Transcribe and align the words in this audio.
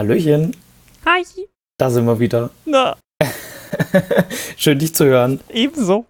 Hallöchen, 0.00 0.56
Hi. 1.04 1.22
da 1.76 1.90
sind 1.90 2.06
wir 2.06 2.18
wieder. 2.18 2.48
Na, 2.64 2.96
Schön, 4.56 4.78
dich 4.78 4.94
zu 4.94 5.04
hören. 5.04 5.40
ebenso. 5.50 6.06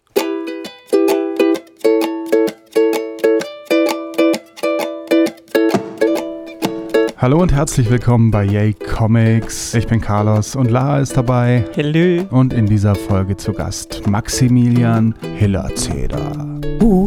Hallo 7.16 7.40
und 7.40 7.52
herzlich 7.52 7.88
willkommen 7.90 8.30
bei 8.30 8.44
Yay 8.44 8.74
Comics. 8.74 9.74
Ich 9.74 9.86
bin 9.86 10.00
Carlos 10.00 10.56
und 10.56 10.70
Lara 10.70 11.00
ist 11.00 11.16
dabei. 11.16 11.64
Hello. 11.74 12.24
Und 12.30 12.52
in 12.52 12.66
dieser 12.66 12.94
Folge 12.94 13.36
zu 13.36 13.52
Gast 13.52 14.06
Maximilian 14.08 15.14
Hillerzeder. 15.36 16.60
Uh. 16.80 17.01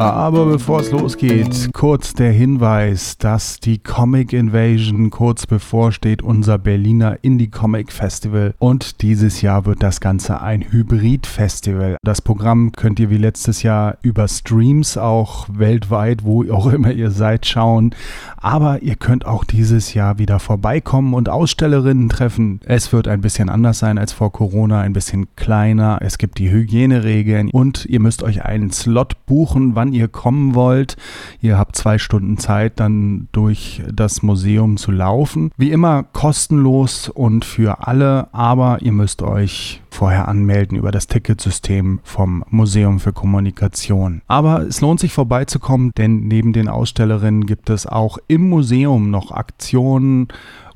Aber 0.00 0.46
bevor 0.46 0.80
es 0.80 0.90
losgeht, 0.92 1.74
kurz 1.74 2.14
der 2.14 2.32
Hinweis, 2.32 3.18
dass 3.18 3.60
die 3.60 3.76
Comic 3.76 4.32
Invasion 4.32 5.10
kurz 5.10 5.46
bevorsteht, 5.46 6.22
unser 6.22 6.56
Berliner 6.56 7.18
Indie 7.20 7.50
Comic 7.50 7.92
Festival. 7.92 8.54
Und 8.58 9.02
dieses 9.02 9.42
Jahr 9.42 9.66
wird 9.66 9.82
das 9.82 10.00
Ganze 10.00 10.40
ein 10.40 10.64
Hybrid-Festival. 10.72 11.98
Das 12.02 12.22
Programm 12.22 12.72
könnt 12.72 12.98
ihr 12.98 13.10
wie 13.10 13.18
letztes 13.18 13.62
Jahr 13.62 13.98
über 14.00 14.26
Streams 14.26 14.96
auch 14.96 15.46
weltweit, 15.52 16.24
wo 16.24 16.50
auch 16.50 16.72
immer 16.72 16.92
ihr 16.92 17.10
seid, 17.10 17.44
schauen. 17.44 17.94
Aber 18.38 18.80
ihr 18.80 18.96
könnt 18.96 19.26
auch 19.26 19.44
dieses 19.44 19.92
Jahr 19.92 20.18
wieder 20.18 20.38
vorbeikommen 20.38 21.12
und 21.12 21.28
Ausstellerinnen 21.28 22.08
treffen. 22.08 22.60
Es 22.64 22.90
wird 22.94 23.06
ein 23.06 23.20
bisschen 23.20 23.50
anders 23.50 23.80
sein 23.80 23.98
als 23.98 24.14
vor 24.14 24.32
Corona, 24.32 24.80
ein 24.80 24.94
bisschen 24.94 25.26
kleiner. 25.36 25.98
Es 26.00 26.16
gibt 26.16 26.38
die 26.38 26.50
Hygieneregeln 26.50 27.50
und 27.50 27.84
ihr 27.84 28.00
müsst 28.00 28.22
euch 28.22 28.46
einen 28.46 28.70
Slot 28.70 29.26
buchen, 29.26 29.74
wann 29.74 29.89
ihr 29.92 30.08
kommen 30.08 30.54
wollt. 30.54 30.96
Ihr 31.40 31.58
habt 31.58 31.76
zwei 31.76 31.98
Stunden 31.98 32.38
Zeit, 32.38 32.80
dann 32.80 33.28
durch 33.32 33.82
das 33.92 34.22
Museum 34.22 34.76
zu 34.76 34.90
laufen. 34.90 35.50
Wie 35.56 35.70
immer 35.70 36.02
kostenlos 36.02 37.08
und 37.08 37.44
für 37.44 37.86
alle, 37.86 38.32
aber 38.32 38.78
ihr 38.82 38.92
müsst 38.92 39.22
euch 39.22 39.82
vorher 39.90 40.28
anmelden 40.28 40.78
über 40.78 40.92
das 40.92 41.06
Ticketsystem 41.06 42.00
vom 42.04 42.44
Museum 42.48 43.00
für 43.00 43.12
Kommunikation. 43.12 44.22
Aber 44.26 44.62
es 44.62 44.80
lohnt 44.80 45.00
sich 45.00 45.12
vorbeizukommen, 45.12 45.92
denn 45.96 46.28
neben 46.28 46.52
den 46.52 46.68
Ausstellerinnen 46.68 47.46
gibt 47.46 47.70
es 47.70 47.86
auch 47.86 48.18
im 48.28 48.48
Museum 48.48 49.10
noch 49.10 49.32
Aktionen, 49.32 50.28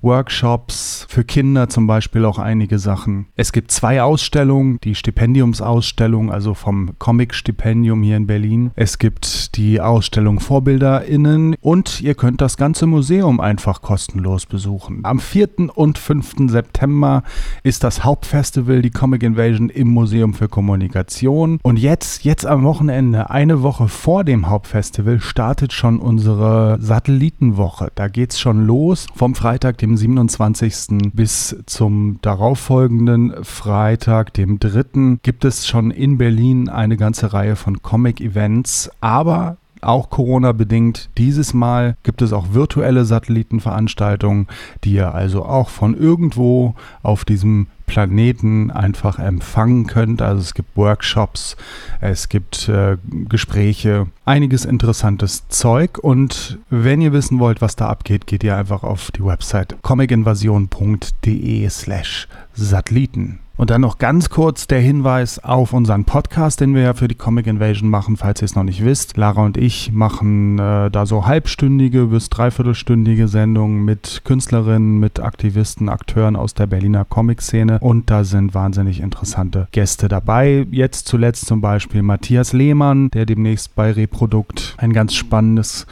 Workshops, 0.05 1.07
für 1.09 1.25
Kinder 1.25 1.69
zum 1.69 1.87
Beispiel 1.87 2.25
auch 2.25 2.39
einige 2.39 2.79
Sachen. 2.79 3.27
Es 3.37 3.53
gibt 3.53 3.71
zwei 3.71 4.03
Ausstellungen, 4.03 4.79
die 4.85 4.95
Stipendiumsausstellung, 4.95 6.31
also 6.31 6.55
vom 6.55 6.99
Comic-Stipendium 6.99 8.03
hier 8.03 8.19
in 8.19 8.27
Berlin. 8.27 8.71
Es 8.77 8.99
gibt 8.99 9.57
die 9.57 9.81
Ausstellung 9.81 10.41
VorbilderInnen 10.41 11.57
und 11.61 12.01
ihr 12.01 12.15
könnt 12.15 12.41
das 12.41 12.57
ganze 12.57 12.87
Museum 12.87 13.41
einfach 13.41 13.83
kostenlos 13.83 14.47
besuchen. 14.47 15.01
Am 15.05 15.19
4. 15.19 15.71
und 15.75 15.99
5. 15.99 16.51
September 16.51 17.23
ist 17.63 17.83
das 17.83 18.05
Hauptfestival, 18.05 18.83
die 18.83 18.91
Comic 18.91 19.23
Invasion 19.23 19.71
im 19.71 19.89
Museum 19.89 20.35
für 20.35 20.49
Kommunikation. 20.49 21.59
Und 21.63 21.79
jetzt, 21.79 22.25
jetzt 22.25 22.47
am 22.47 22.65
Wochenende, 22.65 23.31
eine 23.31 23.63
Woche 23.63 23.89
vor 23.89 24.25
dem 24.25 24.49
Hauptfestival, 24.49 25.21
startet 25.21 25.73
schon 25.73 25.99
unsere 25.99 26.79
Satellitenwoche. 26.81 27.91
Da 27.95 28.09
geht's 28.09 28.39
schon 28.39 28.67
los 28.67 29.07
vom 29.15 29.35
Freitag, 29.35 29.79
dem 29.79 29.94
27. 29.97 31.13
bis 31.13 31.57
zum 31.67 32.19
darauffolgenden 32.23 33.45
Freitag, 33.45 34.33
dem 34.35 34.59
3. 34.59 35.19
gibt 35.23 35.45
es 35.45 35.67
schon 35.67 35.91
in 35.91 36.19
Berlin 36.19 36.69
eine 36.69 36.97
ganze 36.97 37.33
Reihe 37.33 37.57
von 37.57 37.83
Comic-Events, 37.83 38.91
aber 39.01 39.57
auch 39.85 40.11
Corona-bedingt. 40.11 41.11
Dieses 41.19 41.55
Mal 41.55 41.97
gibt 42.03 42.23
es 42.23 42.33
auch 42.33 42.53
virtuelle 42.53 43.05
Satellitenveranstaltungen, 43.05 44.49
die 44.83 44.95
ihr 44.95 45.15
also 45.15 45.45
auch 45.45 45.69
von 45.69 45.97
irgendwo 45.97 46.75
auf 47.03 47.25
diesem 47.25 47.69
Planeten 47.87 48.71
einfach 48.71 49.19
empfangen 49.19 49.87
könnt. 49.87 50.23
Also 50.23 50.41
es 50.41 50.55
gibt 50.55 50.77
Workshops, 50.77 51.57
es 52.01 52.29
gibt 52.29 52.69
äh, 52.69 52.97
Gespräche, 53.29 54.07
einiges 54.25 54.65
interessantes 54.65 55.49
Zeug. 55.49 55.99
Und 55.99 56.59
wenn 56.71 57.01
ihr 57.01 57.13
wissen 57.13 57.39
wollt, 57.39 57.61
was 57.61 57.77
da 57.77 57.89
abgeht, 57.89 58.27
geht 58.27 58.43
ihr 58.43 58.57
einfach 58.57 58.83
auf 58.83 59.11
die 59.11 59.25
Website 59.25 59.77
comicinvasion.de 59.83 61.69
slash 61.69 62.29
Satelliten. 62.55 63.41
Und 63.57 63.71
dann 63.71 63.83
noch 63.83 63.99
ganz 63.99 64.31
kurz 64.31 64.67
der 64.67 64.81
Hinweis 64.81 65.39
auf 65.39 65.73
unseren 65.73 66.05
Podcast, 66.05 66.61
den 66.61 66.75
wir 66.75 66.83
ja 66.83 66.95
für 66.95 67.07
die 67.07 67.15
Comic 67.15 67.47
Invasion 67.47 67.89
machen, 67.89 68.17
falls 68.17 68.43
ihr 68.43 68.47
es 68.47 68.57
noch 68.57 68.65
nicht 68.65 68.85
wisst. 68.85 69.17
Lara 69.17 69.45
und 69.45 69.57
ich 69.57 69.93
machen 69.93 70.59
äh, 70.59 70.91
da 70.91 71.07
so 71.07 71.27
halbstündige 71.27 72.07
bis 72.07 72.31
dreiviertelstündige 72.31 73.29
Sendungen 73.29 73.85
mit 73.85 74.23
Künstlerinnen, 74.25 74.99
mit 74.99 75.21
Aktivisten, 75.21 75.89
Akteuren 75.89 76.35
aus 76.35 76.55
der 76.55 76.67
Berliner 76.67 77.05
Comic-Szene. 77.05 77.79
Und 77.79 78.11
da 78.11 78.25
sind 78.25 78.55
wahnsinnig 78.55 79.01
interessante 79.01 79.69
Gäste 79.71 80.09
dabei. 80.09 80.67
Jetzt 80.73 81.07
zuletzt 81.07 81.47
zum 81.47 81.61
Beispiel 81.61 82.03
Matthias 82.03 82.53
Lehmann, 82.53 83.11
der 83.11 83.25
demnächst 83.25 83.77
bei 83.77 83.93
Reprodukt 83.93 84.75
ein 84.79 84.93
ganz 84.93 85.15
spannendes 85.15 85.87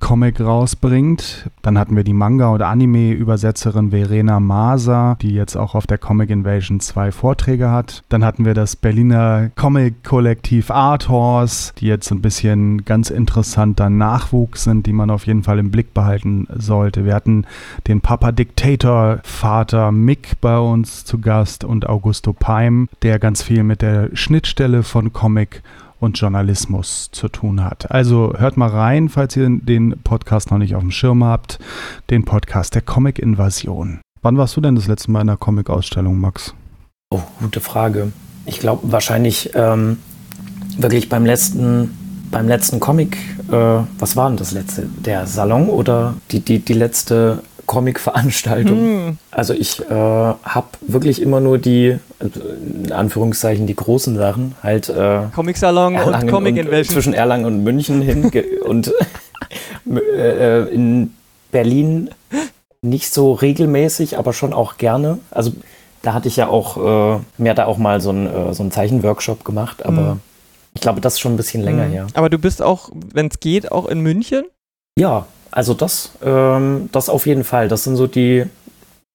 Comic 0.00 0.40
rausbringt. 0.40 1.50
Dann 1.62 1.78
hatten 1.78 1.96
wir 1.96 2.04
die 2.04 2.12
Manga- 2.12 2.48
und 2.48 2.62
Anime-Übersetzerin 2.62 3.90
Verena 3.90 4.40
Maser, 4.40 5.16
die 5.20 5.32
jetzt 5.32 5.56
auch 5.56 5.74
auf 5.74 5.86
der 5.86 5.98
Comic 5.98 6.30
Invasion 6.30 6.80
zwei 6.80 7.12
Vorträge 7.12 7.70
hat. 7.70 8.02
Dann 8.08 8.24
hatten 8.24 8.44
wir 8.44 8.54
das 8.54 8.76
Berliner 8.76 9.50
Comic-Kollektiv 9.56 10.70
Art 10.70 11.08
Horse, 11.08 11.72
die 11.78 11.86
jetzt 11.86 12.10
ein 12.10 12.22
bisschen 12.22 12.84
ganz 12.84 13.10
interessanter 13.10 13.90
Nachwuchs 13.90 14.64
sind, 14.64 14.86
die 14.86 14.92
man 14.92 15.10
auf 15.10 15.26
jeden 15.26 15.42
Fall 15.42 15.58
im 15.58 15.70
Blick 15.70 15.94
behalten 15.94 16.46
sollte. 16.56 17.04
Wir 17.04 17.14
hatten 17.14 17.46
den 17.86 18.00
Papa 18.00 18.32
Dictator 18.32 19.18
Vater 19.24 19.92
Mick 19.92 20.40
bei 20.40 20.58
uns 20.58 21.04
zu 21.04 21.18
Gast 21.18 21.64
und 21.64 21.88
Augusto 21.88 22.32
Peim, 22.32 22.88
der 23.02 23.18
ganz 23.18 23.42
viel 23.42 23.62
mit 23.62 23.82
der 23.82 24.10
Schnittstelle 24.14 24.82
von 24.82 25.12
Comic 25.12 25.62
und 26.00 26.18
Journalismus 26.18 27.08
zu 27.12 27.28
tun 27.28 27.64
hat. 27.64 27.90
Also 27.90 28.34
hört 28.36 28.56
mal 28.56 28.68
rein, 28.68 29.08
falls 29.08 29.36
ihr 29.36 29.48
den 29.48 29.98
Podcast 30.04 30.50
noch 30.50 30.58
nicht 30.58 30.74
auf 30.74 30.82
dem 30.82 30.90
Schirm 30.90 31.24
habt, 31.24 31.58
den 32.10 32.24
Podcast 32.24 32.74
der 32.74 32.82
Comic-Invasion. 32.82 34.00
Wann 34.22 34.36
warst 34.36 34.56
du 34.56 34.60
denn 34.60 34.74
das 34.74 34.88
letzte 34.88 35.10
Mal 35.10 35.22
in 35.22 35.28
einer 35.28 35.36
Comic-Ausstellung, 35.36 36.18
Max? 36.18 36.54
Oh, 37.10 37.20
gute 37.40 37.60
Frage. 37.60 38.12
Ich 38.44 38.60
glaube 38.60 38.90
wahrscheinlich 38.90 39.50
ähm, 39.54 39.98
wirklich 40.78 41.08
beim 41.08 41.24
letzten, 41.24 41.96
beim 42.30 42.48
letzten 42.48 42.80
Comic, 42.80 43.16
äh, 43.50 43.82
was 43.98 44.16
war 44.16 44.28
denn 44.28 44.36
das 44.36 44.52
letzte? 44.52 44.88
Der 45.04 45.26
Salon 45.26 45.68
oder 45.68 46.14
die, 46.30 46.40
die, 46.40 46.58
die 46.58 46.72
letzte 46.72 47.42
Comic-Veranstaltung? 47.66 48.78
Hm. 48.78 49.18
Also 49.30 49.52
ich 49.52 49.80
äh, 49.80 49.92
habe 49.92 50.66
wirklich 50.80 51.20
immer 51.20 51.40
nur 51.40 51.58
die, 51.58 51.98
in 52.20 52.92
Anführungszeichen, 52.92 53.66
die 53.66 53.74
großen 53.76 54.16
Sachen, 54.16 54.54
halt 54.62 54.88
äh, 54.88 55.22
Comic-Salon 55.34 55.96
und 55.96 56.28
Comic 56.28 56.54
und, 56.54 56.58
Invasion. 56.66 56.94
zwischen 56.94 57.14
Erlangen 57.14 57.44
und 57.44 57.62
München 57.64 58.00
hin 58.02 58.30
und 58.64 58.92
äh, 59.90 60.62
in 60.72 61.14
Berlin 61.52 62.10
nicht 62.82 63.12
so 63.12 63.32
regelmäßig, 63.32 64.18
aber 64.18 64.32
schon 64.32 64.52
auch 64.52 64.76
gerne. 64.76 65.18
Also 65.30 65.52
da 66.02 66.12
hatte 66.12 66.28
ich 66.28 66.36
ja 66.36 66.48
auch, 66.48 66.76
äh, 66.76 67.20
mir 67.38 67.50
hat 67.50 67.58
da 67.58 67.66
auch 67.66 67.78
mal 67.78 68.00
so 68.00 68.10
ein, 68.10 68.26
äh, 68.26 68.54
so 68.54 68.62
ein 68.62 68.70
Zeichenworkshop 68.70 69.44
gemacht, 69.44 69.84
aber 69.84 70.14
Mhm. 70.14 70.20
ich 70.74 70.80
glaube, 70.80 71.00
das 71.00 71.14
ist 71.14 71.20
schon 71.20 71.34
ein 71.34 71.36
bisschen 71.36 71.62
länger 71.62 71.84
Hm. 71.84 71.90
her. 71.90 72.06
Aber 72.14 72.30
du 72.30 72.38
bist 72.38 72.62
auch, 72.62 72.90
wenn 73.12 73.26
es 73.28 73.40
geht, 73.40 73.72
auch 73.72 73.86
in 73.86 74.00
München? 74.00 74.44
Ja, 74.98 75.26
also 75.50 75.74
das, 75.74 76.12
ähm, 76.22 76.88
das 76.92 77.08
auf 77.08 77.26
jeden 77.26 77.44
Fall. 77.44 77.68
Das 77.68 77.84
sind 77.84 77.96
so 77.96 78.06
die, 78.06 78.44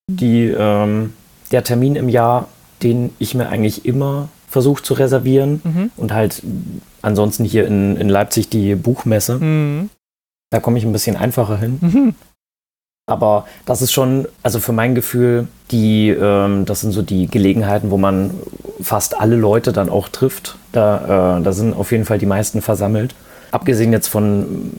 die, 0.07 0.47
ähm, 0.47 1.13
der 1.51 1.63
Termin 1.63 1.95
im 1.95 2.09
Jahr, 2.09 2.47
den 2.83 3.13
ich 3.19 3.35
mir 3.35 3.49
eigentlich 3.49 3.85
immer 3.85 4.29
versuche 4.47 4.83
zu 4.83 4.93
reservieren. 4.93 5.61
Mhm. 5.63 5.91
Und 5.97 6.13
halt 6.13 6.43
ansonsten 7.01 7.43
hier 7.45 7.65
in, 7.65 7.95
in 7.97 8.09
Leipzig 8.09 8.49
die 8.49 8.75
Buchmesse. 8.75 9.39
Mhm. 9.39 9.89
Da 10.49 10.59
komme 10.59 10.77
ich 10.77 10.83
ein 10.83 10.91
bisschen 10.91 11.15
einfacher 11.15 11.57
hin. 11.57 11.79
Mhm. 11.81 12.15
Aber 13.07 13.45
das 13.65 13.81
ist 13.81 13.91
schon, 13.91 14.27
also 14.43 14.59
für 14.59 14.73
mein 14.73 14.95
Gefühl, 14.95 15.47
die, 15.71 16.09
ähm, 16.09 16.65
das 16.65 16.81
sind 16.81 16.91
so 16.91 17.01
die 17.01 17.27
Gelegenheiten, 17.27 17.91
wo 17.91 17.97
man 17.97 18.31
fast 18.81 19.19
alle 19.19 19.35
Leute 19.35 19.73
dann 19.73 19.89
auch 19.89 20.09
trifft. 20.09 20.57
Da, 20.71 21.37
äh, 21.39 21.43
da 21.43 21.51
sind 21.51 21.73
auf 21.73 21.91
jeden 21.91 22.05
Fall 22.05 22.19
die 22.19 22.25
meisten 22.25 22.61
versammelt. 22.61 23.15
Abgesehen 23.51 23.91
jetzt 23.91 24.07
von 24.07 24.71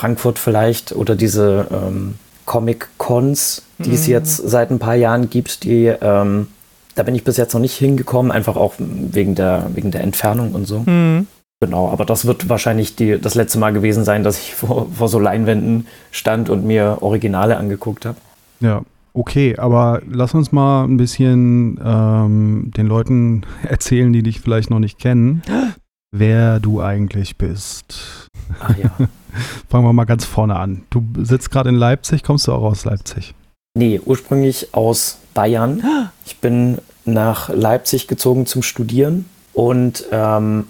Frankfurt 0.00 0.38
vielleicht 0.38 0.92
oder 0.92 1.14
diese 1.14 1.66
ähm, 1.70 2.14
Comic-Cons, 2.46 3.62
die 3.78 3.92
es 3.92 4.06
Mhm. 4.06 4.12
jetzt 4.12 4.36
seit 4.36 4.70
ein 4.70 4.78
paar 4.78 4.94
Jahren 4.94 5.28
gibt, 5.28 5.62
die, 5.64 5.86
ähm, 6.00 6.46
da 6.94 7.02
bin 7.02 7.14
ich 7.14 7.22
bis 7.22 7.36
jetzt 7.36 7.52
noch 7.52 7.60
nicht 7.60 7.76
hingekommen, 7.76 8.32
einfach 8.32 8.56
auch 8.56 8.72
wegen 8.78 9.34
der, 9.34 9.66
wegen 9.74 9.90
der 9.90 10.02
Entfernung 10.02 10.52
und 10.52 10.66
so. 10.66 10.80
Mhm. 10.86 11.26
Genau, 11.62 11.90
aber 11.90 12.06
das 12.06 12.24
wird 12.24 12.48
wahrscheinlich 12.48 12.96
die, 12.96 13.20
das 13.20 13.34
letzte 13.34 13.58
Mal 13.58 13.74
gewesen 13.74 14.04
sein, 14.04 14.24
dass 14.24 14.38
ich 14.38 14.54
vor, 14.54 14.88
vor 14.90 15.08
so 15.08 15.18
Leinwänden 15.18 15.86
stand 16.10 16.48
und 16.48 16.64
mir 16.64 16.98
Originale 17.02 17.58
angeguckt 17.58 18.06
habe. 18.06 18.16
Ja, 18.60 18.80
okay, 19.12 19.56
aber 19.58 20.00
lass 20.10 20.32
uns 20.32 20.50
mal 20.50 20.84
ein 20.84 20.96
bisschen 20.96 21.78
ähm, 21.84 22.70
den 22.74 22.86
Leuten 22.86 23.42
erzählen, 23.68 24.10
die 24.14 24.22
dich 24.22 24.40
vielleicht 24.40 24.70
noch 24.70 24.78
nicht 24.78 24.98
kennen, 24.98 25.42
wer 26.10 26.58
du 26.58 26.80
eigentlich 26.80 27.36
bist. 27.36 28.28
Ach 28.60 28.76
ja. 28.76 28.90
Fangen 29.68 29.84
wir 29.84 29.92
mal 29.92 30.04
ganz 30.04 30.24
vorne 30.24 30.56
an. 30.56 30.82
Du 30.90 31.04
sitzt 31.22 31.50
gerade 31.50 31.68
in 31.68 31.76
Leipzig, 31.76 32.24
kommst 32.24 32.48
du 32.48 32.52
auch 32.52 32.62
aus 32.62 32.84
Leipzig? 32.84 33.34
Nee, 33.74 34.00
ursprünglich 34.04 34.74
aus 34.74 35.18
Bayern. 35.34 35.82
Ich 36.26 36.36
bin 36.38 36.78
nach 37.04 37.48
Leipzig 37.48 38.06
gezogen 38.06 38.46
zum 38.46 38.62
Studieren 38.62 39.24
und 39.52 40.04
ähm, 40.12 40.68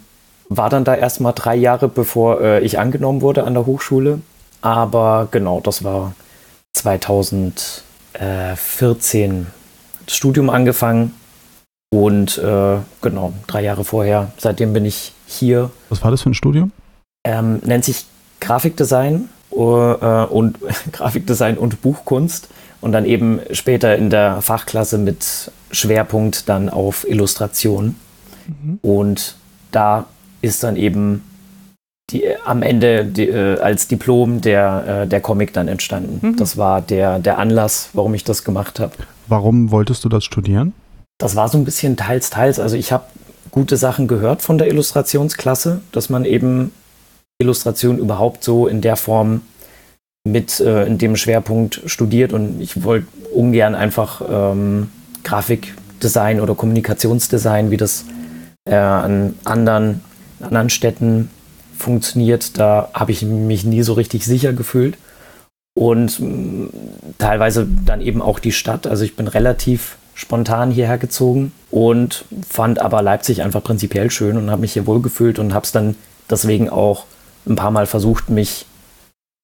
war 0.49 0.71
dann 0.71 0.85
da 0.85 0.95
erstmal 0.95 1.35
drei 1.35 1.55
Jahre, 1.55 1.89
bevor 1.89 2.41
äh, 2.41 2.61
ich 2.61 2.79
angenommen 2.79 3.21
wurde 3.21 3.45
an 3.45 3.53
der 3.55 3.67
Hochschule. 3.67 4.21
Aber 4.63 5.29
genau, 5.31 5.61
das 5.61 5.85
war 5.85 6.15
2014 6.73 9.47
das 10.07 10.17
Studium 10.17 10.51
angefanng 10.51 11.13
und 11.93 12.39
äh, 12.39 12.79
genau, 13.01 13.33
drei 13.47 13.63
Jahre 13.63 13.85
vorher, 13.85 14.33
seitdem 14.39 14.73
bin 14.73 14.85
ich 14.85 15.13
hier. 15.27 15.71
Was 15.89 16.03
war 16.03 16.11
das 16.11 16.23
für 16.23 16.31
ein 16.31 16.35
Studium? 16.35 16.73
Ähm, 17.25 17.61
nennt 17.65 17.85
sich 17.85 18.07
Grafikdesign 18.41 19.29
uh, 19.53 19.93
äh, 20.01 20.25
und 20.25 20.59
Grafikdesign 20.93 21.59
und 21.59 21.83
Buchkunst 21.83 22.49
und 22.81 22.93
dann 22.93 23.05
eben 23.05 23.41
später 23.53 23.97
in 23.97 24.11
der 24.11 24.41
Fachklasse 24.41 24.99
mit 24.99 25.53
Schwerpunkt 25.71 26.49
dann 26.49 26.69
auf 26.69 27.07
Illustration. 27.09 27.97
Mhm. 28.47 28.79
Und 28.83 29.37
da 29.71 30.07
ist 30.41 30.63
dann 30.63 30.77
eben 30.77 31.23
die, 32.11 32.25
am 32.45 32.63
Ende 32.63 33.05
die, 33.05 33.29
äh, 33.29 33.61
als 33.61 33.87
Diplom 33.89 34.41
der, 34.41 35.03
äh, 35.03 35.07
der 35.07 35.21
Comic 35.21 35.53
dann 35.53 35.69
entstanden. 35.69 36.27
Mhm. 36.27 36.37
Das 36.37 36.57
war 36.57 36.81
der, 36.81 37.19
der 37.19 37.39
Anlass, 37.39 37.91
warum 37.93 38.15
ich 38.15 38.25
das 38.25 38.45
gemacht 38.45 38.81
habe. 38.81 38.93
Warum 39.29 39.71
wolltest 39.71 40.05
du 40.05 40.09
das 40.09 40.25
studieren? 40.25 40.73
Das 41.19 41.37
war 41.37 41.49
so 41.49 41.59
ein 41.59 41.65
bisschen 41.65 41.97
teils, 41.97 42.31
teils. 42.31 42.59
Also 42.59 42.77
ich 42.77 42.93
habe 42.93 43.05
gute 43.51 43.77
Sachen 43.77 44.09
gehört 44.09 44.43
von 44.43 44.59
der 44.59 44.69
Illustrationsklasse, 44.69 45.83
dass 45.93 46.09
man 46.09 46.25
eben 46.25 46.73
Illustration 47.41 47.99
überhaupt 47.99 48.45
so 48.45 48.67
in 48.67 48.81
der 48.81 48.97
Form 48.97 49.43
mit 50.25 50.61
äh, 50.61 50.85
in 50.87 50.99
dem 50.99 51.17
Schwerpunkt 51.17 51.83
studiert 51.87 52.33
und 52.33 52.61
ich 52.61 52.85
wollte 52.85 53.07
ungern 53.35 53.75
einfach 53.75 54.23
ähm, 54.31 54.91
Grafikdesign 55.25 56.41
oder 56.41 56.55
Kommunikationsdesign, 56.55 57.71
wie 57.71 57.77
das 57.77 58.05
äh, 58.67 58.75
an 58.75 59.35
anderen, 59.45 60.03
anderen 60.41 60.71
Städten 60.71 61.31
funktioniert, 61.77 62.59
da 62.59 62.91
habe 62.93 63.13
ich 63.13 63.23
mich 63.23 63.65
nie 63.65 63.83
so 63.83 63.95
richtig 63.95 64.25
sicher 64.25 64.53
gefühlt. 64.53 64.97
Und 65.75 66.21
mh, 66.21 66.69
teilweise 67.19 67.67
dann 67.87 68.01
eben 68.01 68.21
auch 68.21 68.39
die 68.39 68.53
Stadt. 68.53 68.87
Also 68.87 69.05
ich 69.05 69.17
bin 69.17 69.29
relativ 69.29 69.97
spontan 70.15 70.71
hierher 70.71 70.99
gezogen 70.99 71.53
und 71.71 72.25
fand 72.47 72.81
aber 72.81 73.01
Leipzig 73.01 73.43
einfach 73.43 73.63
prinzipiell 73.63 74.11
schön 74.11 74.37
und 74.37 74.51
habe 74.51 74.61
mich 74.61 74.75
hier 74.75 74.87
wohlgefühlt 74.87 75.39
und 75.39 75.55
habe 75.55 75.65
es 75.65 75.73
dann 75.73 75.97
deswegen 76.29 76.69
auch 76.69 77.07
ein 77.47 77.57
paar 77.57 77.71
Mal 77.71 77.87
versucht, 77.87 78.31
mich 78.31 78.67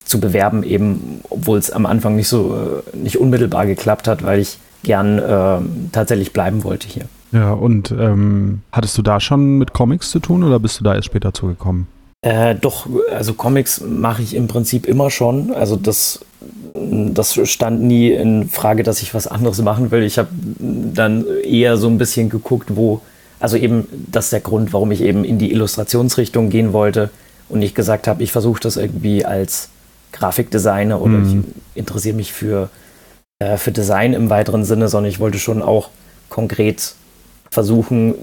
zu 0.05 0.21
bewerben, 0.21 0.63
eben 0.63 1.21
obwohl 1.31 1.59
es 1.59 1.71
am 1.71 1.85
Anfang 1.85 2.17
nicht 2.17 2.29
so 2.29 2.83
äh, 2.95 2.97
nicht 2.97 3.19
unmittelbar 3.19 3.67
geklappt 3.67 4.07
hat, 4.09 4.23
weil 4.23 4.39
ich 4.39 4.59
gern 4.83 5.19
äh, 5.19 5.59
tatsächlich 5.93 6.33
bleiben 6.33 6.65
wollte 6.65 6.87
hier. 6.89 7.07
Ja, 7.33 7.53
und 7.53 7.91
ähm, 7.91 8.63
hattest 8.71 8.97
du 8.97 9.03
da 9.03 9.19
schon 9.19 9.59
mit 9.59 9.73
Comics 9.73 10.11
zu 10.11 10.21
tun 10.21 10.45
oder 10.45 10.61
bist 10.61 10.79
du 10.79 10.85
da 10.85 10.95
erst 10.95 11.07
später 11.07 11.35
zugekommen? 11.35 11.89
Äh, 12.23 12.55
doch, 12.55 12.87
also 13.13 13.35
Comics 13.35 13.81
mache 13.81 14.23
ich 14.23 14.35
im 14.35 14.47
Prinzip 14.47 14.87
immer 14.87 15.11
schon. 15.11 15.53
Also 15.53 15.77
das, 15.77 16.25
das 16.75 17.39
stand 17.49 17.83
nie 17.83 18.11
in 18.11 18.49
Frage, 18.49 18.85
dass 18.85 19.03
ich 19.03 19.13
was 19.13 19.27
anderes 19.27 19.61
machen 19.61 19.91
will. 19.91 20.05
Ich 20.05 20.19
habe 20.19 20.29
dann 20.31 21.25
eher 21.45 21.77
so 21.77 21.89
ein 21.89 21.99
bisschen 21.99 22.29
geguckt, 22.29 22.77
wo, 22.77 23.01
also 23.41 23.57
eben, 23.57 23.89
das 24.11 24.27
ist 24.27 24.33
der 24.33 24.41
Grund, 24.41 24.73
warum 24.73 24.93
ich 24.93 25.03
eben 25.03 25.25
in 25.25 25.39
die 25.39 25.53
Illustrationsrichtung 25.53 26.49
gehen 26.49 26.73
wollte 26.73 27.11
und 27.49 27.61
nicht 27.61 27.75
gesagt 27.75 28.09
habe, 28.09 28.23
ich 28.23 28.33
versuche 28.33 28.61
das 28.61 28.77
irgendwie 28.77 29.25
als 29.25 29.69
Grafikdesigner 30.13 31.01
oder 31.01 31.19
mhm. 31.19 31.45
ich 31.75 31.79
interessiere 31.79 32.17
mich 32.17 32.33
für, 32.33 32.69
äh, 33.39 33.57
für 33.57 33.73
Design 33.73 34.13
im 34.13 34.31
weiteren 34.31 34.65
Sinne, 34.65 34.89
sondern 34.89 35.11
ich 35.11 35.21
wollte 35.21 35.39
schon 35.39 35.63
auch 35.63 35.91
konkret 36.29 36.95
versuchen, 37.51 38.15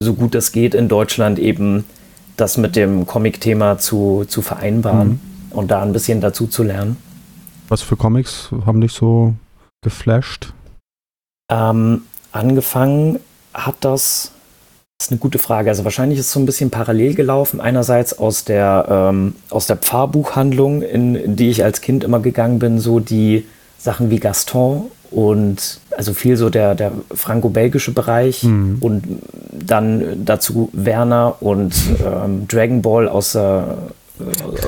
so 0.00 0.14
gut 0.14 0.34
es 0.34 0.52
geht 0.52 0.74
in 0.74 0.88
Deutschland 0.88 1.38
eben 1.38 1.84
das 2.36 2.56
mit 2.56 2.76
dem 2.76 3.06
Comic-Thema 3.06 3.78
zu, 3.78 4.24
zu 4.26 4.42
vereinbaren 4.42 5.08
mhm. 5.08 5.20
und 5.50 5.70
da 5.70 5.82
ein 5.82 5.92
bisschen 5.92 6.20
dazu 6.20 6.46
zu 6.46 6.62
lernen. 6.62 6.96
Was 7.68 7.82
für 7.82 7.96
Comics 7.96 8.50
haben 8.66 8.80
dich 8.80 8.92
so 8.92 9.34
geflasht? 9.82 10.52
Ähm, 11.50 12.02
angefangen 12.32 13.20
hat 13.54 13.76
das 13.80 14.32
das 15.02 15.08
ist 15.08 15.12
eine 15.14 15.18
gute 15.18 15.40
Frage. 15.40 15.68
Also 15.68 15.82
wahrscheinlich 15.82 16.20
ist 16.20 16.26
es 16.26 16.32
so 16.32 16.38
ein 16.38 16.46
bisschen 16.46 16.70
parallel 16.70 17.14
gelaufen. 17.14 17.60
Einerseits 17.60 18.16
aus 18.16 18.44
der, 18.44 18.86
ähm, 18.88 19.34
aus 19.50 19.66
der 19.66 19.76
Pfarrbuchhandlung, 19.76 20.82
in, 20.82 21.16
in 21.16 21.34
die 21.34 21.50
ich 21.50 21.64
als 21.64 21.80
Kind 21.80 22.04
immer 22.04 22.20
gegangen 22.20 22.60
bin, 22.60 22.78
so 22.78 23.00
die 23.00 23.44
Sachen 23.78 24.10
wie 24.10 24.20
Gaston 24.20 24.84
und 25.10 25.80
also 25.90 26.14
viel 26.14 26.36
so 26.36 26.50
der, 26.50 26.76
der 26.76 26.92
franco-belgische 27.12 27.90
Bereich 27.90 28.44
mhm. 28.44 28.76
und 28.78 29.02
dann 29.50 30.24
dazu 30.24 30.70
Werner 30.72 31.34
und 31.40 31.74
ähm, 32.06 32.46
Dragon 32.46 32.80
Ball 32.80 33.08
aus, 33.08 33.34
äh, 33.34 33.40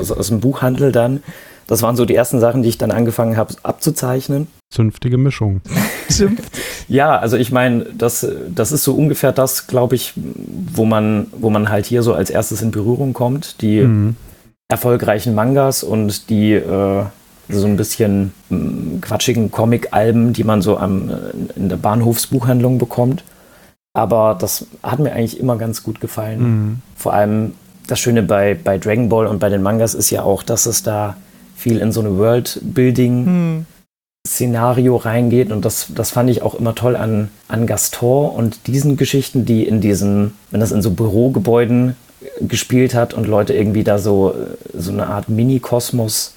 aus, 0.00 0.10
aus 0.10 0.28
dem 0.28 0.40
Buchhandel 0.40 0.90
dann. 0.90 1.22
Das 1.68 1.80
waren 1.82 1.94
so 1.94 2.06
die 2.06 2.16
ersten 2.16 2.40
Sachen, 2.40 2.64
die 2.64 2.70
ich 2.70 2.78
dann 2.78 2.90
angefangen 2.90 3.36
habe 3.36 3.54
abzuzeichnen. 3.62 4.48
Zünftige 4.74 5.18
Mischung. 5.18 5.60
ja, 6.88 7.16
also 7.16 7.36
ich 7.36 7.52
meine, 7.52 7.86
das, 7.96 8.26
das 8.52 8.72
ist 8.72 8.82
so 8.82 8.92
ungefähr 8.92 9.30
das, 9.30 9.68
glaube 9.68 9.94
ich, 9.94 10.14
wo 10.16 10.84
man, 10.84 11.28
wo 11.30 11.48
man 11.48 11.68
halt 11.68 11.86
hier 11.86 12.02
so 12.02 12.12
als 12.12 12.28
erstes 12.28 12.60
in 12.60 12.72
Berührung 12.72 13.12
kommt. 13.12 13.62
Die 13.62 13.82
mhm. 13.82 14.16
erfolgreichen 14.68 15.32
Mangas 15.32 15.84
und 15.84 16.28
die 16.28 16.54
äh, 16.54 17.04
so 17.48 17.66
ein 17.66 17.76
bisschen 17.76 18.32
mh, 18.48 18.58
mm, 18.58 19.00
quatschigen 19.00 19.52
Comic-Alben, 19.52 20.32
die 20.32 20.42
man 20.42 20.60
so 20.60 20.76
am, 20.76 21.08
in 21.54 21.68
der 21.68 21.76
Bahnhofsbuchhandlung 21.76 22.78
bekommt. 22.78 23.22
Aber 23.92 24.36
das 24.36 24.66
hat 24.82 24.98
mir 24.98 25.12
eigentlich 25.12 25.38
immer 25.38 25.56
ganz 25.56 25.84
gut 25.84 26.00
gefallen. 26.00 26.40
Mhm. 26.42 26.78
Vor 26.96 27.14
allem 27.14 27.52
das 27.86 28.00
Schöne 28.00 28.24
bei, 28.24 28.54
bei 28.54 28.78
Dragon 28.78 29.08
Ball 29.08 29.28
und 29.28 29.38
bei 29.38 29.50
den 29.50 29.62
Mangas 29.62 29.94
ist 29.94 30.10
ja 30.10 30.24
auch, 30.24 30.42
dass 30.42 30.66
es 30.66 30.82
da 30.82 31.16
viel 31.54 31.78
in 31.78 31.92
so 31.92 32.00
eine 32.00 32.18
World-Building 32.18 33.24
mhm. 33.24 33.66
Szenario 34.26 34.96
reingeht 34.96 35.52
und 35.52 35.64
das, 35.64 35.88
das 35.94 36.10
fand 36.10 36.30
ich 36.30 36.40
auch 36.42 36.54
immer 36.54 36.74
toll 36.74 36.96
an, 36.96 37.30
an 37.46 37.66
Gaston 37.66 38.30
und 38.30 38.66
diesen 38.66 38.96
Geschichten, 38.96 39.44
die 39.44 39.64
in 39.64 39.80
diesen, 39.82 40.32
wenn 40.50 40.60
das 40.60 40.72
in 40.72 40.80
so 40.80 40.92
Bürogebäuden 40.92 41.94
gespielt 42.40 42.94
hat 42.94 43.12
und 43.12 43.26
Leute 43.26 43.52
irgendwie 43.52 43.84
da 43.84 43.98
so, 43.98 44.34
so 44.72 44.92
eine 44.92 45.08
Art 45.08 45.28
Mini-Kosmos 45.28 46.34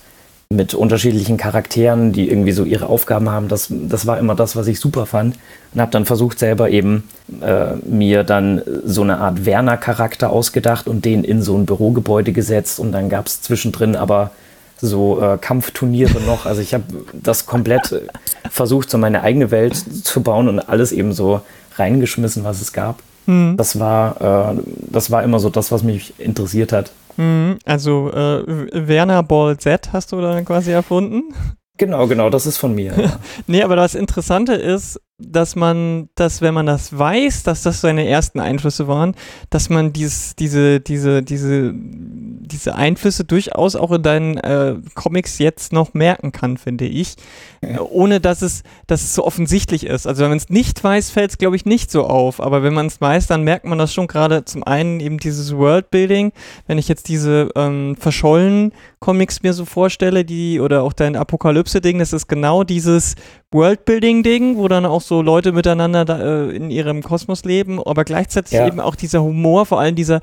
mit 0.49 0.73
unterschiedlichen 0.73 1.37
Charakteren, 1.37 2.13
die 2.13 2.29
irgendwie 2.29 2.53
so 2.53 2.63
ihre 2.63 2.87
Aufgaben 2.87 3.29
haben, 3.29 3.47
das, 3.47 3.67
das 3.69 4.05
war 4.05 4.17
immer 4.17 4.35
das, 4.35 4.55
was 4.55 4.67
ich 4.67 4.79
super 4.79 5.05
fand. 5.05 5.37
Und 5.73 5.81
habe 5.81 5.91
dann 5.91 6.05
versucht 6.05 6.39
selber 6.39 6.69
eben 6.69 7.03
äh, 7.41 7.75
mir 7.85 8.23
dann 8.23 8.61
so 8.85 9.01
eine 9.01 9.17
Art 9.17 9.45
Werner-Charakter 9.45 10.29
ausgedacht 10.29 10.87
und 10.87 11.03
den 11.03 11.25
in 11.25 11.41
so 11.41 11.57
ein 11.57 11.65
Bürogebäude 11.65 12.31
gesetzt. 12.31 12.79
Und 12.79 12.93
dann 12.93 13.09
gab 13.09 13.27
es 13.27 13.41
zwischendrin 13.41 13.97
aber 13.97 14.31
so 14.79 15.21
äh, 15.21 15.37
Kampfturniere 15.37 16.21
noch. 16.21 16.45
Also 16.45 16.61
ich 16.61 16.73
habe 16.73 16.83
das 17.13 17.45
komplett 17.45 17.91
äh, 17.91 18.01
versucht, 18.49 18.89
so 18.89 18.97
meine 18.97 19.21
eigene 19.21 19.51
Welt 19.51 19.75
zu 19.75 20.21
bauen 20.21 20.47
und 20.47 20.59
alles 20.59 20.91
eben 20.91 21.13
so 21.13 21.41
reingeschmissen, 21.75 22.43
was 22.43 22.61
es 22.61 22.73
gab. 22.73 23.01
Mhm. 23.25 23.57
Das 23.57 23.79
war, 23.79 24.53
äh, 24.55 24.61
das 24.91 25.11
war 25.11 25.23
immer 25.23 25.39
so 25.39 25.49
das, 25.49 25.71
was 25.71 25.83
mich 25.83 26.19
interessiert 26.19 26.71
hat. 26.71 26.91
Mhm. 27.17 27.57
Also 27.65 28.11
äh, 28.11 28.87
Werner 28.87 29.23
Ball 29.23 29.57
Z 29.57 29.89
hast 29.93 30.11
du 30.11 30.21
dann 30.21 30.45
quasi 30.45 30.71
erfunden? 30.71 31.33
Genau, 31.77 32.07
genau, 32.07 32.29
das 32.29 32.45
ist 32.45 32.57
von 32.57 32.73
mir. 32.73 32.93
Ja. 32.97 33.19
nee, 33.47 33.61
aber 33.61 33.75
das 33.75 33.95
Interessante 33.95 34.53
ist, 34.53 34.99
dass 35.19 35.55
man, 35.55 36.09
dass 36.13 36.41
wenn 36.41 36.53
man 36.53 36.67
das 36.67 36.95
weiß, 36.95 37.41
dass 37.41 37.63
das 37.63 37.81
seine 37.81 38.07
ersten 38.07 38.39
Einflüsse 38.39 38.87
waren, 38.87 39.15
dass 39.49 39.67
man 39.69 39.91
dieses, 39.91 40.35
diese, 40.35 40.79
diese, 40.79 41.23
diese, 41.23 41.73
diese 41.73 42.75
Einflüsse 42.75 43.23
durchaus 43.23 43.75
auch 43.75 43.91
in 43.91 44.03
deinen 44.03 44.37
äh, 44.37 44.75
Comics 44.93 45.39
jetzt 45.39 45.73
noch 45.73 45.95
merken 45.95 46.31
kann, 46.31 46.57
finde 46.57 46.85
ich. 46.85 47.15
Ja. 47.63 47.81
Ohne 47.81 48.21
dass 48.21 48.43
es, 48.43 48.61
dass 48.85 49.01
es 49.01 49.15
so 49.15 49.25
offensichtlich 49.25 49.87
ist. 49.87 50.05
Also 50.05 50.21
wenn 50.21 50.29
man 50.29 50.37
es 50.37 50.49
nicht 50.49 50.83
weiß, 50.83 51.09
fällt 51.09 51.31
es, 51.31 51.37
glaube 51.39 51.55
ich, 51.55 51.65
nicht 51.65 51.89
so 51.89 52.05
auf. 52.05 52.39
Aber 52.39 52.61
wenn 52.61 52.75
man 52.75 52.85
es 52.85 53.01
weiß, 53.01 53.25
dann 53.25 53.43
merkt 53.43 53.65
man 53.65 53.79
das 53.79 53.95
schon 53.95 54.05
gerade 54.05 54.45
zum 54.45 54.63
einen 54.63 54.99
eben 54.99 55.17
dieses 55.17 55.57
Worldbuilding. 55.57 56.31
Wenn 56.67 56.77
ich 56.77 56.87
jetzt 56.87 57.09
diese 57.09 57.49
ähm, 57.55 57.95
verschollenen 57.99 58.71
Comics 58.99 59.41
mir 59.41 59.53
so 59.53 59.65
vorstelle, 59.65 60.25
die, 60.25 60.59
oder 60.59 60.83
auch 60.83 60.93
dein 60.93 61.15
Apokalypse-Ding, 61.15 61.97
das 61.97 62.13
ist 62.13 62.27
genau 62.27 62.63
dieses 62.63 63.15
Worldbuilding-Ding, 63.53 64.57
wo 64.57 64.67
dann 64.67 64.85
auch 64.85 65.01
so 65.01 65.21
Leute 65.21 65.51
miteinander 65.51 66.05
da, 66.05 66.19
äh, 66.19 66.55
in 66.55 66.69
ihrem 66.69 67.01
Kosmos 67.01 67.45
leben, 67.45 67.81
aber 67.81 68.03
gleichzeitig 68.03 68.53
ja. 68.53 68.67
eben 68.67 68.79
auch 68.79 68.95
dieser 68.95 69.23
Humor, 69.23 69.65
vor 69.65 69.79
allem 69.79 69.95
dieser 69.95 70.21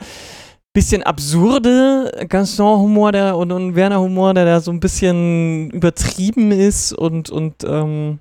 bisschen 0.74 1.04
absurde 1.04 2.26
Gaston-Humor 2.28 3.12
der, 3.12 3.36
und, 3.36 3.52
und 3.52 3.76
Werner-Humor, 3.76 4.34
der 4.34 4.44
da 4.44 4.60
so 4.60 4.72
ein 4.72 4.80
bisschen 4.80 5.70
übertrieben 5.70 6.50
ist 6.50 6.92
und, 6.92 7.30
und 7.30 7.62
ähm, 7.64 8.18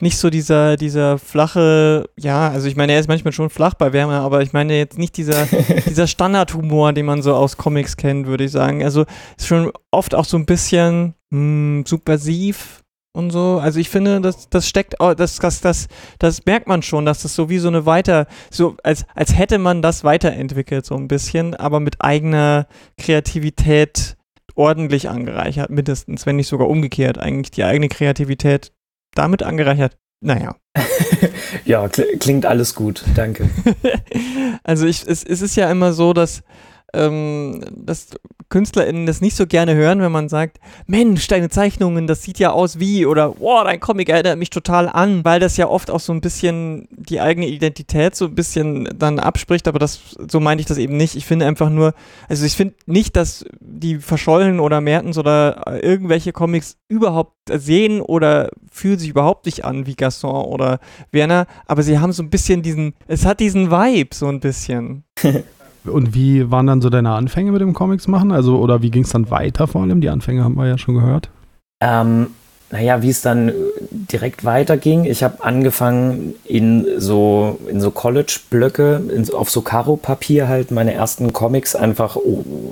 nicht 0.00 0.16
so 0.16 0.30
dieser, 0.30 0.76
dieser 0.76 1.18
flache, 1.18 2.08
ja, 2.18 2.48
also 2.48 2.66
ich 2.66 2.76
meine, 2.76 2.94
er 2.94 3.00
ist 3.00 3.08
manchmal 3.08 3.32
schon 3.32 3.50
flach 3.50 3.74
bei 3.74 3.92
Wärme, 3.92 4.14
aber 4.14 4.42
ich 4.42 4.54
meine 4.54 4.76
jetzt 4.76 4.98
nicht 4.98 5.16
dieser, 5.18 5.46
dieser 5.86 6.06
Standardhumor, 6.06 6.94
den 6.94 7.06
man 7.06 7.22
so 7.22 7.34
aus 7.34 7.58
Comics 7.58 7.96
kennt, 7.98 8.26
würde 8.26 8.44
ich 8.44 8.50
sagen. 8.50 8.82
Also 8.82 9.04
ist 9.36 9.46
schon 9.46 9.70
oft 9.90 10.14
auch 10.14 10.24
so 10.24 10.38
ein 10.38 10.46
bisschen 10.46 11.14
mh, 11.30 11.38
hm, 11.38 11.84
subversiv, 11.86 12.81
und 13.12 13.30
so. 13.30 13.58
Also 13.58 13.78
ich 13.78 13.88
finde, 13.88 14.20
das, 14.20 14.48
das 14.48 14.68
steckt, 14.68 14.94
das, 14.98 15.36
das, 15.36 15.60
das, 15.60 15.88
das 16.18 16.44
merkt 16.46 16.66
man 16.66 16.82
schon, 16.82 17.04
dass 17.04 17.22
das 17.22 17.34
so 17.34 17.48
wie 17.48 17.58
so 17.58 17.68
eine 17.68 17.86
weiter, 17.86 18.26
so 18.50 18.76
als, 18.82 19.04
als 19.14 19.36
hätte 19.36 19.58
man 19.58 19.82
das 19.82 20.04
weiterentwickelt, 20.04 20.86
so 20.86 20.94
ein 20.94 21.08
bisschen, 21.08 21.54
aber 21.54 21.80
mit 21.80 21.96
eigener 22.00 22.66
Kreativität 22.98 24.16
ordentlich 24.54 25.08
angereichert, 25.08 25.70
mindestens, 25.70 26.26
wenn 26.26 26.36
nicht 26.36 26.48
sogar 26.48 26.68
umgekehrt, 26.68 27.18
eigentlich 27.18 27.50
die 27.50 27.64
eigene 27.64 27.88
Kreativität 27.88 28.72
damit 29.14 29.42
angereichert. 29.42 29.96
Naja. 30.20 30.56
ja, 31.64 31.88
klingt 31.88 32.46
alles 32.46 32.74
gut, 32.74 33.04
danke. 33.14 33.50
also 34.62 34.86
ich, 34.86 35.06
es, 35.06 35.24
es 35.24 35.42
ist 35.42 35.56
ja 35.56 35.70
immer 35.70 35.92
so, 35.92 36.12
dass 36.12 36.42
ähm, 36.94 37.64
dass 37.74 38.08
KünstlerInnen 38.52 39.06
das 39.06 39.22
nicht 39.22 39.34
so 39.34 39.46
gerne 39.46 39.74
hören, 39.74 40.02
wenn 40.02 40.12
man 40.12 40.28
sagt, 40.28 40.60
Mensch, 40.86 41.26
deine 41.26 41.48
Zeichnungen, 41.48 42.06
das 42.06 42.22
sieht 42.22 42.38
ja 42.38 42.50
aus 42.50 42.78
wie 42.78 43.06
oder 43.06 43.34
wow, 43.40 43.64
dein 43.64 43.80
Comic 43.80 44.10
erinnert 44.10 44.38
mich 44.38 44.50
total 44.50 44.90
an, 44.90 45.24
weil 45.24 45.40
das 45.40 45.56
ja 45.56 45.68
oft 45.68 45.90
auch 45.90 46.00
so 46.00 46.12
ein 46.12 46.20
bisschen 46.20 46.86
die 46.90 47.22
eigene 47.22 47.48
Identität 47.48 48.14
so 48.14 48.26
ein 48.26 48.34
bisschen 48.34 48.90
dann 48.98 49.18
abspricht, 49.18 49.66
aber 49.68 49.78
das, 49.78 50.18
so 50.30 50.38
meine 50.38 50.60
ich 50.60 50.66
das 50.66 50.76
eben 50.76 50.98
nicht. 50.98 51.16
Ich 51.16 51.24
finde 51.24 51.46
einfach 51.46 51.70
nur, 51.70 51.94
also 52.28 52.44
ich 52.44 52.52
finde 52.52 52.74
nicht, 52.84 53.16
dass 53.16 53.46
die 53.58 53.96
Verschollen 53.96 54.60
oder 54.60 54.82
Mertens 54.82 55.16
oder 55.16 55.82
irgendwelche 55.82 56.32
Comics 56.32 56.76
überhaupt 56.88 57.32
sehen 57.50 58.02
oder 58.02 58.50
fühlen 58.70 58.98
sich 58.98 59.08
überhaupt 59.08 59.46
nicht 59.46 59.64
an 59.64 59.86
wie 59.86 59.94
Gaston 59.94 60.44
oder 60.44 60.78
Werner, 61.10 61.46
aber 61.66 61.82
sie 61.82 61.98
haben 61.98 62.12
so 62.12 62.22
ein 62.22 62.28
bisschen 62.28 62.60
diesen, 62.60 62.92
es 63.06 63.24
hat 63.24 63.40
diesen 63.40 63.70
Vibe 63.70 64.14
so 64.14 64.26
ein 64.26 64.40
bisschen. 64.40 65.04
Und 65.84 66.14
wie 66.14 66.50
waren 66.50 66.66
dann 66.66 66.80
so 66.80 66.90
deine 66.90 67.10
Anfänge 67.10 67.52
mit 67.52 67.60
dem 67.60 67.74
Comics 67.74 68.08
machen? 68.08 68.32
Also, 68.32 68.58
oder 68.58 68.82
wie 68.82 68.90
ging 68.90 69.02
es 69.02 69.10
dann 69.10 69.30
weiter 69.30 69.66
vor 69.66 69.82
allem? 69.82 70.00
Die 70.00 70.10
Anfänge 70.10 70.44
haben 70.44 70.54
wir 70.54 70.66
ja 70.66 70.78
schon 70.78 70.94
gehört. 70.94 71.28
Ähm, 71.80 72.28
naja, 72.70 73.02
wie 73.02 73.10
es 73.10 73.20
dann 73.20 73.52
direkt 73.90 74.44
weiterging. 74.44 75.04
Ich 75.04 75.22
habe 75.22 75.44
angefangen 75.44 76.34
in 76.44 76.86
so, 76.96 77.58
in 77.68 77.80
so 77.80 77.90
College-Blöcke, 77.90 79.02
auf 79.34 79.50
so 79.50 79.60
Karo-Papier 79.60 80.48
halt 80.48 80.70
meine 80.70 80.94
ersten 80.94 81.34
Comics 81.34 81.76
einfach 81.76 82.16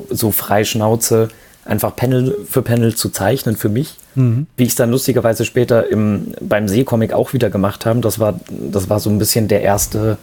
so 0.08 0.30
frei 0.30 0.64
Schnauze, 0.64 1.28
einfach 1.66 1.94
Panel 1.94 2.34
für 2.48 2.62
Panel 2.62 2.94
zu 2.94 3.10
zeichnen 3.10 3.56
für 3.56 3.68
mich. 3.68 3.96
Mhm. 4.14 4.46
Wie 4.56 4.62
ich 4.62 4.70
es 4.70 4.74
dann 4.74 4.90
lustigerweise 4.90 5.44
später 5.44 5.90
im, 5.90 6.34
beim 6.40 6.66
Seecomic 6.66 7.12
auch 7.12 7.34
wieder 7.34 7.50
gemacht 7.50 7.84
habe. 7.84 8.00
Das 8.00 8.18
war, 8.18 8.40
das 8.48 8.88
war 8.88 9.00
so 9.00 9.10
ein 9.10 9.18
bisschen 9.18 9.48
der 9.48 9.60
erste 9.60 10.16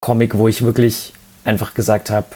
Comic, 0.00 0.36
wo 0.36 0.48
ich 0.48 0.62
wirklich 0.62 1.12
einfach 1.44 1.74
gesagt 1.74 2.10
habe, 2.10 2.26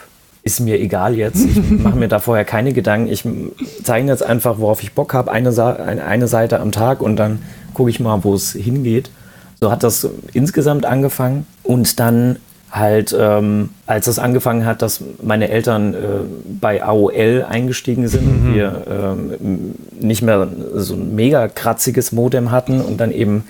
ist 0.43 0.59
mir 0.59 0.79
egal 0.79 1.15
jetzt. 1.15 1.45
Ich 1.45 1.69
mache 1.69 1.97
mir 1.97 2.07
da 2.07 2.19
vorher 2.19 2.45
keine 2.45 2.73
Gedanken. 2.73 3.11
Ich 3.11 3.23
zeige 3.83 4.07
jetzt 4.07 4.23
einfach, 4.23 4.59
worauf 4.59 4.81
ich 4.81 4.93
Bock 4.93 5.13
habe, 5.13 5.31
eine, 5.31 5.51
eine 6.05 6.27
Seite 6.27 6.59
am 6.59 6.71
Tag 6.71 7.01
und 7.01 7.17
dann 7.17 7.39
gucke 7.73 7.89
ich 7.89 7.99
mal, 7.99 8.23
wo 8.23 8.33
es 8.33 8.53
hingeht. 8.53 9.09
So 9.59 9.71
hat 9.71 9.83
das 9.83 10.07
insgesamt 10.33 10.85
angefangen 10.85 11.45
und 11.63 11.99
dann 11.99 12.37
halt, 12.71 13.15
ähm, 13.17 13.69
als 13.85 14.07
es 14.07 14.19
angefangen 14.19 14.65
hat, 14.65 14.81
dass 14.81 15.01
meine 15.21 15.49
Eltern 15.49 15.93
äh, 15.93 15.97
bei 16.59 16.83
AOL 16.83 17.45
eingestiegen 17.49 18.07
sind 18.07 18.27
und 18.27 18.49
mhm. 18.49 18.53
wir 18.53 18.83
ähm, 18.89 19.75
nicht 19.99 20.21
mehr 20.21 20.47
so 20.75 20.95
ein 20.95 21.15
mega 21.15 21.47
kratziges 21.47 22.11
Modem 22.11 22.51
hatten 22.51 22.81
und 22.81 22.97
dann 22.97 23.11
eben 23.11 23.45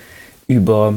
über 0.47 0.95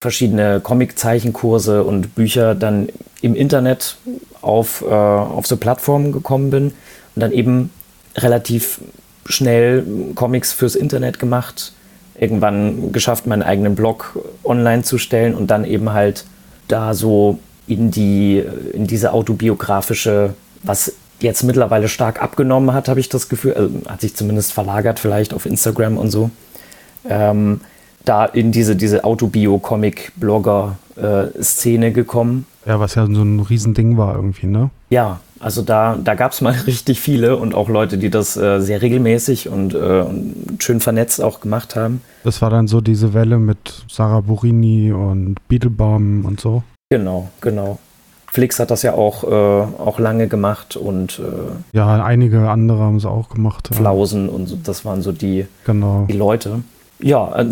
verschiedene 0.00 0.60
Comic-Zeichenkurse 0.60 1.82
und 1.82 2.14
Bücher 2.14 2.54
dann 2.54 2.88
im 3.20 3.34
Internet 3.34 3.96
auf, 4.40 4.82
äh, 4.82 4.92
auf 4.92 5.46
so 5.46 5.56
Plattformen 5.56 6.12
gekommen 6.12 6.50
bin 6.50 6.72
und 7.14 7.20
dann 7.20 7.32
eben 7.32 7.70
relativ 8.16 8.80
schnell 9.26 9.84
Comics 10.14 10.52
fürs 10.52 10.74
Internet 10.74 11.18
gemacht, 11.18 11.72
irgendwann 12.18 12.92
geschafft, 12.92 13.26
meinen 13.26 13.42
eigenen 13.42 13.74
Blog 13.74 14.18
online 14.44 14.82
zu 14.82 14.98
stellen 14.98 15.34
und 15.34 15.50
dann 15.50 15.64
eben 15.64 15.92
halt 15.92 16.24
da 16.68 16.94
so 16.94 17.38
in 17.66 17.90
die, 17.90 18.42
in 18.72 18.86
diese 18.86 19.12
autobiografische, 19.12 20.34
was 20.62 20.92
jetzt 21.20 21.42
mittlerweile 21.42 21.88
stark 21.88 22.22
abgenommen 22.22 22.72
hat, 22.72 22.88
habe 22.88 23.00
ich 23.00 23.08
das 23.08 23.28
Gefühl, 23.28 23.54
also 23.54 23.70
hat 23.88 24.00
sich 24.00 24.14
zumindest 24.14 24.52
verlagert 24.52 25.00
vielleicht 25.00 25.34
auf 25.34 25.46
Instagram 25.46 25.98
und 25.98 26.10
so, 26.10 26.30
ähm, 27.08 27.60
da 28.04 28.24
in 28.24 28.52
diese, 28.52 28.76
diese 28.76 29.02
Autobio-Comic-Blogger-Szene 29.04 31.86
äh, 31.86 31.90
gekommen. 31.90 32.46
Ja, 32.68 32.78
was 32.78 32.94
ja 32.94 33.06
so 33.06 33.22
ein 33.22 33.40
Riesending 33.40 33.96
war 33.96 34.14
irgendwie, 34.14 34.46
ne? 34.46 34.70
Ja, 34.90 35.20
also 35.40 35.62
da, 35.62 35.96
da 35.96 36.14
gab 36.14 36.32
es 36.32 36.40
mal 36.40 36.52
richtig 36.66 37.00
viele 37.00 37.36
und 37.36 37.54
auch 37.54 37.68
Leute, 37.68 37.98
die 37.98 38.10
das 38.10 38.36
äh, 38.36 38.60
sehr 38.60 38.82
regelmäßig 38.82 39.48
und, 39.48 39.74
äh, 39.74 40.02
und, 40.02 40.62
schön 40.62 40.80
vernetzt 40.80 41.22
auch 41.22 41.40
gemacht 41.40 41.74
haben. 41.74 42.02
Das 42.24 42.42
war 42.42 42.50
dann 42.50 42.68
so 42.68 42.80
diese 42.80 43.14
Welle 43.14 43.38
mit 43.38 43.84
Sarah 43.90 44.20
Burini 44.20 44.92
und 44.92 45.36
Beetlebaum 45.48 46.24
und 46.24 46.40
so. 46.40 46.62
Genau, 46.90 47.28
genau. 47.40 47.78
Flix 48.30 48.60
hat 48.60 48.70
das 48.70 48.82
ja 48.82 48.92
auch, 48.92 49.24
äh, 49.24 49.26
auch 49.26 49.98
lange 49.98 50.28
gemacht 50.28 50.76
und 50.76 51.18
äh, 51.18 51.76
ja, 51.76 52.04
einige 52.04 52.50
andere 52.50 52.80
haben 52.80 52.96
es 52.96 53.06
auch 53.06 53.30
gemacht. 53.30 53.70
Flausen 53.72 54.26
ja. 54.26 54.32
und 54.32 54.46
so, 54.46 54.58
das 54.62 54.84
waren 54.84 55.00
so 55.00 55.12
die, 55.12 55.46
genau. 55.64 56.04
die 56.08 56.16
Leute 56.16 56.60
ja, 57.00 57.34
äh, 57.36 57.46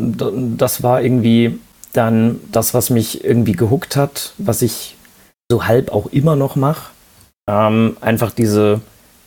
das 0.57 0.83
war 0.83 1.03
irgendwie 1.03 1.59
dann 1.93 2.41
das, 2.53 2.75
was 2.75 2.91
mich 2.91 3.25
irgendwie 3.25 3.53
gehuckt 3.53 3.97
hat, 3.97 4.35
was 4.39 4.63
ich 4.63 4.96
so 5.51 5.67
halb 5.67 5.93
auch 5.93 6.07
immer 6.07 6.37
noch 6.37 6.57
mache. 6.57 6.91
Ähm, 7.49 7.97
einfach 8.01 8.33
diese 8.33 8.81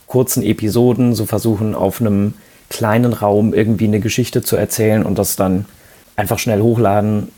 kurzen 0.06 0.42
Episoden, 0.42 1.14
so 1.14 1.24
versuchen 1.26 1.74
auf 1.74 2.00
einem 2.00 2.34
kleinen 2.68 3.12
Raum 3.12 3.54
irgendwie 3.54 3.86
eine 3.86 4.00
Geschichte 4.00 4.42
zu 4.42 4.56
erzählen 4.56 5.04
und 5.04 5.18
das 5.18 5.36
dann 5.36 5.66
einfach 6.16 6.38
schnell 6.38 6.60
hochladen, 6.60 7.28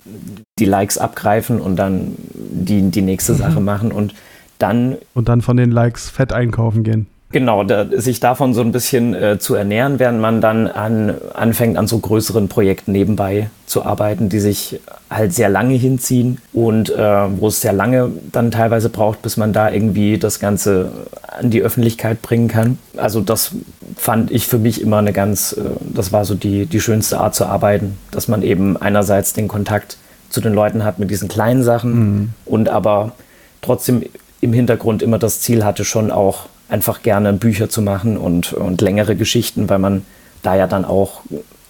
die 0.58 0.64
Likes 0.64 0.98
abgreifen 0.98 1.60
und 1.60 1.76
dann 1.76 2.16
die, 2.34 2.90
die 2.90 3.02
nächste 3.02 3.32
mhm. 3.32 3.38
Sache 3.38 3.60
machen 3.60 3.92
und 3.92 4.14
dann. 4.58 4.96
Und 5.14 5.28
dann 5.28 5.42
von 5.42 5.56
den 5.56 5.70
Likes 5.70 6.10
fett 6.10 6.32
einkaufen 6.32 6.82
gehen. 6.82 7.06
Genau, 7.32 7.64
da, 7.64 7.86
sich 7.90 8.20
davon 8.20 8.52
so 8.52 8.60
ein 8.60 8.72
bisschen 8.72 9.14
äh, 9.14 9.38
zu 9.38 9.54
ernähren, 9.54 9.98
während 9.98 10.20
man 10.20 10.42
dann 10.42 10.68
an, 10.68 11.14
anfängt, 11.32 11.78
an 11.78 11.86
so 11.86 11.98
größeren 11.98 12.48
Projekten 12.48 12.92
nebenbei 12.92 13.48
zu 13.64 13.84
arbeiten, 13.84 14.28
die 14.28 14.38
sich 14.38 14.80
halt 15.08 15.32
sehr 15.32 15.48
lange 15.48 15.74
hinziehen 15.74 16.38
und 16.52 16.90
äh, 16.90 17.40
wo 17.40 17.48
es 17.48 17.62
sehr 17.62 17.72
lange 17.72 18.10
dann 18.30 18.50
teilweise 18.50 18.90
braucht, 18.90 19.22
bis 19.22 19.38
man 19.38 19.54
da 19.54 19.70
irgendwie 19.70 20.18
das 20.18 20.40
Ganze 20.40 20.92
an 21.26 21.50
die 21.50 21.62
Öffentlichkeit 21.62 22.20
bringen 22.20 22.48
kann. 22.48 22.78
Also 22.98 23.22
das 23.22 23.52
fand 23.96 24.30
ich 24.30 24.46
für 24.46 24.58
mich 24.58 24.82
immer 24.82 24.98
eine 24.98 25.14
ganz, 25.14 25.54
äh, 25.54 25.62
das 25.80 26.12
war 26.12 26.26
so 26.26 26.34
die, 26.34 26.66
die 26.66 26.80
schönste 26.80 27.18
Art 27.18 27.34
zu 27.34 27.46
arbeiten, 27.46 27.96
dass 28.10 28.28
man 28.28 28.42
eben 28.42 28.76
einerseits 28.76 29.32
den 29.32 29.48
Kontakt 29.48 29.96
zu 30.28 30.42
den 30.42 30.52
Leuten 30.52 30.84
hat 30.84 30.98
mit 30.98 31.10
diesen 31.10 31.28
kleinen 31.28 31.62
Sachen 31.62 31.94
mhm. 31.94 32.28
und 32.44 32.68
aber 32.68 33.12
trotzdem 33.62 34.02
im 34.42 34.52
Hintergrund 34.52 35.02
immer 35.02 35.18
das 35.18 35.40
Ziel 35.40 35.64
hatte, 35.64 35.84
schon 35.84 36.10
auch 36.10 36.48
einfach 36.72 37.02
gerne 37.02 37.32
Bücher 37.34 37.68
zu 37.68 37.82
machen 37.82 38.16
und, 38.16 38.52
und 38.52 38.80
längere 38.80 39.14
Geschichten, 39.14 39.68
weil 39.68 39.78
man 39.78 40.02
da 40.42 40.56
ja 40.56 40.66
dann 40.66 40.84
auch 40.84 41.20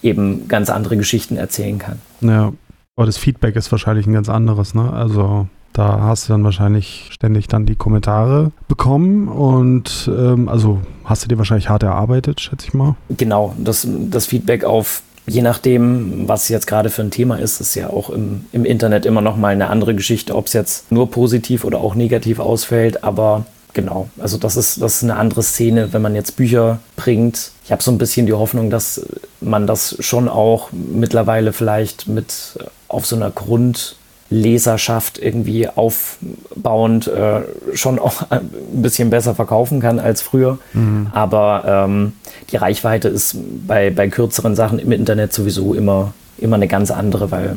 eben 0.03 0.49
ganz 0.49 0.71
andere 0.71 0.97
Geschichten 0.97 1.37
erzählen 1.37 1.79
kann. 1.79 1.99
Ja, 2.21 2.53
aber 2.97 3.07
das 3.07 3.19
Feedback 3.19 3.57
ist 3.57 3.71
wahrscheinlich 3.73 4.07
ein 4.07 4.13
ganz 4.13 4.29
anderes, 4.29 4.75
ne? 4.75 4.93
Also 4.93 5.49
da 5.73 6.01
hast 6.03 6.29
du 6.29 6.35
dann 6.35 6.45
wahrscheinlich 6.45 7.09
ständig 7.11 7.49
dann 7.49 7.67
die 7.67 7.77
Kommentare 7.77 8.53
bekommen 8.69 9.29
und 9.29 10.11
ähm, 10.15 10.49
also 10.49 10.81
hast 11.05 11.25
du 11.25 11.29
dir 11.29 11.39
wahrscheinlich 11.39 11.69
hart 11.69 11.83
erarbeitet, 11.83 12.41
schätze 12.41 12.67
ich 12.69 12.75
mal. 12.75 12.95
Genau, 13.09 13.55
das, 13.59 13.89
das 13.89 14.27
Feedback 14.27 14.65
auf, 14.65 15.03
je 15.27 15.41
nachdem, 15.41 16.29
was 16.29 16.49
jetzt 16.51 16.67
gerade 16.67 16.91
für 16.91 17.03
ein 17.03 17.11
Thema 17.11 17.37
ist, 17.37 17.61
ist 17.61 17.75
ja 17.75 17.89
auch 17.89 18.11
im, 18.11 18.45
im 18.53 18.67
Internet 18.67 19.07
immer 19.07 19.23
noch 19.23 19.37
mal 19.37 19.49
eine 19.49 19.69
andere 19.69 19.95
Geschichte, 19.95 20.37
ob 20.37 20.47
es 20.47 20.53
jetzt 20.53 20.93
nur 20.93 21.11
positiv 21.11 21.65
oder 21.65 21.79
auch 21.79 21.95
negativ 21.95 22.39
ausfällt, 22.39 23.03
aber 23.03 23.47
Genau, 23.75 24.09
also 24.19 24.37
das 24.37 24.57
ist, 24.57 24.83
das 24.83 24.97
ist 24.97 25.03
eine 25.03 25.17
andere 25.17 25.43
Szene, 25.43 25.93
wenn 25.93 26.03
man 26.03 26.15
jetzt 26.15 26.37
Bücher 26.37 26.81
bringt. 26.97 27.53
Ich 27.65 27.73
habe 27.73 27.83
so 27.83 27.91
ein 27.91 27.99
bisschen 27.99 28.27
die 28.27 28.35
Hoffnung, 28.35 28.69
dass 28.69 29.07
man 29.41 29.67
das 29.67 29.97
schon 30.01 30.29
auch 30.29 30.69
mittlerweile 30.73 31.53
vielleicht 31.53 32.07
mit 32.07 32.59
auf 32.89 33.07
so 33.07 33.17
einer 33.17 33.31
Grundleserschaft 33.31 35.19
irgendwie 35.19 35.69
aufbauend 35.69 37.07
äh, 37.07 37.41
schon 37.73 37.99
auch 37.99 38.25
ein 38.31 38.51
bisschen 38.73 39.09
besser 39.09 39.35
verkaufen 39.35 39.81
kann 39.81 39.99
als 39.99 40.21
früher. 40.21 40.59
Mhm. 40.75 41.07
Aber 41.13 41.65
ähm, 41.67 42.13
die 42.51 42.57
Reichweite 42.57 43.09
ist 43.09 43.37
bei, 43.67 43.89
bei 43.91 44.09
kürzeren 44.09 44.55
Sachen 44.55 44.79
im 44.79 44.93
Internet 44.93 45.33
sowieso 45.33 45.73
immer, 45.73 46.13
immer 46.37 46.57
eine 46.57 46.69
ganz 46.69 46.91
andere, 46.91 47.31
weil 47.31 47.57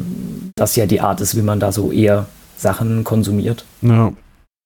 das 0.56 0.78
ja 0.78 0.86
die 0.86 1.02
Art 1.02 1.20
ist, 1.20 1.36
wie 1.36 1.42
man 1.42 1.60
da 1.60 1.74
so 1.74 1.92
eher 1.92 2.28
Sachen 2.56 3.04
konsumiert. 3.04 3.66
Ja. 3.82 4.14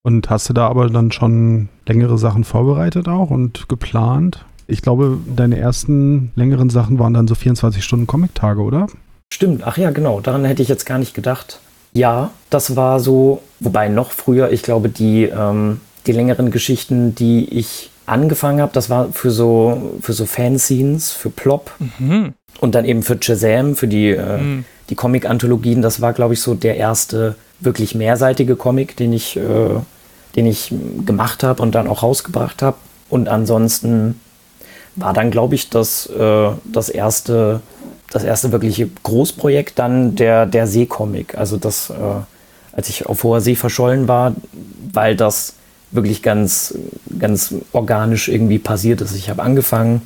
Und 0.02 0.30
hast 0.30 0.48
du 0.48 0.52
da 0.52 0.66
aber 0.68 0.88
dann 0.88 1.12
schon 1.12 1.68
längere 1.86 2.16
Sachen 2.18 2.44
vorbereitet 2.44 3.08
auch 3.08 3.30
und 3.30 3.68
geplant? 3.68 4.44
Ich 4.66 4.82
glaube, 4.82 5.18
deine 5.36 5.58
ersten 5.58 6.30
längeren 6.36 6.70
Sachen 6.70 6.98
waren 6.98 7.12
dann 7.14 7.28
so 7.28 7.34
24 7.34 7.82
Stunden 7.84 8.06
Comic-Tage, 8.06 8.62
oder? 8.62 8.86
Stimmt, 9.32 9.62
ach 9.66 9.76
ja, 9.76 9.90
genau, 9.90 10.20
daran 10.20 10.44
hätte 10.44 10.62
ich 10.62 10.68
jetzt 10.68 10.86
gar 10.86 10.98
nicht 10.98 11.14
gedacht. 11.14 11.60
Ja, 11.92 12.30
das 12.50 12.76
war 12.76 13.00
so, 13.00 13.42
wobei 13.58 13.88
noch 13.88 14.12
früher, 14.12 14.50
ich 14.52 14.62
glaube, 14.62 14.88
die, 14.88 15.24
ähm, 15.24 15.80
die 16.06 16.12
längeren 16.12 16.50
Geschichten, 16.50 17.14
die 17.14 17.44
ich 17.50 17.90
angefangen 18.06 18.60
habe, 18.60 18.72
das 18.72 18.90
war 18.90 19.12
für 19.12 19.30
so, 19.30 19.92
für 20.00 20.12
so 20.12 20.24
Fanscenes, 20.24 21.12
für 21.12 21.30
Plop 21.30 21.72
Mhm. 21.98 22.32
und 22.60 22.74
dann 22.74 22.84
eben 22.84 23.02
für 23.02 23.18
Shazam, 23.20 23.74
für 23.76 23.86
die, 23.88 24.10
äh, 24.10 24.38
Mhm. 24.38 24.64
die 24.88 24.94
Comic-Anthologien. 24.94 25.82
Das 25.82 26.00
war, 26.00 26.12
glaube 26.12 26.34
ich, 26.34 26.40
so 26.40 26.54
der 26.54 26.76
erste 26.76 27.34
wirklich 27.60 27.94
mehrseitige 27.94 28.56
Comic, 28.56 28.96
den 28.96 29.12
ich, 29.12 29.36
äh, 29.36 29.80
den 30.36 30.46
ich 30.46 30.72
gemacht 31.04 31.42
habe 31.42 31.62
und 31.62 31.74
dann 31.74 31.88
auch 31.88 32.02
rausgebracht 32.02 32.62
habe. 32.62 32.76
Und 33.08 33.28
ansonsten 33.28 34.20
war 34.96 35.12
dann, 35.12 35.30
glaube 35.30 35.54
ich, 35.54 35.70
das, 35.70 36.06
äh, 36.06 36.50
das 36.64 36.88
erste, 36.88 37.60
das 38.10 38.24
erste 38.24 38.52
wirkliche 38.52 38.88
Großprojekt 39.02 39.78
dann 39.78 40.16
der, 40.16 40.46
der 40.46 40.66
Seecomic. 40.66 41.36
Also 41.36 41.56
das, 41.56 41.90
äh, 41.90 41.94
als 42.72 42.88
ich 42.88 43.06
auf 43.06 43.22
hoher 43.24 43.40
See 43.40 43.56
verschollen 43.56 44.08
war, 44.08 44.34
weil 44.92 45.16
das 45.16 45.54
wirklich 45.90 46.22
ganz, 46.22 46.74
ganz 47.18 47.54
organisch 47.72 48.28
irgendwie 48.28 48.58
passiert 48.58 49.00
ist. 49.00 49.14
Ich 49.14 49.28
habe 49.28 49.42
angefangen, 49.42 50.02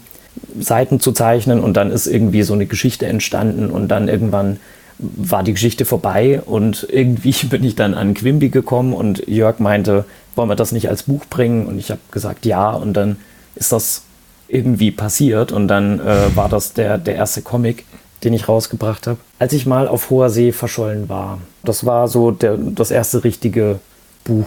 Seiten 0.58 0.99
zu 0.99 1.12
zeichnen 1.12 1.61
und 1.61 1.76
dann 1.76 1.90
ist 1.90 2.06
irgendwie 2.06 2.42
so 2.42 2.54
eine 2.54 2.66
Geschichte 2.66 3.06
entstanden 3.06 3.70
und 3.70 3.88
dann 3.88 4.08
irgendwann 4.08 4.58
war 4.98 5.42
die 5.42 5.52
Geschichte 5.52 5.84
vorbei 5.84 6.40
und 6.44 6.86
irgendwie 6.90 7.32
bin 7.46 7.64
ich 7.64 7.74
dann 7.76 7.94
an 7.94 8.14
Quimby 8.14 8.48
gekommen 8.50 8.92
und 8.92 9.26
Jörg 9.28 9.58
meinte, 9.58 10.04
wollen 10.36 10.48
wir 10.48 10.56
das 10.56 10.72
nicht 10.72 10.88
als 10.88 11.04
Buch 11.04 11.24
bringen? 11.30 11.66
Und 11.66 11.78
ich 11.78 11.90
habe 11.90 12.00
gesagt, 12.10 12.46
ja 12.46 12.70
und 12.70 12.94
dann 12.94 13.16
ist 13.54 13.72
das 13.72 14.02
irgendwie 14.48 14.90
passiert 14.90 15.52
und 15.52 15.68
dann 15.68 16.00
äh, 16.00 16.34
war 16.36 16.48
das 16.48 16.72
der, 16.74 16.98
der 16.98 17.14
erste 17.16 17.42
Comic, 17.42 17.84
den 18.22 18.32
ich 18.32 18.48
rausgebracht 18.48 19.06
habe, 19.06 19.18
als 19.38 19.52
ich 19.52 19.66
mal 19.66 19.88
auf 19.88 20.10
hoher 20.10 20.30
See 20.30 20.52
verschollen 20.52 21.08
war. 21.08 21.38
Das 21.62 21.84
war 21.86 22.08
so 22.08 22.30
der, 22.30 22.56
das 22.56 22.90
erste 22.90 23.24
richtige 23.24 23.80
Buch, 24.24 24.46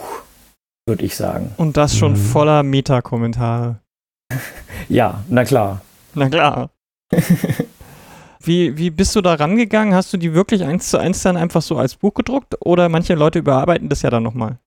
würde 0.87 1.03
ich 1.05 1.15
sagen. 1.15 1.51
Und 1.57 1.77
das 1.77 1.95
schon 1.97 2.13
Mhm. 2.13 2.17
voller 2.17 2.63
Meta-Kommentare. 2.63 3.77
Ja, 4.89 5.23
na 5.27 5.43
klar. 5.43 5.81
Na 6.13 6.29
klar. 6.29 6.69
Wie, 8.47 8.77
wie 8.77 8.89
bist 8.89 9.13
du 9.15 9.21
da 9.21 9.33
rangegangen? 9.33 9.93
Hast 9.93 10.13
du 10.13 10.17
die 10.17 10.33
wirklich 10.33 10.63
eins 10.63 10.89
zu 10.89 10.97
eins 10.97 11.21
dann 11.21 11.35
einfach 11.35 11.61
so 11.61 11.77
als 11.77 11.95
Buch 11.95 12.13
gedruckt? 12.13 12.55
Oder 12.61 12.87
manche 12.87 13.13
Leute 13.13 13.39
überarbeiten 13.39 13.89
das 13.89 14.01
ja 14.01 14.09
dann 14.09 14.23
nochmal? 14.23 14.57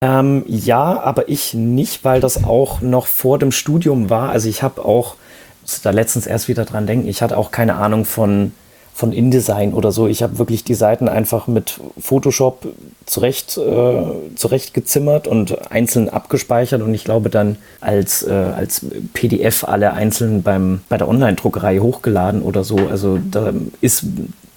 Ähm, 0.00 0.44
ja, 0.46 1.00
aber 1.00 1.28
ich 1.28 1.52
nicht, 1.52 2.04
weil 2.04 2.20
das 2.20 2.44
auch 2.44 2.80
noch 2.80 3.06
vor 3.06 3.38
dem 3.38 3.50
Studium 3.50 4.10
war. 4.10 4.30
Also 4.30 4.48
ich 4.48 4.62
habe 4.62 4.84
auch, 4.84 5.16
muss 5.62 5.80
da 5.82 5.90
letztens 5.90 6.26
erst 6.26 6.46
wieder 6.46 6.64
dran 6.64 6.86
denken, 6.86 7.08
ich 7.08 7.20
hatte 7.20 7.36
auch 7.36 7.50
keine 7.50 7.74
Ahnung 7.74 8.04
von, 8.04 8.52
von 8.96 9.12
InDesign 9.12 9.74
oder 9.74 9.92
so. 9.92 10.06
Ich 10.08 10.22
habe 10.22 10.38
wirklich 10.38 10.64
die 10.64 10.72
Seiten 10.72 11.06
einfach 11.06 11.48
mit 11.48 11.78
Photoshop 11.98 12.66
zurecht, 13.04 13.58
äh, 13.58 14.02
zurecht 14.36 14.72
gezimmert 14.72 15.28
und 15.28 15.70
einzeln 15.70 16.08
abgespeichert 16.08 16.80
und 16.80 16.94
ich 16.94 17.04
glaube 17.04 17.28
dann 17.28 17.58
als, 17.82 18.22
äh, 18.22 18.32
als 18.32 18.86
PDF 19.12 19.64
alle 19.64 19.92
einzeln 19.92 20.42
beim, 20.42 20.80
bei 20.88 20.96
der 20.96 21.08
Online-Druckerei 21.08 21.80
hochgeladen 21.80 22.40
oder 22.40 22.64
so. 22.64 22.78
Also 22.90 23.18
da 23.30 23.52
ist 23.82 24.06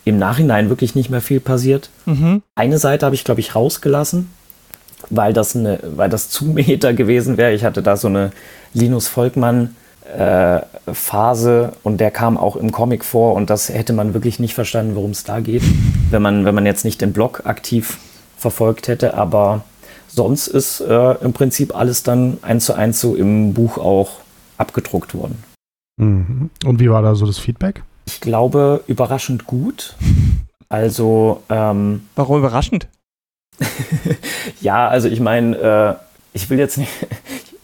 im 0.06 0.18
Nachhinein 0.18 0.70
wirklich 0.70 0.96
nicht 0.96 1.10
mehr 1.10 1.20
viel 1.20 1.42
passiert. 1.42 1.90
Mhm. 2.06 2.42
Eine 2.56 2.78
Seite 2.78 3.06
habe 3.06 3.16
ich, 3.16 3.26
glaube 3.26 3.42
ich, 3.42 3.56
rausgelassen, 3.56 4.30
weil 5.10 5.34
das, 5.34 5.54
eine, 5.54 5.80
weil 5.98 6.10
das 6.10 6.30
zu 6.30 6.46
Meter 6.46 6.94
gewesen 6.94 7.36
wäre. 7.36 7.52
Ich 7.52 7.66
hatte 7.66 7.84
da 7.84 7.98
so 7.98 8.08
eine 8.08 8.32
Linus 8.74 9.10
Volkmann 9.10 9.76
äh, 10.18 10.62
Phase 10.94 11.74
und 11.84 12.00
der 12.00 12.12
kam 12.12 12.38
auch 12.38 12.56
im 12.56 12.72
Comic 12.72 13.06
vor 13.06 13.36
und 13.36 13.50
das 13.50 13.70
hätte 13.70 13.94
man 13.94 14.14
wirklich 14.14 14.40
nicht 14.40 14.54
verstanden, 14.54 14.96
worum 14.96 15.12
es 15.12 15.24
da 15.24 15.40
geht, 15.40 15.64
wenn 16.10 16.22
man, 16.22 16.46
wenn 16.46 16.56
man 16.56 16.66
jetzt 16.66 16.86
nicht 16.86 17.02
den 17.02 17.14
Blog 17.14 17.46
aktiv 17.46 17.98
verfolgt 18.38 18.88
hätte. 18.88 19.14
Aber 19.14 19.64
sonst 20.08 20.48
ist 20.48 20.82
äh, 20.82 21.14
im 21.24 21.34
Prinzip 21.34 21.76
alles 21.76 22.04
dann 22.04 22.38
eins 22.42 22.66
zu 22.66 22.74
eins 22.74 23.00
so 23.00 23.16
im 23.16 23.54
Buch 23.54 23.78
auch 23.78 24.12
abgedruckt 24.58 25.14
worden. 25.14 25.44
Mhm. 25.98 26.50
Und 26.66 26.80
wie 26.80 26.90
war 26.90 27.02
da 27.02 27.16
so 27.16 27.26
das 27.26 27.38
Feedback? 27.38 27.84
Ich 28.06 28.22
glaube, 28.22 28.84
überraschend 28.88 29.46
gut. 29.46 29.96
Also, 30.72 31.42
ähm, 31.50 32.04
Warum 32.16 32.38
überraschend? 32.38 32.88
Ja, 34.62 34.88
also 34.88 35.08
ich 35.08 35.20
meine, 35.20 35.58
äh, 35.58 35.96
ich 36.34 36.48
will 36.52 36.60
jetzt 36.60 36.78
nicht. 36.78 36.92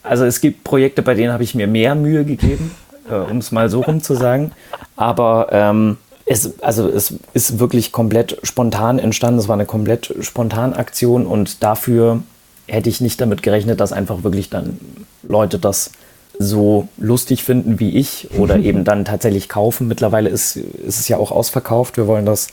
Also 0.06 0.26
es 0.26 0.41
gibt 0.41 0.63
Projekte, 0.63 1.02
bei 1.02 1.13
denen 1.13 1.34
habe 1.34 1.44
ich 1.44 1.56
mir 1.56 1.68
mehr 1.68 1.96
Mühe 1.96 2.26
gegeben, 2.26 2.72
äh, 3.10 3.15
um 3.15 3.38
es 3.38 3.52
mal 3.52 3.70
so 3.70 3.82
rum 3.82 4.02
zu 4.02 4.15
sagen. 4.15 4.52
Aber 4.96 5.48
ähm, 5.52 5.98
es, 6.26 6.62
also 6.62 6.88
es 6.88 7.15
ist 7.34 7.60
wirklich 7.60 7.91
komplett 7.91 8.38
spontan 8.44 9.00
entstanden. 9.00 9.39
Es 9.39 9.48
war 9.48 9.56
eine 9.56 9.65
komplett 9.65 10.13
spontane 10.22 10.76
Aktion 10.76 11.26
und 11.26 11.63
dafür 11.63 12.24
hätte 12.68 12.89
ich 12.89 13.02
nicht 13.02 13.22
damit 13.22 13.44
gerechnet, 13.44 13.80
dass 13.80 13.94
einfach 13.94 14.24
wirklich 14.24 14.50
dann 14.50 14.80
Leute 15.24 15.60
das 15.60 15.91
so 16.38 16.88
lustig 16.98 17.44
finden 17.44 17.80
wie 17.80 17.96
ich 17.98 18.30
oder 18.38 18.58
eben 18.58 18.84
dann 18.84 19.06
tatsächlich 19.06 19.48
kaufen. 19.48 19.88
Mittlerweile 19.88 20.30
ist, 20.30 20.58
ist 20.58 21.00
es 21.00 21.08
ja 21.08 21.18
auch 21.18 21.32
ausverkauft. 21.32 21.98
Wir 21.98 22.08
wollen 22.08 22.26
das 22.26 22.48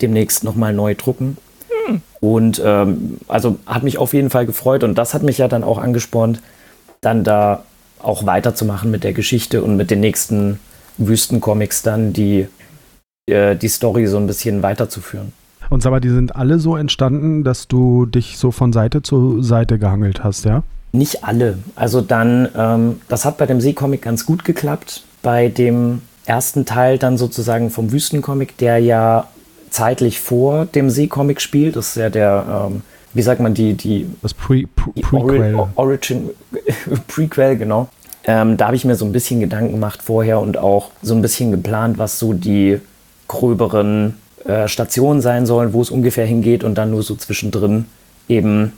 demnächst 0.00 0.44
nochmal 0.44 0.72
neu 0.72 0.94
drucken. 0.94 1.36
Und 2.20 2.62
ähm, 2.64 3.18
also 3.28 3.58
hat 3.66 3.82
mich 3.82 3.98
auf 3.98 4.14
jeden 4.14 4.30
Fall 4.30 4.46
gefreut 4.46 4.82
und 4.84 4.96
das 4.96 5.12
hat 5.12 5.22
mich 5.22 5.38
ja 5.38 5.48
dann 5.48 5.62
auch 5.62 5.76
angespornt, 5.78 6.40
dann 7.04 7.24
da 7.24 7.64
auch 8.00 8.26
weiterzumachen 8.26 8.90
mit 8.90 9.04
der 9.04 9.12
Geschichte 9.12 9.62
und 9.62 9.76
mit 9.76 9.90
den 9.90 10.00
nächsten 10.00 10.58
Wüstencomics 10.98 11.82
dann 11.82 12.12
die, 12.12 12.46
äh, 13.26 13.56
die 13.56 13.68
Story 13.68 14.06
so 14.06 14.18
ein 14.18 14.26
bisschen 14.26 14.62
weiterzuführen. 14.62 15.32
Und 15.70 15.82
sag 15.82 15.90
mal, 15.90 16.00
die 16.00 16.10
sind 16.10 16.36
alle 16.36 16.58
so 16.58 16.76
entstanden, 16.76 17.42
dass 17.42 17.68
du 17.68 18.06
dich 18.06 18.36
so 18.38 18.50
von 18.50 18.72
Seite 18.72 19.02
zu 19.02 19.42
Seite 19.42 19.78
gehangelt 19.78 20.22
hast, 20.22 20.44
ja? 20.44 20.62
Nicht 20.92 21.24
alle. 21.24 21.58
Also 21.74 22.00
dann, 22.00 22.48
ähm, 22.56 23.00
das 23.08 23.24
hat 23.24 23.38
bei 23.38 23.46
dem 23.46 23.60
Seecomic 23.60 24.02
ganz 24.02 24.26
gut 24.26 24.44
geklappt. 24.44 25.02
Bei 25.22 25.48
dem 25.48 26.02
ersten 26.26 26.66
Teil 26.66 26.98
dann 26.98 27.18
sozusagen 27.18 27.70
vom 27.70 27.90
Wüstencomic, 27.90 28.56
der 28.58 28.78
ja 28.78 29.26
zeitlich 29.70 30.20
vor 30.20 30.66
dem 30.66 30.90
Seecomic 30.90 31.40
spielt. 31.40 31.76
Das 31.76 31.88
ist 31.88 31.96
ja 31.96 32.10
der, 32.10 32.68
ähm, 32.70 32.82
wie 33.14 33.22
sagt 33.22 33.40
man, 33.40 33.54
die, 33.54 33.74
die 33.74 34.06
Das 34.22 34.34
Pre 34.34 34.64
Pre 34.74 34.90
Prequel. 35.00 35.54
Ori 35.54 35.68
Origin, 35.76 36.30
Prequel, 37.08 37.56
genau. 37.56 37.88
Ähm, 38.26 38.56
da 38.56 38.66
habe 38.66 38.76
ich 38.76 38.84
mir 38.84 38.94
so 38.96 39.04
ein 39.04 39.12
bisschen 39.12 39.40
Gedanken 39.40 39.72
gemacht 39.72 40.02
vorher 40.02 40.40
und 40.40 40.56
auch 40.56 40.90
so 41.02 41.14
ein 41.14 41.22
bisschen 41.22 41.50
geplant, 41.50 41.98
was 41.98 42.18
so 42.18 42.32
die 42.32 42.80
gröberen 43.28 44.16
äh, 44.44 44.66
Stationen 44.68 45.20
sein 45.20 45.46
sollen, 45.46 45.72
wo 45.72 45.82
es 45.82 45.90
ungefähr 45.90 46.26
hingeht 46.26 46.64
und 46.64 46.76
dann 46.76 46.90
nur 46.90 47.02
so 47.02 47.14
zwischendrin 47.16 47.84
eben 48.28 48.72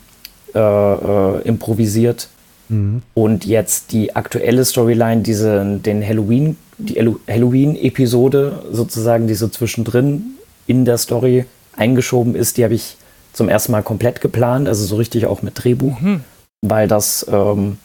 äh, 0.55 0.59
äh, 0.59 1.42
improvisiert. 1.42 2.29
Mhm. 2.68 3.03
Und 3.14 3.44
jetzt 3.44 3.92
die 3.92 4.16
aktuelle 4.16 4.64
Storyline, 4.64 5.22
diese, 5.22 5.64
den 5.79 6.07
Halloween, 6.07 6.57
die 6.79 6.94
Hallo- 6.99 7.20
Halloween-Episode 7.29 8.64
sozusagen, 8.72 9.29
die 9.29 9.35
so 9.35 9.49
zwischendrin 9.49 10.25
in 10.66 10.85
der 10.85 10.99
Story 10.99 11.44
eingeschoben 11.77 12.35
ist, 12.35 12.57
die 12.59 12.64
habe 12.64 12.75
ich 12.75 12.96
zum 13.37 13.49
ersten 13.51 13.70
Mal 13.72 13.83
komplett 13.83 14.20
geplant, 14.22 14.66
also 14.66 14.85
so 14.87 14.96
richtig 14.96 15.27
auch 15.27 15.42
mit 15.42 15.62
Drehbuch, 15.62 16.01
Mhm. 16.01 16.22
weil 16.62 16.88
das 16.88 17.27
ähm, 17.31 17.77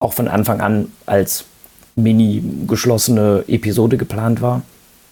auch 0.00 0.12
von 0.12 0.26
Anfang 0.28 0.60
an 0.60 0.90
als 1.06 1.44
mini 1.94 2.42
geschlossene 2.66 3.44
Episode 3.46 3.96
geplant 3.96 4.42
war. 4.42 4.62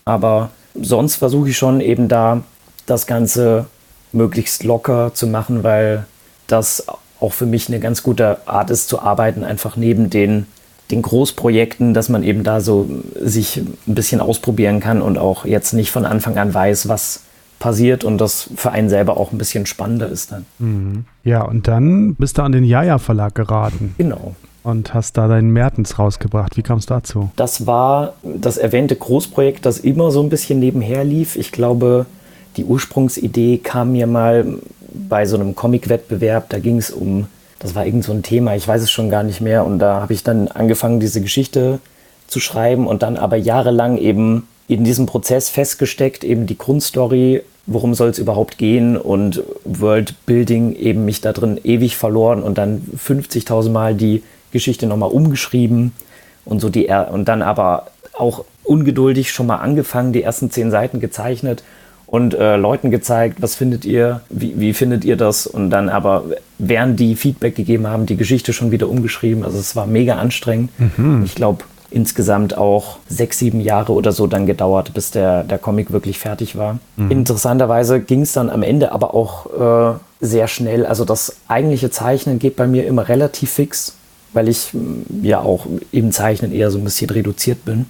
Aber 0.04 0.50
sonst 0.74 1.16
versuche 1.16 1.50
ich 1.50 1.56
schon 1.56 1.80
eben 1.80 2.08
da 2.08 2.42
das 2.86 3.06
Ganze 3.06 3.66
möglichst 4.12 4.64
locker 4.64 5.12
zu 5.14 5.26
machen, 5.26 5.62
weil 5.62 6.06
das 6.48 6.86
auch 7.20 7.32
für 7.32 7.46
mich 7.46 7.68
eine 7.68 7.78
ganz 7.78 8.02
gute 8.02 8.38
Art 8.48 8.70
ist 8.70 8.88
zu 8.88 9.00
arbeiten, 9.00 9.44
einfach 9.44 9.76
neben 9.76 10.08
den, 10.10 10.46
den 10.90 11.02
Großprojekten, 11.02 11.94
dass 11.94 12.08
man 12.08 12.22
eben 12.22 12.42
da 12.42 12.60
so 12.60 12.88
sich 13.20 13.58
ein 13.58 13.94
bisschen 13.94 14.20
ausprobieren 14.20 14.80
kann 14.80 15.02
und 15.02 15.18
auch 15.18 15.44
jetzt 15.44 15.72
nicht 15.72 15.90
von 15.90 16.04
Anfang 16.06 16.36
an 16.38 16.52
weiß, 16.54 16.88
was 16.88 17.20
passiert 17.58 18.04
und 18.04 18.18
das 18.18 18.50
für 18.56 18.70
einen 18.70 18.88
selber 18.88 19.16
auch 19.16 19.32
ein 19.32 19.38
bisschen 19.38 19.66
spannender 19.66 20.08
ist 20.08 20.32
dann. 20.32 20.46
Mhm. 20.58 21.04
Ja, 21.24 21.42
und 21.42 21.68
dann 21.68 22.14
bist 22.14 22.38
du 22.38 22.42
an 22.42 22.52
den 22.52 22.64
Jaja 22.64 22.98
Verlag 22.98 23.34
geraten 23.34 23.94
Genau. 23.98 24.34
und 24.62 24.94
hast 24.94 25.16
da 25.16 25.28
deinen 25.28 25.50
Mertens 25.50 25.98
rausgebracht. 25.98 26.56
Wie 26.56 26.62
kam 26.62 26.78
es 26.78 26.86
dazu? 26.86 27.30
Das 27.36 27.66
war 27.66 28.14
das 28.22 28.56
erwähnte 28.58 28.96
Großprojekt, 28.96 29.66
das 29.66 29.78
immer 29.78 30.10
so 30.10 30.22
ein 30.22 30.28
bisschen 30.28 30.60
nebenher 30.60 31.04
lief. 31.04 31.36
Ich 31.36 31.52
glaube, 31.52 32.06
die 32.56 32.64
Ursprungsidee 32.64 33.58
kam 33.58 33.92
mir 33.92 34.06
mal 34.06 34.44
bei 34.92 35.26
so 35.26 35.36
einem 35.36 35.54
Comic-Wettbewerb. 35.54 36.48
Da 36.48 36.58
ging 36.58 36.78
es 36.78 36.90
um, 36.90 37.26
das 37.58 37.74
war 37.74 37.84
irgend 37.86 38.04
so 38.04 38.12
ein 38.12 38.22
Thema, 38.22 38.54
ich 38.56 38.66
weiß 38.66 38.82
es 38.82 38.90
schon 38.90 39.10
gar 39.10 39.22
nicht 39.22 39.40
mehr. 39.40 39.64
Und 39.64 39.78
da 39.80 40.00
habe 40.00 40.12
ich 40.12 40.22
dann 40.24 40.48
angefangen, 40.48 41.00
diese 41.00 41.20
Geschichte 41.20 41.80
zu 42.26 42.40
schreiben 42.40 42.86
und 42.86 43.02
dann 43.02 43.16
aber 43.16 43.36
jahrelang 43.36 43.96
eben 43.98 44.46
in 44.68 44.84
diesem 44.84 45.06
Prozess 45.06 45.48
festgesteckt, 45.48 46.22
eben 46.22 46.46
die 46.46 46.58
Grundstory, 46.58 47.42
worum 47.66 47.94
soll 47.94 48.10
es 48.10 48.18
überhaupt 48.18 48.58
gehen 48.58 48.96
und 48.96 49.42
Worldbuilding 49.64 50.74
eben 50.76 51.04
mich 51.04 51.20
da 51.20 51.32
drin 51.32 51.58
ewig 51.64 51.96
verloren 51.96 52.42
und 52.42 52.58
dann 52.58 52.82
50.000 52.96 53.70
Mal 53.70 53.94
die 53.94 54.22
Geschichte 54.52 54.86
nochmal 54.86 55.10
umgeschrieben 55.10 55.92
und 56.44 56.60
so 56.60 56.68
die 56.68 56.86
er 56.86 57.10
und 57.12 57.28
dann 57.28 57.42
aber 57.42 57.88
auch 58.12 58.44
ungeduldig 58.64 59.32
schon 59.32 59.46
mal 59.46 59.56
angefangen, 59.56 60.12
die 60.12 60.22
ersten 60.22 60.50
zehn 60.50 60.70
Seiten 60.70 61.00
gezeichnet 61.00 61.62
und 62.06 62.34
äh, 62.34 62.56
Leuten 62.56 62.90
gezeigt, 62.90 63.40
was 63.40 63.54
findet 63.54 63.84
ihr, 63.84 64.22
wie, 64.30 64.58
wie 64.58 64.72
findet 64.72 65.04
ihr 65.04 65.16
das 65.16 65.46
und 65.46 65.70
dann 65.70 65.88
aber, 65.88 66.24
während 66.58 66.98
die 66.98 67.16
Feedback 67.16 67.54
gegeben 67.54 67.86
haben, 67.86 68.06
die 68.06 68.16
Geschichte 68.16 68.52
schon 68.54 68.70
wieder 68.70 68.88
umgeschrieben. 68.88 69.44
Also 69.44 69.58
es 69.58 69.76
war 69.76 69.86
mega 69.86 70.16
anstrengend. 70.16 70.70
Mhm. 70.78 71.22
Ich 71.24 71.34
glaube, 71.34 71.64
insgesamt 71.90 72.56
auch 72.56 72.98
sechs, 73.08 73.38
sieben 73.38 73.60
Jahre 73.60 73.92
oder 73.92 74.12
so 74.12 74.26
dann 74.26 74.46
gedauert, 74.46 74.92
bis 74.94 75.10
der, 75.10 75.42
der 75.44 75.58
Comic 75.58 75.90
wirklich 75.90 76.18
fertig 76.18 76.56
war. 76.56 76.78
Mhm. 76.96 77.10
Interessanterweise 77.10 78.00
ging 78.00 78.22
es 78.22 78.32
dann 78.32 78.50
am 78.50 78.62
Ende 78.62 78.92
aber 78.92 79.14
auch 79.14 79.94
äh, 79.94 79.98
sehr 80.20 80.48
schnell. 80.48 80.84
Also 80.84 81.04
das 81.04 81.36
eigentliche 81.48 81.90
Zeichnen 81.90 82.38
geht 82.38 82.56
bei 82.56 82.66
mir 82.66 82.86
immer 82.86 83.08
relativ 83.08 83.50
fix, 83.50 83.94
weil 84.32 84.48
ich 84.48 84.70
ja 85.22 85.40
auch 85.40 85.66
im 85.92 86.12
Zeichnen 86.12 86.52
eher 86.52 86.70
so 86.70 86.78
ein 86.78 86.84
bisschen 86.84 87.10
reduziert 87.10 87.64
bin. 87.64 87.86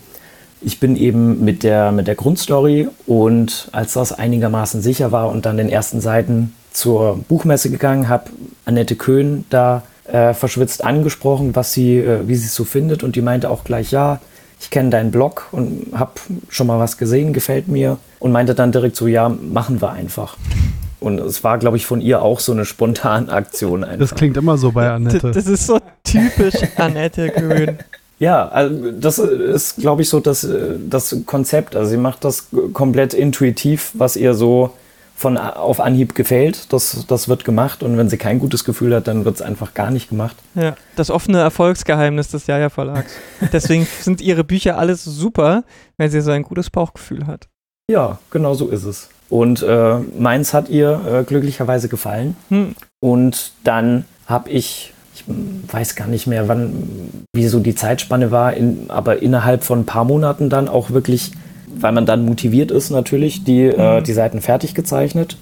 Ich 0.61 0.81
bin 0.81 0.97
eben 0.97 1.45
mit 1.45 1.63
der, 1.63 1.93
mit 1.93 2.09
der 2.09 2.17
Grundstory 2.17 2.89
und 3.07 3.69
als 3.73 3.93
das 3.93 4.13
einigermaßen 4.13 4.83
sicher 4.83 5.13
war 5.13 5.31
und 5.31 5.47
dann 5.47 5.57
den 5.57 5.69
ersten 5.69 6.01
Seiten 6.01 6.55
zur 6.73 7.19
Buchmesse 7.29 7.71
gegangen, 7.71 8.09
habe 8.09 8.31
Annette 8.65 8.97
Köhn 8.97 9.45
da 9.51 9.83
äh, 10.11 10.35
verschwitzt 10.35 10.85
angesprochen, 10.85 11.55
was 11.55 11.73
sie, 11.73 11.99
äh, 11.99 12.27
wie 12.27 12.35
sie 12.35 12.47
es 12.47 12.55
so 12.55 12.64
findet 12.64 13.03
und 13.03 13.16
die 13.16 13.23
meinte 13.23 13.51
auch 13.51 13.64
gleich, 13.64 13.90
ja, 13.90 14.21
ich 14.61 14.71
kenne 14.71 14.90
deinen 14.90 15.11
Blog 15.11 15.49
und 15.53 15.92
habe 15.94 16.12
schon 16.49 16.66
mal 16.66 16.79
was 16.79 16.99
gesehen, 16.99 17.33
gefällt 17.33 17.68
mir 17.68 17.99
und 18.18 18.33
meinte 18.33 18.55
dann 18.55 18.73
direkt 18.73 18.97
so, 18.97 19.07
ja, 19.07 19.29
machen 19.29 19.81
wir 19.81 19.92
einfach. 19.92 20.37
Und 21.01 21.21
es 21.21 21.44
war, 21.44 21.59
glaube 21.59 21.77
ich, 21.77 21.87
von 21.87 22.01
ihr 22.01 22.23
auch 22.23 22.40
so 22.40 22.51
eine 22.53 22.64
spontane 22.64 23.31
Aktion. 23.31 23.85
Einfach. 23.85 23.99
Das 23.99 24.14
klingt 24.16 24.37
immer 24.37 24.59
so 24.59 24.73
bei 24.73 24.90
Annette. 24.90 25.31
Das 25.31 25.47
ist 25.47 25.66
so 25.66 25.79
typisch 26.03 26.55
Annette 26.77 27.31
Grün. 27.31 27.79
Ja, 28.18 28.49
also 28.49 28.90
das 28.90 29.18
ist, 29.18 29.77
glaube 29.77 30.03
ich, 30.03 30.09
so 30.09 30.18
das, 30.18 30.47
das 30.88 31.14
Konzept. 31.25 31.77
Also 31.77 31.90
sie 31.90 31.97
macht 31.97 32.25
das 32.25 32.49
komplett 32.73 33.14
intuitiv, 33.14 33.92
was 33.94 34.16
ihr 34.16 34.35
so 34.35 34.73
von 35.19 35.37
auf 35.37 35.81
Anhieb 35.81 36.15
gefällt. 36.15 36.73
Das, 36.73 37.05
das 37.09 37.29
wird 37.29 37.45
gemacht 37.45 37.83
und 37.83 37.99
wenn 37.99 38.09
sie 38.09 38.19
kein 38.19 38.39
gutes 38.39 38.65
Gefühl 38.65 38.95
hat, 38.95 39.09
dann 39.09 39.25
wird 39.25 39.35
es 39.35 39.43
einfach 39.43 39.75
gar 39.75 39.91
nicht 39.91 40.11
gemacht. 40.11 40.37
Ja, 40.55 40.77
das 40.95 41.11
offene 41.11 41.41
Erfolgsgeheimnis 41.41 42.29
des 42.29 42.47
Jaja 42.47 42.71
Verlags. 42.71 43.17
Deswegen 43.53 43.85
sind 44.01 44.21
ihre 44.21 44.45
Bücher 44.45 44.79
alles 44.79 45.03
super, 45.03 45.65
weil 45.97 46.09
sie 46.09 46.21
so 46.21 46.31
ein 46.31 46.45
gutes 46.45 46.71
Bauchgefühl 46.71 47.27
hat. 47.27 47.49
Ja, 47.91 48.21
genau 48.31 48.55
so 48.55 48.69
ist 48.69 48.85
es. 48.85 49.09
Und 49.29 49.61
äh, 49.63 49.99
meins 50.17 50.55
hat 50.55 50.69
ihr 50.69 51.01
äh, 51.05 51.25
glücklicherweise 51.25 51.89
gefallen. 51.89 52.37
Hm. 52.51 52.77
Und 53.01 53.53
dann 53.65 54.05
habe 54.27 54.51
ich 54.51 54.93
ich 55.15 55.25
weiß 55.73 55.97
gar 55.97 56.07
nicht 56.07 56.29
mehr, 56.29 56.47
wann, 56.47 57.25
wie 57.35 57.49
so 57.49 57.59
die 57.59 57.75
Zeitspanne 57.75 58.31
war, 58.31 58.55
in, 58.55 58.89
aber 58.89 59.21
innerhalb 59.21 59.65
von 59.65 59.81
ein 59.81 59.87
paar 59.87 60.05
Monaten 60.05 60.49
dann 60.49 60.69
auch 60.69 60.91
wirklich, 60.91 61.33
weil 61.75 61.93
man 61.93 62.07
dann 62.07 62.25
motiviert 62.25 62.71
ist 62.71 62.91
natürlich, 62.91 63.45
die, 63.45 63.65
äh, 63.65 64.01
mhm. 64.01 64.05
die 64.05 64.13
Seiten 64.13 64.41
fertig 64.41 64.75
gezeichnet. 64.75 65.37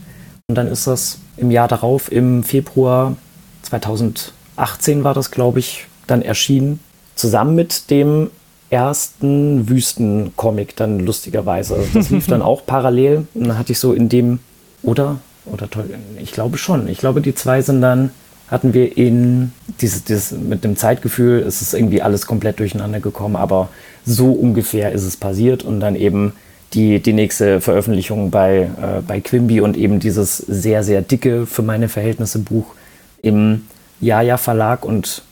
Und 0.49 0.57
dann 0.57 0.69
ist 0.69 0.87
das 0.87 1.19
im 1.37 1.51
Jahr 1.51 1.69
darauf, 1.69 2.11
im 2.11 2.45
Februar 2.45 3.17
2018 3.62 5.05
war 5.05 5.15
das, 5.15 5.31
glaube 5.31 5.59
ich, 5.59 5.87
dann 6.07 6.23
erschienen, 6.23 6.81
zusammen 7.15 7.55
mit 7.55 7.91
dem 7.91 8.31
ersten 8.71 9.69
Wüstencomic 9.69 10.77
dann 10.77 11.01
lustigerweise. 11.01 11.75
Also 11.75 11.89
das 11.95 12.11
lief 12.11 12.27
dann 12.27 12.43
auch 12.43 12.65
parallel. 12.67 13.27
Und 13.35 13.49
dann 13.49 13.59
hatte 13.59 13.73
ich 13.73 13.79
so 13.79 13.93
in 13.93 14.09
dem, 14.09 14.41
oder? 14.83 15.19
Oder 15.47 15.71
toll, 15.71 15.91
ich 16.21 16.33
glaube 16.33 16.59
schon. 16.59 16.89
Ich 16.89 16.99
glaube, 16.99 17.21
die 17.21 17.35
zwei 17.35 17.62
sind 17.62 17.81
dann 17.81 18.11
hatten 18.48 18.74
wir 18.74 18.96
in 18.96 19.52
dieses, 19.80 20.04
dieses 20.04 20.32
mit 20.32 20.64
dem 20.64 20.76
Zeitgefühl, 20.76 21.40
es 21.40 21.62
ist 21.62 21.74
irgendwie 21.74 22.02
alles 22.02 22.26
komplett 22.26 22.61
durcheinander 22.61 23.00
gekommen, 23.00 23.37
aber 23.37 23.68
so 24.04 24.32
ungefähr 24.32 24.92
ist 24.92 25.02
es 25.02 25.16
passiert 25.16 25.64
und 25.64 25.80
dann 25.80 25.96
eben 25.96 26.32
die, 26.72 27.00
die 27.00 27.12
nächste 27.12 27.61
Veröffentlichung 27.61 28.30
bei, 28.30 28.70
äh, 28.80 29.00
bei 29.06 29.20
Quimby 29.20 29.61
und 29.61 29.76
eben 29.76 30.00
dieses 30.00 30.38
sehr, 30.38 30.85
sehr 30.85 31.02
dicke 31.02 31.46
für 31.46 31.62
meine 31.62 31.88
Verhältnisse 31.88 32.38
Buch 32.38 32.74
im 33.22 33.66
Jaja 34.00 34.37
Verlag 34.37 34.85
und 34.85 35.22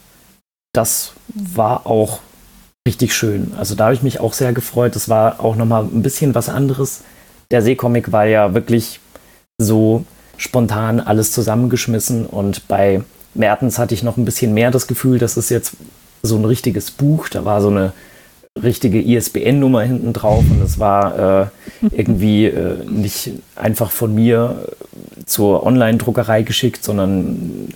das 0.73 1.13
war 1.35 1.87
auch 1.87 2.21
richtig 2.87 3.15
schön. 3.15 3.53
Also 3.57 3.75
da 3.75 3.85
habe 3.85 3.95
ich 3.95 4.03
mich 4.03 4.21
auch 4.21 4.33
sehr 4.33 4.53
gefreut. 4.53 4.95
Das 4.97 5.09
war 5.09 5.41
auch 5.41 5.57
nochmal 5.57 5.85
ein 5.85 6.03
bisschen 6.03 6.35
was 6.35 6.49
anderes. 6.49 7.03
Der 7.51 7.63
Seecomic 7.63 8.13
war 8.13 8.27
ja 8.27 8.55
wirklich 8.55 9.01
so 9.59 10.05
spontan 10.37 11.01
alles 11.01 11.33
zusammengeschmissen 11.33 12.27
und 12.27 12.69
bei 12.69 13.03
Mertens 13.35 13.79
hatte 13.79 13.95
ich 13.95 14.03
noch 14.03 14.17
ein 14.17 14.25
bisschen 14.25 14.55
mehr 14.55 14.71
das 14.71 14.87
Gefühl, 14.87 15.19
das 15.19 15.37
ist 15.37 15.51
jetzt 15.51 15.77
so 16.23 16.37
ein 16.37 16.45
richtiges 16.45 16.91
Buch. 16.91 17.29
Da 17.29 17.45
war 17.45 17.61
so 17.61 17.69
eine 17.69 17.93
richtige 18.63 19.03
ISBN-Nummer 19.03 19.83
hinten 19.83 20.13
drauf 20.13 20.45
und 20.49 20.63
es 20.63 20.79
war 20.79 21.43
äh, 21.43 21.47
irgendwie 21.91 22.47
äh, 22.47 22.85
nicht 22.89 23.31
einfach 23.57 23.91
von 23.91 24.15
mir 24.15 24.69
zur 25.27 25.65
Online-Druckerei 25.65 26.43
geschickt, 26.43 26.85
sondern 26.85 27.69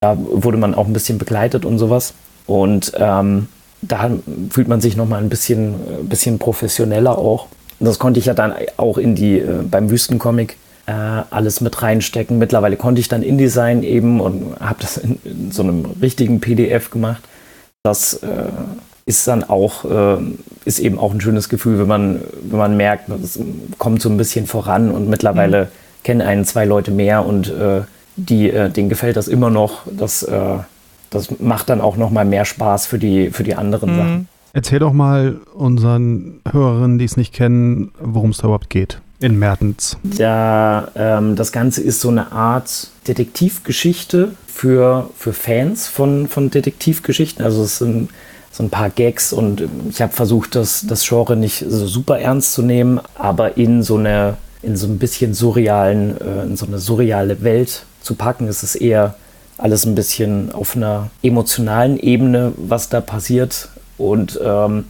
da 0.00 0.16
wurde 0.16 0.56
man 0.56 0.74
auch 0.74 0.86
ein 0.86 0.92
bisschen 0.92 1.18
begleitet 1.18 1.64
und 1.64 1.78
sowas. 1.78 2.14
Und 2.46 2.92
ähm, 2.96 3.48
da 3.82 4.10
fühlt 4.50 4.68
man 4.68 4.80
sich 4.80 4.96
nochmal 4.96 5.22
ein 5.22 5.28
bisschen, 5.28 5.74
äh, 5.74 6.02
bisschen 6.02 6.38
professioneller 6.38 7.18
auch. 7.18 7.48
Das 7.80 7.98
konnte 7.98 8.20
ich 8.20 8.26
ja 8.26 8.34
dann 8.34 8.54
auch 8.76 8.98
in 8.98 9.14
die, 9.14 9.38
äh, 9.38 9.62
beim 9.62 9.90
Wüstencomic 9.90 10.56
äh, 10.90 11.22
alles 11.30 11.60
mit 11.60 11.82
reinstecken. 11.82 12.38
Mittlerweile 12.38 12.76
konnte 12.76 13.00
ich 13.00 13.08
dann 13.08 13.22
InDesign 13.22 13.82
eben 13.82 14.20
und 14.20 14.56
habe 14.58 14.80
das 14.80 14.96
in, 14.96 15.18
in, 15.24 15.52
so 15.52 15.62
einem 15.62 15.84
richtigen 16.02 16.40
PDF 16.40 16.90
gemacht. 16.90 17.22
Das 17.82 18.14
äh, 18.14 18.48
ist 19.06 19.26
dann 19.28 19.44
auch, 19.44 19.84
äh, 19.84 20.16
ist 20.64 20.80
eben 20.80 20.98
auch 20.98 21.12
ein 21.14 21.20
schönes 21.20 21.48
Gefühl, 21.48 21.78
wenn 21.78 21.86
man, 21.86 22.20
wenn 22.42 22.58
man 22.58 22.76
merkt, 22.76 23.08
es 23.08 23.38
kommt 23.78 24.02
so 24.02 24.08
ein 24.08 24.16
bisschen 24.16 24.46
voran 24.46 24.90
und 24.90 25.08
mittlerweile 25.08 25.66
mhm. 25.66 25.68
kennen 26.02 26.22
einen 26.22 26.44
zwei 26.44 26.64
Leute 26.64 26.90
mehr 26.90 27.24
und 27.24 27.48
äh, 27.48 27.82
die, 28.16 28.50
äh, 28.50 28.68
denen 28.68 28.88
gefällt 28.88 29.16
das 29.16 29.28
immer 29.28 29.50
noch. 29.50 29.82
Das, 29.86 30.24
äh, 30.24 30.58
das 31.10 31.38
macht 31.38 31.68
dann 31.70 31.80
auch 31.80 31.96
noch 31.96 32.10
mal 32.10 32.24
mehr 32.24 32.44
Spaß 32.44 32.86
für 32.86 32.98
die, 32.98 33.30
für 33.30 33.44
die 33.44 33.54
anderen 33.54 33.92
mhm. 33.92 33.96
Sachen. 33.96 34.28
Erzähl 34.52 34.80
doch 34.80 34.92
mal 34.92 35.36
unseren 35.54 36.40
Hörerinnen, 36.50 36.98
die 36.98 37.04
es 37.04 37.16
nicht 37.16 37.32
kennen, 37.32 37.92
worum 38.00 38.30
es 38.30 38.38
da 38.38 38.46
überhaupt 38.46 38.70
geht 38.70 39.00
in 39.20 39.38
Mertens. 39.38 39.96
Ja, 40.16 40.88
ähm, 40.94 41.36
das 41.36 41.52
Ganze 41.52 41.82
ist 41.82 42.00
so 42.00 42.08
eine 42.08 42.32
Art 42.32 42.88
Detektivgeschichte 43.06 44.32
für, 44.46 45.10
für 45.16 45.32
Fans 45.32 45.88
von, 45.88 46.26
von 46.28 46.50
Detektivgeschichten. 46.50 47.44
Also 47.44 47.62
es 47.62 47.78
sind 47.78 48.10
so 48.50 48.62
ein 48.62 48.70
paar 48.70 48.90
Gags 48.90 49.32
und 49.32 49.62
ich 49.88 50.02
habe 50.02 50.12
versucht, 50.12 50.54
das, 50.54 50.84
das 50.86 51.06
Genre 51.06 51.36
nicht 51.36 51.64
so 51.68 51.86
super 51.86 52.18
ernst 52.18 52.52
zu 52.54 52.62
nehmen, 52.62 53.00
aber 53.14 53.56
in 53.56 53.82
so 53.82 53.96
eine 53.96 54.36
in 54.62 54.76
so 54.76 54.86
ein 54.86 54.98
bisschen 54.98 55.34
surrealen, 55.34 56.20
äh, 56.20 56.42
in 56.42 56.56
so 56.56 56.66
eine 56.66 56.78
surreale 56.78 57.42
Welt 57.42 57.84
zu 58.02 58.14
packen. 58.14 58.46
Es 58.46 58.62
ist 58.62 58.74
eher 58.74 59.14
alles 59.58 59.84
ein 59.84 59.94
bisschen 59.94 60.52
auf 60.52 60.76
einer 60.76 61.10
emotionalen 61.22 61.98
Ebene, 61.98 62.52
was 62.56 62.88
da 62.88 63.00
passiert 63.00 63.68
und 63.98 64.38
ähm, 64.42 64.84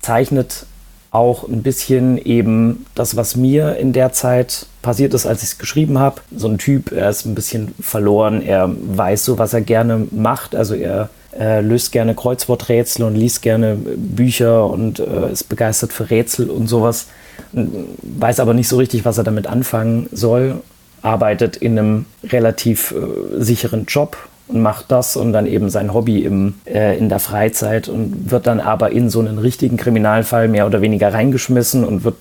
zeichnet 0.00 0.66
auch 1.14 1.48
ein 1.48 1.62
bisschen 1.62 2.18
eben 2.18 2.86
das, 2.96 3.14
was 3.14 3.36
mir 3.36 3.76
in 3.76 3.92
der 3.92 4.12
Zeit 4.12 4.66
passiert 4.82 5.14
ist, 5.14 5.26
als 5.26 5.44
ich 5.44 5.50
es 5.50 5.58
geschrieben 5.58 5.98
habe. 5.98 6.20
So 6.36 6.48
ein 6.48 6.58
Typ, 6.58 6.90
er 6.90 7.08
ist 7.08 7.24
ein 7.24 7.36
bisschen 7.36 7.72
verloren, 7.80 8.42
er 8.42 8.68
weiß 8.68 9.24
so, 9.24 9.38
was 9.38 9.54
er 9.54 9.60
gerne 9.60 10.08
macht. 10.10 10.56
Also 10.56 10.74
er 10.74 11.10
äh, 11.38 11.60
löst 11.60 11.92
gerne 11.92 12.16
Kreuzworträtsel 12.16 13.04
und 13.04 13.14
liest 13.14 13.42
gerne 13.42 13.76
Bücher 13.76 14.68
und 14.68 14.98
äh, 14.98 15.30
ist 15.30 15.48
begeistert 15.48 15.92
für 15.92 16.10
Rätsel 16.10 16.50
und 16.50 16.66
sowas. 16.66 17.06
Weiß 17.52 18.40
aber 18.40 18.52
nicht 18.52 18.68
so 18.68 18.76
richtig, 18.76 19.04
was 19.04 19.16
er 19.16 19.24
damit 19.24 19.46
anfangen 19.46 20.08
soll. 20.10 20.62
Arbeitet 21.00 21.56
in 21.56 21.78
einem 21.78 22.06
relativ 22.24 22.90
äh, 22.90 23.40
sicheren 23.40 23.84
Job 23.86 24.16
und 24.46 24.60
macht 24.60 24.90
das 24.90 25.16
und 25.16 25.32
dann 25.32 25.46
eben 25.46 25.70
sein 25.70 25.94
Hobby 25.94 26.20
im, 26.20 26.54
äh, 26.66 26.98
in 26.98 27.08
der 27.08 27.18
Freizeit 27.18 27.88
und 27.88 28.30
wird 28.30 28.46
dann 28.46 28.60
aber 28.60 28.92
in 28.92 29.08
so 29.08 29.20
einen 29.20 29.38
richtigen 29.38 29.76
Kriminalfall 29.76 30.48
mehr 30.48 30.66
oder 30.66 30.82
weniger 30.82 31.12
reingeschmissen 31.12 31.84
und 31.84 32.04
wird 32.04 32.16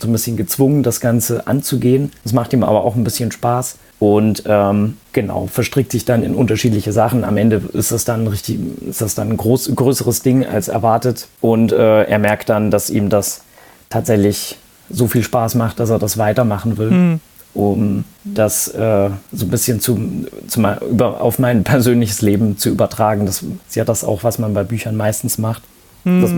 so 0.00 0.08
ein 0.08 0.12
bisschen 0.12 0.36
gezwungen, 0.36 0.82
das 0.82 1.00
Ganze 1.00 1.46
anzugehen. 1.46 2.10
Das 2.24 2.32
macht 2.32 2.52
ihm 2.52 2.64
aber 2.64 2.84
auch 2.84 2.96
ein 2.96 3.04
bisschen 3.04 3.30
Spaß 3.30 3.76
und 4.00 4.42
ähm, 4.46 4.96
genau, 5.12 5.46
verstrickt 5.46 5.92
sich 5.92 6.04
dann 6.04 6.24
in 6.24 6.34
unterschiedliche 6.34 6.92
Sachen. 6.92 7.22
Am 7.22 7.36
Ende 7.36 7.62
ist 7.72 7.92
das 7.92 8.04
dann 8.04 8.26
richtig, 8.26 8.58
ist 8.88 9.00
das 9.00 9.14
dann 9.14 9.30
ein 9.30 9.36
groß, 9.36 9.72
größeres 9.74 10.22
Ding 10.22 10.44
als 10.44 10.68
erwartet 10.68 11.28
und 11.40 11.70
äh, 11.70 12.02
er 12.04 12.18
merkt 12.18 12.48
dann, 12.48 12.70
dass 12.70 12.90
ihm 12.90 13.10
das 13.10 13.42
tatsächlich 13.90 14.58
so 14.88 15.06
viel 15.06 15.22
Spaß 15.22 15.54
macht, 15.54 15.78
dass 15.78 15.90
er 15.90 16.00
das 16.00 16.18
weitermachen 16.18 16.78
will. 16.78 16.90
Mhm 16.90 17.20
um 17.54 18.04
das 18.24 18.68
äh, 18.68 19.10
so 19.32 19.46
ein 19.46 19.50
bisschen 19.50 19.80
zu, 19.80 19.98
zu 20.46 20.60
über, 20.88 21.20
auf 21.20 21.38
mein 21.38 21.64
persönliches 21.64 22.22
Leben 22.22 22.56
zu 22.56 22.68
übertragen. 22.68 23.26
Das 23.26 23.42
ist 23.42 23.76
ja 23.76 23.84
das 23.84 24.04
auch, 24.04 24.24
was 24.24 24.38
man 24.38 24.54
bei 24.54 24.64
Büchern 24.64 24.96
meistens 24.96 25.38
macht. 25.38 25.62
Mhm. 26.04 26.22
Das 26.22 26.30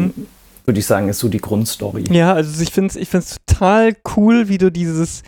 würde 0.64 0.78
ich 0.78 0.86
sagen, 0.86 1.08
ist 1.08 1.18
so 1.18 1.28
die 1.28 1.38
Grundstory. 1.38 2.04
Ja, 2.10 2.32
also 2.34 2.62
ich 2.62 2.70
finde 2.70 2.90
es 2.90 2.96
ich 2.96 3.10
total 3.10 3.94
cool, 4.16 4.48
wie 4.48 4.58
du 4.58 4.70
dieses 4.70 5.22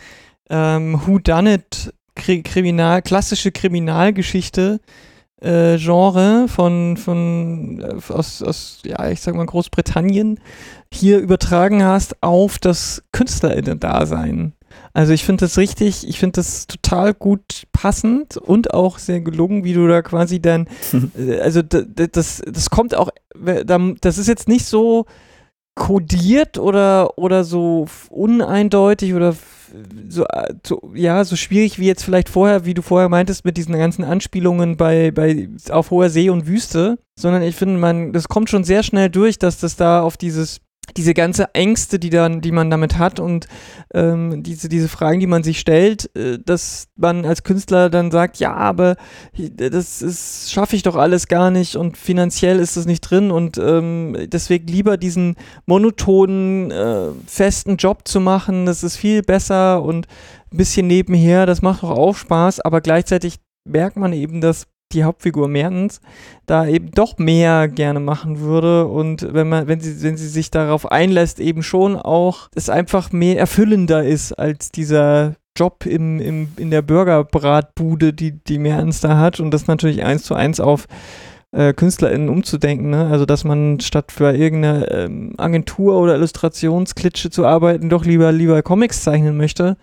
ähm, 0.48 1.00
Who 1.06 1.18
Done 1.18 1.54
It 1.54 1.92
Kriminal, 2.14 3.02
klassische 3.02 3.50
Kriminalgeschichte 3.50 4.80
äh, 5.40 5.76
Genre 5.78 6.46
von, 6.48 6.96
von 6.96 7.80
äh, 7.80 8.12
aus, 8.12 8.42
aus, 8.42 8.80
ja, 8.84 9.10
ich 9.10 9.20
sag 9.20 9.34
mal, 9.34 9.46
Großbritannien 9.46 10.40
hier 10.92 11.18
übertragen 11.18 11.84
hast 11.84 12.22
auf 12.22 12.58
das 12.58 13.02
KünstlerInnen-Dasein. 13.12 14.54
Also 14.92 15.12
ich 15.12 15.24
finde 15.24 15.44
das 15.44 15.58
richtig, 15.58 16.08
ich 16.08 16.18
finde 16.18 16.36
das 16.36 16.66
total 16.66 17.14
gut 17.14 17.64
passend 17.72 18.36
und 18.36 18.72
auch 18.72 18.98
sehr 18.98 19.20
gelungen, 19.20 19.64
wie 19.64 19.72
du 19.72 19.88
da 19.88 20.02
quasi 20.02 20.40
dann, 20.40 20.68
äh, 21.18 21.40
also 21.40 21.62
das, 21.62 22.42
das 22.46 22.70
kommt 22.70 22.94
auch, 22.94 23.10
das 24.00 24.18
ist 24.18 24.28
jetzt 24.28 24.48
nicht 24.48 24.66
so 24.66 25.06
kodiert 25.74 26.58
oder, 26.58 27.18
oder 27.18 27.44
so 27.44 27.86
uneindeutig 28.08 29.14
oder 29.14 29.34
so, 30.08 30.24
so, 30.64 30.92
ja, 30.94 31.24
so 31.24 31.34
schwierig 31.36 31.78
wie 31.78 31.86
jetzt 31.86 32.04
vielleicht 32.04 32.28
vorher, 32.28 32.64
wie 32.64 32.74
du 32.74 32.82
vorher 32.82 33.08
meintest, 33.08 33.44
mit 33.44 33.56
diesen 33.56 33.76
ganzen 33.76 34.04
Anspielungen 34.04 34.76
bei, 34.76 35.10
bei 35.10 35.48
auf 35.70 35.90
hoher 35.90 36.10
See 36.10 36.30
und 36.30 36.46
Wüste, 36.46 36.98
sondern 37.18 37.42
ich 37.42 37.56
finde, 37.56 37.78
man, 37.78 38.12
das 38.12 38.28
kommt 38.28 38.50
schon 38.50 38.64
sehr 38.64 38.82
schnell 38.82 39.10
durch, 39.10 39.38
dass 39.38 39.58
das 39.58 39.74
da 39.76 40.02
auf 40.02 40.16
dieses 40.16 40.60
diese 40.96 41.14
ganze 41.14 41.54
Ängste, 41.54 41.98
die 41.98 42.10
dann, 42.10 42.40
die 42.40 42.52
man 42.52 42.70
damit 42.70 42.98
hat 42.98 43.20
und 43.20 43.48
ähm, 43.92 44.42
diese, 44.42 44.68
diese 44.68 44.88
Fragen, 44.88 45.20
die 45.20 45.26
man 45.26 45.42
sich 45.42 45.58
stellt, 45.58 46.14
äh, 46.16 46.38
dass 46.44 46.88
man 46.96 47.24
als 47.24 47.42
Künstler 47.42 47.90
dann 47.90 48.10
sagt, 48.10 48.38
ja, 48.38 48.54
aber 48.54 48.96
das 49.56 50.50
schaffe 50.50 50.76
ich 50.76 50.82
doch 50.82 50.96
alles 50.96 51.28
gar 51.28 51.50
nicht 51.50 51.76
und 51.76 51.96
finanziell 51.96 52.58
ist 52.58 52.76
das 52.76 52.86
nicht 52.86 53.00
drin 53.00 53.30
und 53.30 53.58
ähm, 53.58 54.16
deswegen 54.28 54.66
lieber 54.66 54.96
diesen 54.96 55.36
monotonen, 55.66 56.70
äh, 56.70 57.08
festen 57.26 57.76
Job 57.76 58.06
zu 58.06 58.20
machen, 58.20 58.66
das 58.66 58.84
ist 58.84 58.96
viel 58.96 59.22
besser 59.22 59.82
und 59.82 60.06
ein 60.52 60.56
bisschen 60.56 60.86
nebenher, 60.86 61.46
das 61.46 61.62
macht 61.62 61.82
doch 61.82 61.90
auch 61.90 62.16
Spaß, 62.16 62.60
aber 62.60 62.80
gleichzeitig 62.80 63.38
merkt 63.64 63.96
man 63.96 64.12
eben, 64.12 64.40
dass 64.40 64.66
die 64.94 65.04
Hauptfigur 65.04 65.48
Mertens 65.48 66.00
da 66.46 66.66
eben 66.66 66.90
doch 66.90 67.18
mehr 67.18 67.68
gerne 67.68 68.00
machen 68.00 68.40
würde. 68.40 68.86
Und 68.86 69.32
wenn 69.32 69.48
man, 69.48 69.66
wenn 69.66 69.80
sie, 69.80 70.02
wenn 70.02 70.16
sie 70.16 70.28
sich 70.28 70.50
darauf 70.50 70.90
einlässt, 70.90 71.40
eben 71.40 71.62
schon 71.62 71.96
auch 71.96 72.48
es 72.54 72.68
einfach 72.68 73.12
mehr 73.12 73.38
erfüllender 73.38 74.04
ist 74.04 74.32
als 74.32 74.70
dieser 74.70 75.34
Job 75.56 75.86
im, 75.86 76.20
im, 76.20 76.48
in 76.56 76.70
der 76.70 76.82
Burgerbratbude, 76.82 78.12
die, 78.12 78.32
die 78.32 78.58
Mertens 78.58 79.00
da 79.00 79.18
hat. 79.18 79.40
Und 79.40 79.52
das 79.52 79.66
natürlich 79.66 80.04
eins 80.04 80.24
zu 80.24 80.34
eins 80.34 80.60
auf 80.60 80.86
äh, 81.54 81.72
KünstlerInnen 81.72 82.28
umzudenken, 82.28 82.90
ne? 82.90 83.06
Also 83.06 83.26
dass 83.26 83.44
man 83.44 83.80
statt 83.80 84.10
für 84.10 84.34
irgendeine 84.34 84.90
ähm, 84.90 85.34
Agentur 85.38 86.00
oder 86.00 86.16
Illustrationsklitsche 86.16 87.30
zu 87.30 87.46
arbeiten, 87.46 87.88
doch 87.88 88.04
lieber 88.04 88.32
lieber 88.32 88.62
Comics 88.62 89.02
zeichnen 89.02 89.36
möchte 89.36 89.76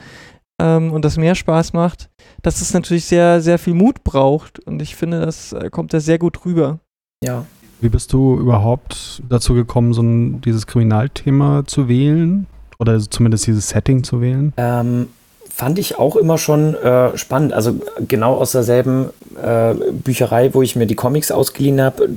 ähm, 0.60 0.91
und 0.91 1.06
das 1.06 1.17
mehr 1.17 1.36
Spaß 1.36 1.74
macht 1.74 2.11
dass 2.41 2.61
es 2.61 2.73
natürlich 2.73 3.05
sehr, 3.05 3.41
sehr 3.41 3.59
viel 3.59 3.73
Mut 3.73 4.03
braucht. 4.03 4.59
Und 4.59 4.81
ich 4.81 4.95
finde, 4.95 5.21
das 5.21 5.53
äh, 5.53 5.69
kommt 5.69 5.93
da 5.93 5.99
sehr 5.99 6.19
gut 6.19 6.45
rüber. 6.45 6.79
Ja. 7.23 7.45
Wie 7.81 7.89
bist 7.89 8.13
du 8.13 8.37
überhaupt 8.37 9.23
dazu 9.27 9.53
gekommen, 9.53 9.93
so 9.93 10.01
ein, 10.01 10.41
dieses 10.41 10.67
Kriminalthema 10.67 11.63
zu 11.65 11.87
wählen? 11.87 12.47
Oder 12.79 12.99
zumindest 12.99 13.45
dieses 13.47 13.69
Setting 13.69 14.03
zu 14.03 14.21
wählen? 14.21 14.53
Ähm, 14.57 15.07
fand 15.53 15.77
ich 15.77 15.99
auch 15.99 16.15
immer 16.15 16.37
schon 16.37 16.75
äh, 16.75 17.15
spannend. 17.17 17.53
Also 17.53 17.79
genau 18.07 18.35
aus 18.35 18.53
derselben 18.53 19.09
äh, 19.41 19.75
Bücherei, 19.91 20.53
wo 20.53 20.61
ich 20.61 20.75
mir 20.75 20.87
die 20.87 20.95
Comics 20.95 21.31
ausgeliehen 21.31 21.81
habe, 21.81 22.09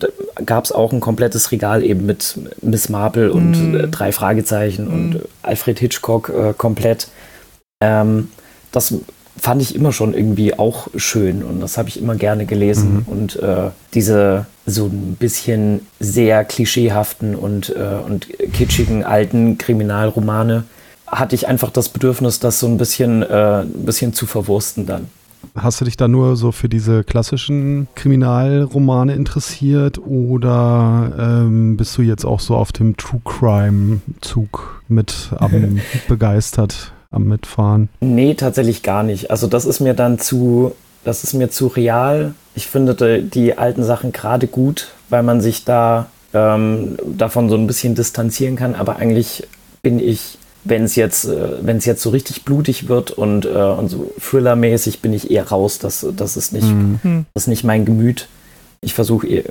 gab 0.47 0.65
es 0.65 0.73
auch 0.73 0.93
ein 0.93 1.01
komplettes 1.01 1.53
Regal 1.53 1.83
eben 1.83 2.07
mit 2.07 2.39
Miss 2.63 2.89
Marple 2.89 3.33
und 3.33 3.51
mm. 3.51 3.77
äh, 3.77 3.89
drei 3.89 4.13
Fragezeichen 4.13 4.89
mm. 4.89 4.93
und 4.93 5.21
Alfred 5.43 5.79
Hitchcock 5.79 6.31
äh, 6.31 6.55
komplett. 6.57 7.09
Ähm, 7.83 8.29
das 8.73 8.95
fand 9.37 9.61
ich 9.63 9.75
immer 9.75 9.93
schon 9.93 10.15
irgendwie 10.15 10.59
auch 10.59 10.89
schön 10.97 11.43
und 11.43 11.61
das 11.61 11.77
habe 11.77 11.89
ich 11.89 12.01
immer 12.01 12.15
gerne 12.15 12.47
gelesen. 12.47 12.95
Mhm. 12.95 13.03
Und 13.07 13.37
äh, 13.37 13.71
diese 13.93 14.47
so 14.67 14.87
ein 14.87 15.17
bisschen 15.19 15.81
sehr 16.01 16.45
klischeehaften 16.45 17.35
und, 17.35 17.75
äh, 17.75 17.99
und 18.05 18.29
kitschigen 18.53 19.05
alten 19.05 19.59
Kriminalromane 19.59 20.65
hatte 21.07 21.35
ich 21.35 21.47
einfach 21.47 21.71
das 21.71 21.89
Bedürfnis, 21.89 22.41
das 22.41 22.61
so 22.61 22.67
ein 22.67 22.79
bisschen, 22.79 23.23
äh, 23.23 23.63
ein 23.63 23.85
bisschen 23.85 24.15
zu 24.15 24.27
verwursten 24.27 24.87
dann. 24.87 25.09
Hast 25.55 25.81
du 25.81 25.85
dich 25.85 25.99
da 25.99 26.09
nur 26.09 26.37
so 26.37 26.53
für 26.53 26.71
diese 26.71 27.05
klassischen 27.05 27.87
Kriminalromane 27.95 29.15
interessiert 29.15 29.99
oder 29.99 31.13
ähm, 31.19 31.77
bist 31.77 31.99
du 31.99 32.03
jetzt 32.03 32.25
auch 32.25 32.41
so 32.41 32.57
auf 32.57 32.73
dem 32.73 32.97
True 32.97 33.21
Crime 33.25 34.01
Zug 34.23 34.83
mit 34.89 35.31
am 35.37 35.81
begeistert? 36.09 36.94
Am 37.15 37.25
Mitfahren? 37.25 37.89
Nee, 38.01 38.35
tatsächlich 38.35 38.83
gar 38.83 39.03
nicht. 39.03 39.31
Also 39.31 39.47
das 39.47 39.65
ist 39.65 39.81
mir 39.81 39.95
dann 39.95 40.19
zu, 40.19 40.73
das 41.05 41.25
ist 41.25 41.35
mir 41.35 41.51
zu 41.51 41.69
real. 41.69 42.35
Ich 42.55 42.67
finde 42.67 43.23
die 43.23 43.57
alten 43.57 43.85
Sachen 43.85 44.13
gerade 44.13 44.47
gut, 44.47 44.89
weil 45.09 45.23
man 45.23 45.41
sich 45.41 45.65
da 45.65 46.07
ähm, 46.33 46.97
davon 47.07 47.49
so 47.49 47.57
ein 47.57 47.67
bisschen 47.67 47.95
distanzieren 47.95 48.57
kann. 48.57 48.75
Aber 48.75 48.97
eigentlich 48.97 49.47
bin 49.83 49.99
ich, 49.99 50.39
wenn 50.65 50.85
es 50.85 50.97
jetzt, 50.97 51.27
äh, 51.27 51.65
wenn 51.65 51.77
es 51.77 51.85
jetzt 51.85 52.03
so 52.03 52.11
richtig 52.11 52.45
blutig 52.45 52.89
wird 52.89 53.13
und, 53.13 53.47
äh, 53.47 53.51
und 53.51 53.89
so 53.89 54.13
Thriller-mäßig, 54.21 55.01
bin 55.01 55.13
ich 55.13 55.31
eher 55.31 55.49
raus. 55.49 55.79
Das, 55.79 56.07
das 56.17 56.37
ist 56.37 56.53
nicht, 56.53 56.67
mhm. 56.67 57.27
das 57.35 57.45
ist 57.45 57.49
nicht 57.49 57.65
mein 57.65 57.85
Gemüt. 57.85 58.29
Ich 58.81 58.95
versuche, 58.95 59.27
äh, 59.29 59.45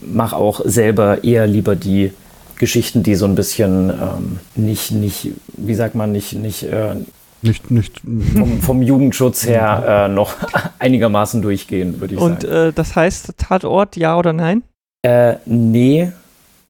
mache 0.00 0.36
auch 0.36 0.60
selber 0.64 1.24
eher 1.24 1.46
lieber 1.46 1.76
die 1.76 2.12
Geschichten, 2.58 3.02
die 3.02 3.14
so 3.14 3.24
ein 3.26 3.34
bisschen 3.34 3.90
ähm, 3.90 4.38
nicht, 4.54 4.90
nicht, 4.90 5.28
wie 5.56 5.74
sagt 5.74 5.94
man, 5.94 6.12
nicht, 6.12 6.34
nicht, 6.34 6.64
äh, 6.64 6.96
nicht, 7.42 7.70
nicht 7.70 8.00
vom, 8.00 8.60
vom 8.62 8.82
Jugendschutz 8.82 9.46
her 9.46 10.06
äh, 10.06 10.12
noch 10.12 10.34
einigermaßen 10.78 11.42
durchgehen, 11.42 12.00
würde 12.00 12.14
ich 12.14 12.20
Und, 12.20 12.42
sagen. 12.42 12.54
Und 12.54 12.68
äh, 12.68 12.72
das 12.72 12.96
heißt 12.96 13.34
Tatort, 13.36 13.96
ja 13.96 14.16
oder 14.18 14.32
nein? 14.32 14.62
Äh, 15.02 15.36
nee, 15.46 16.12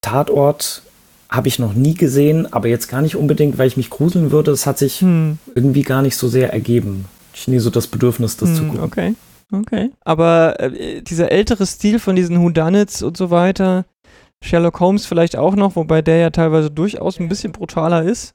Tatort 0.01 0.83
habe 1.31 1.49
ich 1.49 1.59
noch 1.59 1.75
nie 1.75 1.95
gesehen, 1.95 2.51
aber 2.53 2.69
jetzt 2.69 2.89
gar 2.89 3.03
nicht 3.03 3.17
unbedingt, 3.17 3.59
weil 3.59 3.69
ich 3.69 3.77
mich 3.77 3.91
gruseln 3.91 4.31
würde. 4.31 4.51
Das 4.51 4.67
hat 4.67 4.79
sich 4.79 5.01
hm. 5.01 5.39
irgendwie 5.55 5.83
gar 5.83 6.03
nicht 6.03 6.17
so 6.17 6.29
sehr 6.29 6.53
ergeben. 6.53 7.05
Ich 7.35 7.49
nie 7.49 7.59
so 7.59 7.71
das 7.71 7.87
Bedürfnis, 7.87 8.37
das 8.37 8.51
hm, 8.51 8.57
zu 8.57 8.65
gucken. 8.65 8.81
Okay, 8.81 9.15
okay. 9.53 9.91
Aber 10.05 10.59
äh, 10.59 11.03
dieser 11.03 11.31
ältere 11.31 11.67
Stil 11.67 11.99
von 11.99 12.17
diesen 12.17 12.41
Whodunits 12.43 13.03
und 13.03 13.17
so 13.17 13.31
weiter, 13.31 13.85
Sherlock 14.45 14.81
Holmes 14.81 15.07
vielleicht 15.07 15.37
auch 15.37 15.57
noch, 15.57 15.77
wobei 15.77 16.03
der 16.03 16.19
ja 16.19 16.31
teilweise 16.31 16.71
durchaus 16.71 17.19
ein 17.21 17.29
bisschen 17.29 17.53
brutaler 17.53 18.03
ist. 18.03 18.35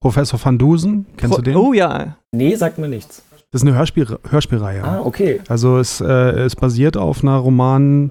Professor 0.00 0.38
Van 0.42 0.58
Dusen, 0.58 1.06
kennst 1.16 1.34
Pro 1.34 1.42
du 1.42 1.50
den? 1.50 1.56
Oh 1.56 1.72
ja. 1.72 2.16
Nee, 2.32 2.54
sagt 2.56 2.78
mir 2.78 2.88
nichts. 2.88 3.22
Das 3.50 3.62
ist 3.62 3.68
eine 3.68 3.76
Hörspiel 3.76 4.18
Hörspielreihe. 4.28 4.82
Ah, 4.82 5.00
okay. 5.02 5.40
Also 5.48 5.78
es, 5.78 6.00
äh, 6.00 6.04
es 6.06 6.56
basiert 6.56 6.96
auf 6.96 7.22
einer 7.22 7.36
Roman- 7.36 8.10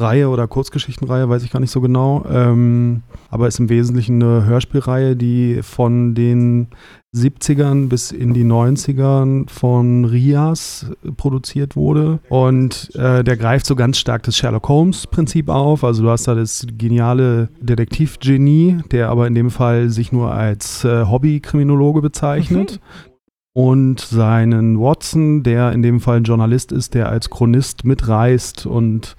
Reihe 0.00 0.28
oder 0.28 0.48
Kurzgeschichtenreihe, 0.48 1.28
weiß 1.28 1.42
ich 1.42 1.50
gar 1.50 1.60
nicht 1.60 1.70
so 1.70 1.80
genau. 1.80 2.24
Ähm, 2.30 3.02
aber 3.30 3.48
ist 3.48 3.60
im 3.60 3.68
Wesentlichen 3.68 4.22
eine 4.22 4.44
Hörspielreihe, 4.46 5.16
die 5.16 5.62
von 5.62 6.14
den 6.14 6.68
70ern 7.14 7.88
bis 7.88 8.12
in 8.12 8.34
die 8.34 8.44
90ern 8.44 9.48
von 9.50 10.04
Rias 10.04 10.86
produziert 11.16 11.74
wurde. 11.76 12.20
Und 12.28 12.94
äh, 12.94 13.24
der 13.24 13.36
greift 13.36 13.66
so 13.66 13.74
ganz 13.74 13.98
stark 13.98 14.22
das 14.22 14.36
Sherlock 14.36 14.68
Holmes-Prinzip 14.68 15.48
auf. 15.48 15.82
Also 15.82 16.02
du 16.02 16.10
hast 16.10 16.28
da 16.28 16.34
das 16.34 16.66
geniale 16.78 17.48
Detektivgenie, 17.60 18.78
der 18.92 19.08
aber 19.08 19.26
in 19.26 19.34
dem 19.34 19.50
Fall 19.50 19.90
sich 19.90 20.12
nur 20.12 20.32
als 20.32 20.84
äh, 20.84 21.06
Hobby-Kriminologe 21.06 22.00
bezeichnet. 22.00 22.80
Mhm 22.80 23.10
und 23.52 24.00
seinen 24.00 24.78
Watson, 24.78 25.42
der 25.42 25.72
in 25.72 25.82
dem 25.82 26.00
Fall 26.00 26.18
ein 26.18 26.24
Journalist 26.24 26.72
ist, 26.72 26.94
der 26.94 27.08
als 27.08 27.30
Chronist 27.30 27.84
mitreist 27.84 28.64
und 28.64 29.16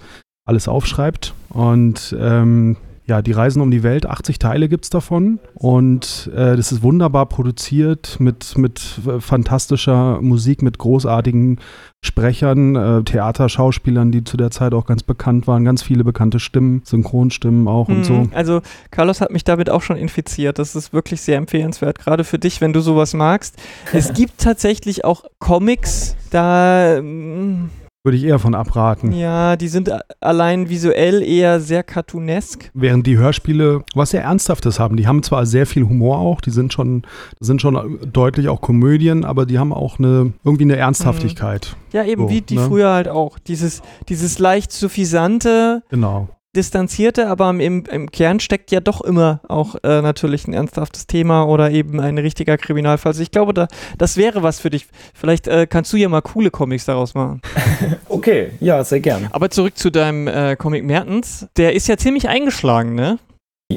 alles 0.52 0.68
aufschreibt. 0.68 1.34
Und 1.50 2.16
ähm, 2.20 2.76
ja, 3.08 3.22
die 3.22 3.32
Reisen 3.32 3.62
um 3.62 3.72
die 3.72 3.84
Welt, 3.84 4.06
80 4.06 4.38
Teile 4.38 4.70
gibt 4.70 4.86
es 4.86 4.90
davon. 4.90 5.40
Und 5.54 6.30
äh, 6.36 6.56
das 6.58 6.72
ist 6.72 6.84
wunderbar 6.84 7.26
produziert 7.26 8.18
mit, 8.20 8.58
mit 8.58 9.00
äh, 9.08 9.20
fantastischer 9.20 10.22
Musik, 10.22 10.62
mit 10.62 10.78
großartigen 10.78 11.60
Sprechern, 12.04 12.76
äh, 12.76 13.04
Theaterschauspielern, 13.04 14.12
die 14.12 14.24
zu 14.24 14.36
der 14.38 14.52
Zeit 14.52 14.74
auch 14.74 14.86
ganz 14.86 15.04
bekannt 15.04 15.48
waren, 15.48 15.64
ganz 15.64 15.84
viele 15.84 16.04
bekannte 16.04 16.40
Stimmen, 16.40 16.82
Synchronstimmen 16.84 17.68
auch 17.68 17.88
mhm, 17.88 17.96
und 17.96 18.04
so. 18.06 18.28
Also 18.34 18.62
Carlos 18.92 19.22
hat 19.22 19.32
mich 19.32 19.46
damit 19.46 19.70
auch 19.70 19.82
schon 19.82 19.98
infiziert. 19.98 20.60
Das 20.60 20.76
ist 20.76 20.94
wirklich 20.94 21.22
sehr 21.22 21.38
empfehlenswert, 21.38 21.98
gerade 22.00 22.24
für 22.24 22.40
dich, 22.40 22.60
wenn 22.60 22.74
du 22.74 22.82
sowas 22.82 23.14
magst. 23.14 23.56
es 23.94 24.14
gibt 24.14 24.38
tatsächlich 24.38 25.06
auch 25.06 25.24
Comics, 25.40 26.16
da 26.30 27.02
mm, 27.02 27.70
würde 28.04 28.18
ich 28.18 28.24
eher 28.24 28.40
von 28.40 28.56
abraten. 28.56 29.14
Ja, 29.14 29.56
die 29.56 29.68
sind 29.68 29.92
allein 30.20 30.70
visuell 30.70 31.22
eher 31.22 31.60
sehr 31.60 31.84
cartoonesk. 31.84 32.72
Während 32.74 33.06
die 33.06 33.18
Hörspiele 33.18 33.84
was 33.94 34.12
sehr 34.12 34.24
Ernsthaftes 34.24 34.80
haben. 34.80 34.98
Die 34.98 35.08
haben 35.08 35.22
zwar 35.24 35.46
sehr 35.46 35.68
viel 35.68 35.84
Humor 35.84 36.18
auch, 36.18 36.42
die 36.42 36.52
sind 36.52 36.74
schon, 36.74 37.04
sind 37.40 37.62
schon 37.62 38.00
deutlich 38.12 38.50
auch 38.50 38.62
Komödien, 38.62 39.24
aber 39.24 39.46
die 39.46 39.60
haben 39.60 39.72
auch 39.74 40.00
eine, 40.00 40.34
irgendwie 40.44 40.64
eine 40.64 40.78
Ernsthaftigkeit. 40.78 41.76
Mhm. 41.76 41.98
Ja, 41.98 42.06
eben 42.06 42.24
so, 42.24 42.30
wie 42.30 42.42
die 42.42 42.58
ne? 42.58 42.66
früher 42.68 42.92
halt 42.92 43.08
auch. 43.08 43.38
Dieses, 43.38 43.82
dieses 44.10 44.40
leicht 44.40 44.72
suffisante. 44.72 45.84
Genau 45.90 46.30
distanzierte, 46.56 47.28
aber 47.28 47.50
im, 47.50 47.86
im 47.86 48.12
Kern 48.12 48.40
steckt 48.40 48.72
ja 48.72 48.82
doch 48.82 49.02
immer 49.02 49.42
auch 49.48 49.76
äh, 49.84 50.02
natürlich 50.02 50.48
ein 50.48 50.54
ernsthaftes 50.54 51.08
Thema 51.08 51.44
oder 51.44 51.72
eben 51.72 52.00
ein 52.00 52.18
richtiger 52.18 52.58
Kriminalfall. 52.58 53.12
Also 53.12 53.24
ich 53.24 53.32
glaube, 53.32 53.54
da, 53.54 53.68
das 53.98 54.18
wäre 54.18 54.44
was 54.44 54.60
für 54.60 54.70
dich. 54.70 54.88
Vielleicht 55.14 55.48
äh, 55.48 55.68
kannst 55.68 55.94
du 55.94 55.98
ja 55.98 56.10
mal 56.10 56.22
coole 56.22 56.52
Comics 56.52 56.86
daraus 56.86 57.14
machen. 57.14 57.42
okay, 58.10 58.52
ja, 58.60 58.84
sehr 58.84 59.00
gern. 59.00 59.30
Aber 59.32 59.50
zurück 59.50 59.78
zu 59.78 59.90
deinem 59.90 60.28
äh, 60.28 60.56
Comic 60.56 60.84
Mertens. 60.84 61.48
Der 61.56 61.74
ist 61.74 61.88
ja 61.88 61.98
ziemlich 61.98 62.28
eingeschlagen, 62.28 62.96
ne? 62.96 63.18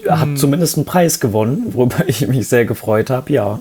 Hat 0.08 0.22
hm. 0.22 0.36
zumindest 0.36 0.76
einen 0.76 0.86
Preis 0.86 1.20
gewonnen, 1.20 1.66
worüber 1.74 2.08
ich 2.08 2.26
mich 2.26 2.48
sehr 2.48 2.64
gefreut 2.64 3.10
habe, 3.10 3.32
ja. 3.32 3.60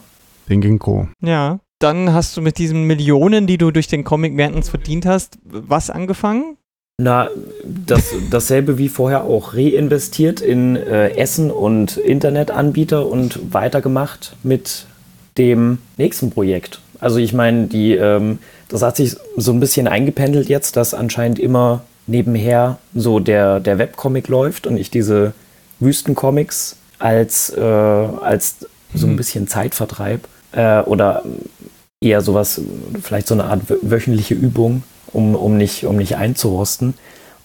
Den 0.49 0.61
Ginkgo. 0.61 1.07
Ja, 1.21 1.59
dann 1.79 2.13
hast 2.13 2.35
du 2.35 2.41
mit 2.41 2.57
diesen 2.57 2.85
Millionen, 2.85 3.45
die 3.45 3.57
du 3.57 3.71
durch 3.71 3.87
den 3.87 4.03
Comic 4.03 4.33
Mertens 4.33 4.69
verdient 4.69 5.05
hast, 5.05 5.37
was 5.43 5.89
angefangen? 5.89 6.57
Na, 7.01 7.29
das, 7.63 8.13
dasselbe 8.29 8.77
wie 8.77 8.87
vorher 8.87 9.23
auch 9.23 9.55
reinvestiert 9.55 10.41
in 10.41 10.75
äh, 10.75 11.09
Essen 11.17 11.49
und 11.49 11.97
Internetanbieter 11.97 13.07
und 13.07 13.51
weitergemacht 13.51 14.35
mit 14.43 14.85
dem 15.39 15.79
nächsten 15.97 16.29
Projekt. 16.29 16.81
Also 16.99 17.17
ich 17.17 17.33
meine, 17.33 17.65
die, 17.65 17.95
ähm, 17.95 18.37
das 18.69 18.83
hat 18.83 18.95
sich 18.97 19.15
so 19.35 19.51
ein 19.51 19.59
bisschen 19.59 19.87
eingependelt 19.87 20.49
jetzt, 20.49 20.77
dass 20.77 20.93
anscheinend 20.93 21.39
immer 21.39 21.83
nebenher 22.05 22.77
so 22.93 23.19
der, 23.19 23.59
der 23.59 23.79
Webcomic 23.79 24.27
läuft 24.27 24.67
und 24.67 24.77
ich 24.77 24.91
diese 24.91 25.33
Wüstencomics 25.79 26.77
als, 26.99 27.49
äh, 27.57 27.59
als 27.59 28.67
so 28.93 29.07
ein 29.07 29.13
mhm. 29.13 29.17
bisschen 29.17 29.47
Zeitvertreib 29.47 30.27
äh, 30.51 30.81
oder 30.81 31.23
eher 31.99 32.21
sowas, 32.21 32.61
vielleicht 33.01 33.27
so 33.27 33.33
eine 33.33 33.45
Art 33.45 33.61
wöchentliche 33.81 34.35
Übung, 34.35 34.83
um, 35.13 35.35
um, 35.35 35.57
nicht, 35.57 35.85
um 35.85 35.95
nicht 35.95 36.17
einzurosten. 36.17 36.95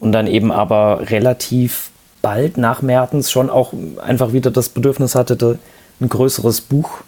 Und 0.01 0.13
dann 0.13 0.27
eben 0.27 0.51
aber 0.53 1.11
relativ 1.11 1.91
bald 2.23 2.57
nach 2.57 2.83
Mertens 2.83 3.31
schon 3.31 3.51
auch 3.51 3.73
einfach 4.05 4.33
wieder 4.33 4.51
das 4.51 4.69
Bedürfnis 4.69 5.15
hatte, 5.15 5.59
ein 6.01 6.09
größeres 6.09 6.61
Buch 6.63 7.01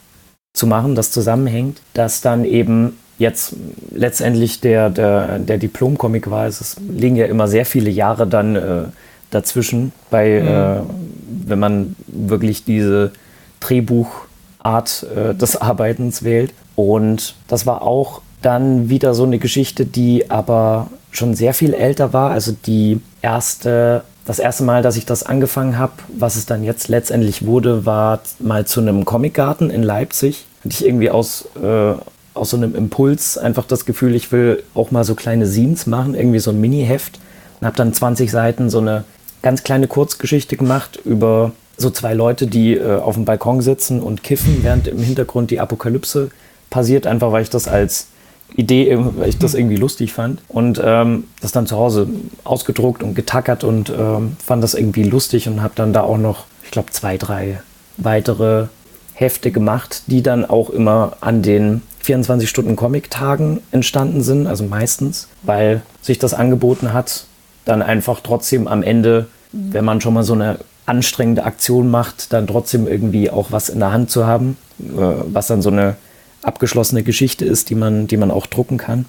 zu 0.53 0.67
machen, 0.67 0.95
das 0.95 1.11
zusammenhängt, 1.11 1.81
das 1.95 2.21
dann 2.21 2.45
eben 2.45 2.99
jetzt 3.19 3.55
letztendlich 3.95 4.61
der, 4.61 4.91
der, 4.91 5.39
der 5.39 5.59
Diplom-Comic 5.59 6.31
war. 6.31 6.47
Es 6.47 6.77
liegen 6.81 7.17
ja 7.17 7.27
immer 7.27 7.49
sehr 7.49 7.67
viele 7.67 7.91
Jahre 7.91 8.27
dann 8.27 8.57
äh, 8.57 8.83
dazwischen, 9.31 9.93
bei, 10.11 10.41
mhm. 10.41 10.49
äh, 10.49 11.47
wenn 11.47 11.59
man 11.59 11.97
wirklich 12.07 12.65
diese 12.65 13.13
Drehbuchart 13.61 15.07
äh, 15.15 15.35
des 15.35 15.61
Arbeitens 15.61 16.23
wählt. 16.23 16.53
Und 16.77 17.35
das 17.47 17.67
war 17.67 17.83
auch 17.83 18.23
dann 18.43 18.89
wieder 18.89 19.15
so 19.15 19.25
eine 19.25 19.39
Geschichte, 19.39 19.85
die 19.87 20.31
aber 20.31 20.89
schon 21.11 21.35
sehr 21.35 21.55
viel 21.55 21.75
älter 21.75 22.13
war. 22.13 22.31
Also 22.31 22.55
die 22.67 23.01
erste, 23.23 24.03
das 24.25 24.39
erste 24.39 24.65
Mal, 24.65 24.83
dass 24.83 24.97
ich 24.97 25.07
das 25.07 25.23
angefangen 25.23 25.79
habe, 25.79 25.93
was 26.17 26.37
es 26.37 26.47
dann 26.47 26.63
jetzt 26.63 26.89
letztendlich 26.89 27.45
wurde, 27.45 27.85
war 27.87 28.21
mal 28.39 28.67
zu 28.67 28.81
einem 28.81 29.05
Comicgarten 29.05 29.71
in 29.71 29.83
Leipzig. 29.83 30.47
Hatte 30.65 30.75
ich 30.75 30.87
irgendwie 30.87 31.11
aus, 31.11 31.49
äh, 31.63 31.95
aus 32.35 32.51
so 32.51 32.57
einem 32.57 32.75
Impuls 32.75 33.39
einfach 33.39 33.65
das 33.67 33.85
Gefühl, 33.85 34.15
ich 34.15 34.31
will 34.33 34.63
auch 34.75 34.91
mal 34.91 35.05
so 35.05 35.15
kleine 35.15 35.47
Scenes 35.47 35.87
machen, 35.87 36.15
irgendwie 36.15 36.39
so 36.39 36.51
ein 36.51 36.61
Mini-Heft. 36.61 37.19
Und 37.61 37.67
habe 37.67 37.77
dann 37.77 37.93
20 37.93 38.31
Seiten 38.31 38.71
so 38.71 38.79
eine 38.79 39.05
ganz 39.43 39.65
kleine 39.65 39.87
Kurzgeschichte 39.87 40.57
gemacht 40.57 40.99
über 41.05 41.53
so 41.77 41.91
zwei 41.91 42.15
Leute, 42.15 42.47
die 42.47 42.75
äh, 42.75 42.97
auf 42.97 43.15
dem 43.15 43.25
Balkon 43.25 43.61
sitzen 43.61 44.01
und 44.01 44.23
kiffen, 44.23 44.63
während 44.63 44.87
im 44.87 44.99
Hintergrund 44.99 45.51
die 45.51 45.61
Apokalypse 45.61 46.31
passiert, 46.69 47.07
einfach 47.07 47.33
weil 47.33 47.43
ich 47.43 47.51
das 47.51 47.69
als 47.69 48.07
Idee, 48.57 48.97
weil 48.99 49.29
ich 49.29 49.39
das 49.39 49.55
irgendwie 49.55 49.77
lustig 49.77 50.13
fand. 50.13 50.41
Und 50.49 50.81
ähm, 50.85 51.25
das 51.41 51.53
dann 51.53 51.67
zu 51.67 51.77
Hause 51.77 52.09
ausgedruckt 52.45 53.03
und 53.03 53.15
getackert 53.15 53.65
und 53.65 53.91
ähm, 53.91 54.37
fand 54.45 54.63
das 54.63 54.75
irgendwie 54.75 55.05
lustig 55.05 55.49
und 55.49 55.63
habe 55.63 55.75
dann 55.77 55.93
da 55.93 56.03
auch 56.03 56.19
noch, 56.19 56.45
ich 56.65 56.71
glaube, 56.71 56.91
zwei, 56.91 57.17
drei 57.17 57.61
weitere 57.97 58.67
Hefte 59.15 59.51
gemacht, 59.51 60.03
die 60.07 60.23
dann 60.23 60.45
auch 60.45 60.71
immer 60.71 61.17
an 61.21 61.43
den 61.43 61.83
24-Stunden-Comic-Tagen 62.05 63.61
entstanden 63.71 64.23
sind, 64.23 64.47
also 64.47 64.65
meistens, 64.65 65.29
weil 65.43 65.83
sich 66.01 66.19
das 66.19 66.33
angeboten 66.33 66.93
hat, 66.93 67.27
dann 67.67 67.83
einfach 67.83 68.21
trotzdem 68.23 68.67
am 68.67 68.83
Ende, 68.83 69.27
wenn 69.53 69.85
man 69.85 70.01
schon 70.01 70.15
mal 70.15 70.23
so 70.23 70.33
eine 70.33 70.59
anstrengende 70.87 71.45
Aktion 71.45 71.91
macht, 71.91 72.33
dann 72.33 72.47
trotzdem 72.47 72.89
irgendwie 72.89 73.31
auch 73.31 73.53
was 73.53 73.69
in 73.69 73.79
der 73.79 73.93
Hand 73.93 74.11
zu 74.11 74.27
haben, 74.27 74.57
äh, 74.81 74.85
was 75.27 75.47
dann 75.47 75.63
so 75.63 75.71
eine 75.71 75.97
abgeschlossene 76.43 77.03
Geschichte 77.03 77.45
ist, 77.45 77.71
die 77.71 77.75
man, 77.75 78.07
die 78.07 78.17
man 78.17 78.31
auch 78.31 78.47
drucken 78.47 78.79
kann. 78.79 79.07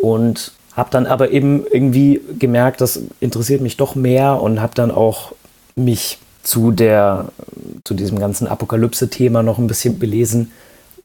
Und 0.00 0.52
habe 0.74 0.90
dann 0.90 1.06
aber 1.06 1.30
eben 1.30 1.64
irgendwie 1.66 2.20
gemerkt, 2.38 2.80
das 2.80 3.00
interessiert 3.20 3.62
mich 3.62 3.76
doch 3.76 3.94
mehr 3.94 4.40
und 4.42 4.60
habe 4.60 4.74
dann 4.74 4.90
auch 4.90 5.32
mich 5.74 6.18
zu 6.42 6.70
der 6.70 7.26
zu 7.84 7.94
diesem 7.94 8.18
ganzen 8.18 8.46
Apokalypse-Thema 8.46 9.42
noch 9.42 9.58
ein 9.58 9.66
bisschen 9.66 9.98
belesen 9.98 10.52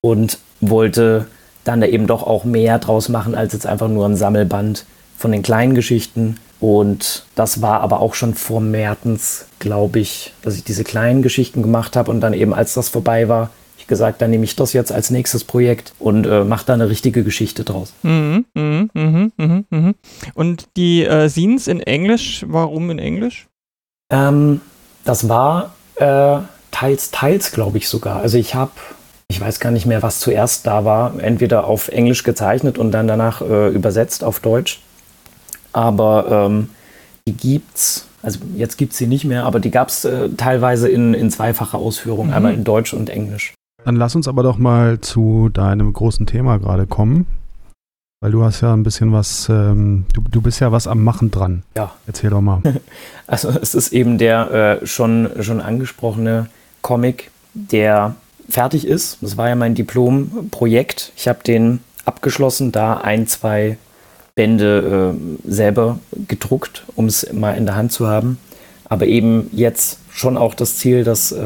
und 0.01 0.39
wollte 0.59 1.27
dann 1.63 1.81
da 1.81 1.87
eben 1.87 2.07
doch 2.07 2.23
auch 2.23 2.43
mehr 2.43 2.79
draus 2.79 3.09
machen 3.09 3.35
als 3.35 3.53
jetzt 3.53 3.65
einfach 3.65 3.87
nur 3.87 4.05
ein 4.05 4.15
Sammelband 4.15 4.85
von 5.17 5.31
den 5.31 5.43
kleinen 5.43 5.75
Geschichten. 5.75 6.37
Und 6.59 7.25
das 7.35 7.61
war 7.61 7.81
aber 7.81 8.01
auch 8.01 8.13
schon 8.13 8.35
vor 8.35 8.61
Märtens, 8.61 9.45
glaube 9.59 9.99
ich, 9.99 10.33
dass 10.41 10.55
ich 10.55 10.63
diese 10.63 10.83
kleinen 10.83 11.21
Geschichten 11.21 11.61
gemacht 11.61 11.95
habe 11.95 12.11
und 12.11 12.21
dann 12.21 12.33
eben, 12.33 12.53
als 12.53 12.73
das 12.73 12.89
vorbei 12.89 13.29
war, 13.29 13.49
gesagt, 13.91 14.21
dann 14.21 14.31
nehme 14.31 14.45
ich 14.45 14.55
das 14.55 14.71
jetzt 14.71 14.93
als 14.93 15.09
nächstes 15.09 15.43
Projekt 15.43 15.91
und 15.99 16.25
äh, 16.25 16.45
mache 16.45 16.65
da 16.65 16.73
eine 16.73 16.87
richtige 16.87 17.25
Geschichte 17.25 17.65
draus. 17.65 17.93
Mhm, 18.03 18.45
mh, 18.53 18.87
mh, 18.93 19.29
mh, 19.35 19.63
mh. 19.69 19.93
Und 20.33 20.69
die 20.77 21.03
äh, 21.03 21.27
Scenes 21.27 21.67
in 21.67 21.81
Englisch, 21.81 22.45
warum 22.47 22.89
in 22.89 22.99
Englisch? 22.99 23.49
Ähm, 24.09 24.61
das 25.03 25.27
war 25.27 25.75
äh, 25.95 26.39
teils, 26.71 27.11
teils, 27.11 27.51
glaube 27.51 27.79
ich 27.79 27.89
sogar. 27.89 28.21
Also 28.21 28.37
ich 28.37 28.55
habe, 28.55 28.71
ich 29.27 29.41
weiß 29.41 29.59
gar 29.59 29.71
nicht 29.71 29.85
mehr, 29.85 30.01
was 30.01 30.21
zuerst 30.21 30.65
da 30.65 30.85
war, 30.85 31.19
entweder 31.19 31.65
auf 31.65 31.89
Englisch 31.89 32.23
gezeichnet 32.23 32.77
und 32.77 32.91
dann 32.91 33.09
danach 33.09 33.41
äh, 33.41 33.67
übersetzt 33.67 34.23
auf 34.23 34.39
Deutsch. 34.39 34.79
Aber 35.73 36.47
ähm, 36.47 36.69
die 37.27 37.33
gibt's 37.33 38.07
also 38.23 38.39
jetzt 38.55 38.77
gibt 38.77 38.91
es 38.93 38.99
sie 38.99 39.07
nicht 39.07 39.25
mehr, 39.25 39.45
aber 39.45 39.59
die 39.59 39.71
gab 39.71 39.89
es 39.89 40.05
äh, 40.05 40.29
teilweise 40.29 40.87
in, 40.89 41.13
in 41.13 41.31
zweifacher 41.31 41.77
Ausführung, 41.77 42.27
mhm. 42.27 42.33
einmal 42.33 42.53
in 42.53 42.63
Deutsch 42.63 42.93
und 42.93 43.09
Englisch. 43.09 43.53
Dann 43.83 43.95
lass 43.95 44.15
uns 44.15 44.27
aber 44.27 44.43
doch 44.43 44.57
mal 44.57 45.01
zu 45.01 45.49
deinem 45.49 45.91
großen 45.91 46.25
Thema 46.27 46.57
gerade 46.57 46.85
kommen. 46.85 47.25
Weil 48.23 48.31
du 48.31 48.43
hast 48.43 48.61
ja 48.61 48.71
ein 48.71 48.83
bisschen 48.83 49.11
was, 49.11 49.49
ähm, 49.49 50.05
du, 50.13 50.21
du 50.21 50.41
bist 50.41 50.59
ja 50.59 50.71
was 50.71 50.87
am 50.87 51.03
Machen 51.03 51.31
dran. 51.31 51.63
Ja. 51.75 51.91
Erzähl 52.05 52.29
doch 52.29 52.41
mal. 52.41 52.61
Also 53.27 53.49
es 53.49 53.73
ist 53.75 53.93
eben 53.93 54.17
der 54.17 54.79
äh, 54.81 54.85
schon, 54.85 55.29
schon 55.39 55.61
angesprochene 55.61 56.49
Comic, 56.81 57.31
der 57.53 58.15
fertig 58.49 58.85
ist. 58.85 59.19
Das 59.21 59.37
war 59.37 59.47
ja 59.47 59.55
mein 59.55 59.73
Diplomprojekt. 59.73 61.13
Ich 61.15 61.29
habe 61.29 61.39
den 61.41 61.79
abgeschlossen, 62.03 62.73
da 62.73 62.97
ein, 62.97 63.27
zwei 63.27 63.77
Bände 64.35 65.15
äh, 65.15 65.49
selber 65.49 65.99
gedruckt, 66.27 66.83
um 66.95 67.05
es 67.05 67.31
mal 67.31 67.53
in 67.53 67.65
der 67.65 67.75
Hand 67.75 67.93
zu 67.93 68.07
haben. 68.07 68.37
Aber 68.83 69.07
eben 69.07 69.49
jetzt 69.53 70.00
schon 70.11 70.37
auch 70.37 70.53
das 70.53 70.77
Ziel, 70.77 71.03
das, 71.03 71.31
äh, 71.31 71.41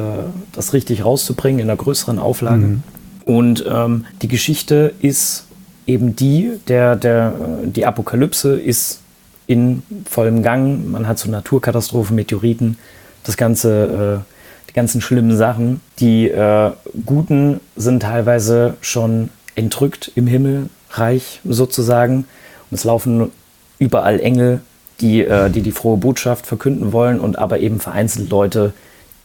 das 0.51 0.73
richtig 0.73 1.05
rauszubringen 1.05 1.59
in 1.59 1.69
einer 1.69 1.77
größeren 1.77 2.19
Auflage. 2.19 2.65
Mhm. 2.65 2.83
Und 3.25 3.65
ähm, 3.67 4.05
die 4.21 4.27
Geschichte 4.27 4.93
ist 5.01 5.45
eben 5.87 6.15
die, 6.15 6.51
der, 6.67 6.95
der, 6.95 7.33
äh, 7.63 7.67
die 7.67 7.85
Apokalypse 7.85 8.59
ist 8.59 9.01
in 9.47 9.83
vollem 10.09 10.43
Gang. 10.43 10.89
Man 10.89 11.07
hat 11.07 11.19
so 11.19 11.29
Naturkatastrophen, 11.29 12.15
Meteoriten, 12.15 12.77
das 13.23 13.37
ganze, 13.37 14.23
äh, 14.25 14.69
die 14.69 14.73
ganzen 14.73 15.01
schlimmen 15.01 15.37
Sachen. 15.37 15.81
Die 15.99 16.29
äh, 16.29 16.71
Guten 17.05 17.59
sind 17.75 18.01
teilweise 18.01 18.75
schon 18.81 19.29
entrückt 19.55 20.11
im 20.15 20.27
Himmelreich 20.27 21.41
sozusagen. 21.43 22.25
Und 22.69 22.75
es 22.75 22.83
laufen 22.83 23.31
überall 23.79 24.19
Engel 24.19 24.61
die, 25.01 25.21
äh, 25.21 25.49
die 25.49 25.61
die 25.61 25.71
frohe 25.71 25.97
Botschaft 25.97 26.47
verkünden 26.47 26.93
wollen 26.93 27.19
und 27.19 27.37
aber 27.37 27.59
eben 27.59 27.79
vereinzelt 27.79 28.29
Leute, 28.29 28.73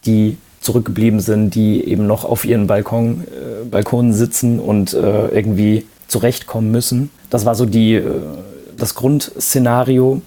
die 0.05 0.37
zurückgeblieben 0.59 1.19
sind, 1.19 1.55
die 1.55 1.83
eben 1.83 2.05
noch 2.07 2.23
auf 2.23 2.45
ihren 2.45 2.67
Balkon, 2.67 3.21
äh, 3.21 3.65
Balkonen 3.65 4.13
sitzen 4.13 4.59
und 4.59 4.93
äh, 4.93 5.27
irgendwie 5.29 5.85
zurechtkommen 6.07 6.71
müssen. 6.71 7.09
Das 7.29 7.45
war 7.45 7.55
so 7.55 7.65
die, 7.65 7.95
äh, 7.95 8.03
das 8.77 8.95
Grundszenario. 8.95 10.21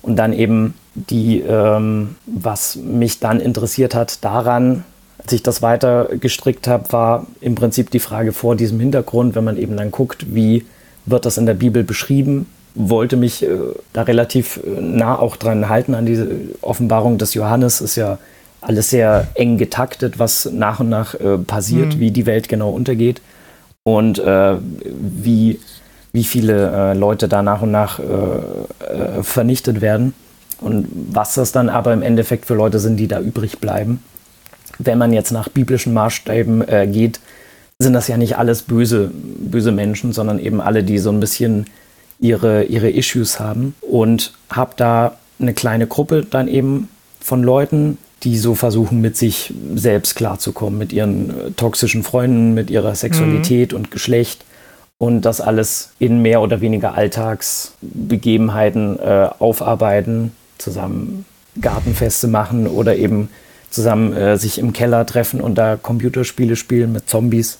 Und 0.00 0.16
dann 0.16 0.32
eben 0.32 0.74
die, 0.94 1.40
ähm, 1.40 2.16
was 2.26 2.76
mich 2.76 3.20
dann 3.20 3.40
interessiert 3.40 3.94
hat 3.94 4.22
daran, 4.22 4.84
als 5.18 5.32
ich 5.32 5.42
das 5.42 5.62
weiter 5.62 6.10
gestrickt 6.20 6.68
habe, 6.68 6.92
war 6.92 7.26
im 7.40 7.54
Prinzip 7.54 7.90
die 7.90 7.98
Frage 7.98 8.32
vor 8.32 8.56
diesem 8.56 8.78
Hintergrund, 8.80 9.34
wenn 9.34 9.44
man 9.44 9.56
eben 9.56 9.76
dann 9.76 9.90
guckt, 9.90 10.34
wie 10.34 10.66
wird 11.06 11.24
das 11.24 11.38
in 11.38 11.46
der 11.46 11.54
Bibel 11.54 11.84
beschrieben, 11.84 12.46
wollte 12.74 13.16
mich 13.16 13.42
äh, 13.42 13.48
da 13.92 14.02
relativ 14.02 14.60
äh, 14.64 14.80
nah 14.80 15.18
auch 15.18 15.36
dran 15.36 15.68
halten 15.68 15.94
an 15.94 16.06
diese 16.06 16.28
Offenbarung 16.60 17.18
des 17.18 17.34
Johannes. 17.34 17.80
Ist 17.80 17.96
ja 17.96 18.18
alles 18.60 18.90
sehr 18.90 19.28
eng 19.34 19.58
getaktet, 19.58 20.18
was 20.18 20.46
nach 20.52 20.80
und 20.80 20.88
nach 20.88 21.14
äh, 21.14 21.38
passiert, 21.38 21.96
mhm. 21.96 22.00
wie 22.00 22.10
die 22.10 22.26
Welt 22.26 22.48
genau 22.48 22.70
untergeht 22.70 23.20
und 23.84 24.18
äh, 24.18 24.56
wie, 24.84 25.60
wie 26.12 26.24
viele 26.24 26.70
äh, 26.70 26.94
Leute 26.94 27.28
da 27.28 27.42
nach 27.42 27.62
und 27.62 27.70
nach 27.70 27.98
äh, 27.98 29.22
vernichtet 29.22 29.80
werden 29.80 30.14
und 30.60 30.88
was 31.10 31.34
das 31.34 31.52
dann 31.52 31.68
aber 31.68 31.92
im 31.92 32.02
Endeffekt 32.02 32.46
für 32.46 32.54
Leute 32.54 32.78
sind, 32.78 32.96
die 32.96 33.08
da 33.08 33.20
übrig 33.20 33.58
bleiben. 33.58 34.02
Wenn 34.78 34.98
man 34.98 35.12
jetzt 35.12 35.30
nach 35.30 35.48
biblischen 35.48 35.92
Maßstäben 35.92 36.64
geht, 36.90 37.20
sind 37.78 37.92
das 37.92 38.08
ja 38.08 38.16
nicht 38.16 38.38
alles 38.38 38.62
böse, 38.62 39.10
böse 39.12 39.70
Menschen, 39.70 40.12
sondern 40.12 40.40
eben 40.40 40.60
alle, 40.60 40.82
die 40.82 40.98
so 40.98 41.10
ein 41.10 41.20
bisschen 41.20 41.66
ihre, 42.24 42.64
ihre 42.64 42.90
Issues 42.90 43.38
haben 43.38 43.74
und 43.82 44.32
habe 44.48 44.72
da 44.76 45.18
eine 45.38 45.52
kleine 45.52 45.86
Gruppe 45.86 46.26
dann 46.28 46.48
eben 46.48 46.88
von 47.20 47.42
Leuten, 47.42 47.98
die 48.22 48.38
so 48.38 48.54
versuchen, 48.54 49.02
mit 49.02 49.18
sich 49.18 49.52
selbst 49.74 50.16
klarzukommen, 50.16 50.78
mit 50.78 50.94
ihren 50.94 51.30
äh, 51.30 51.50
toxischen 51.50 52.02
Freunden, 52.02 52.54
mit 52.54 52.70
ihrer 52.70 52.94
Sexualität 52.94 53.72
mhm. 53.72 53.76
und 53.76 53.90
Geschlecht 53.90 54.46
und 54.96 55.26
das 55.26 55.42
alles 55.42 55.90
in 55.98 56.22
mehr 56.22 56.40
oder 56.40 56.62
weniger 56.62 56.94
Alltagsbegebenheiten 56.94 58.98
äh, 58.98 59.28
aufarbeiten, 59.38 60.32
zusammen 60.56 61.26
Gartenfeste 61.60 62.26
machen 62.26 62.66
oder 62.66 62.96
eben 62.96 63.28
zusammen 63.68 64.14
äh, 64.14 64.38
sich 64.38 64.58
im 64.58 64.72
Keller 64.72 65.04
treffen 65.04 65.42
und 65.42 65.56
da 65.56 65.76
Computerspiele 65.76 66.56
spielen 66.56 66.92
mit 66.92 67.10
Zombies. 67.10 67.58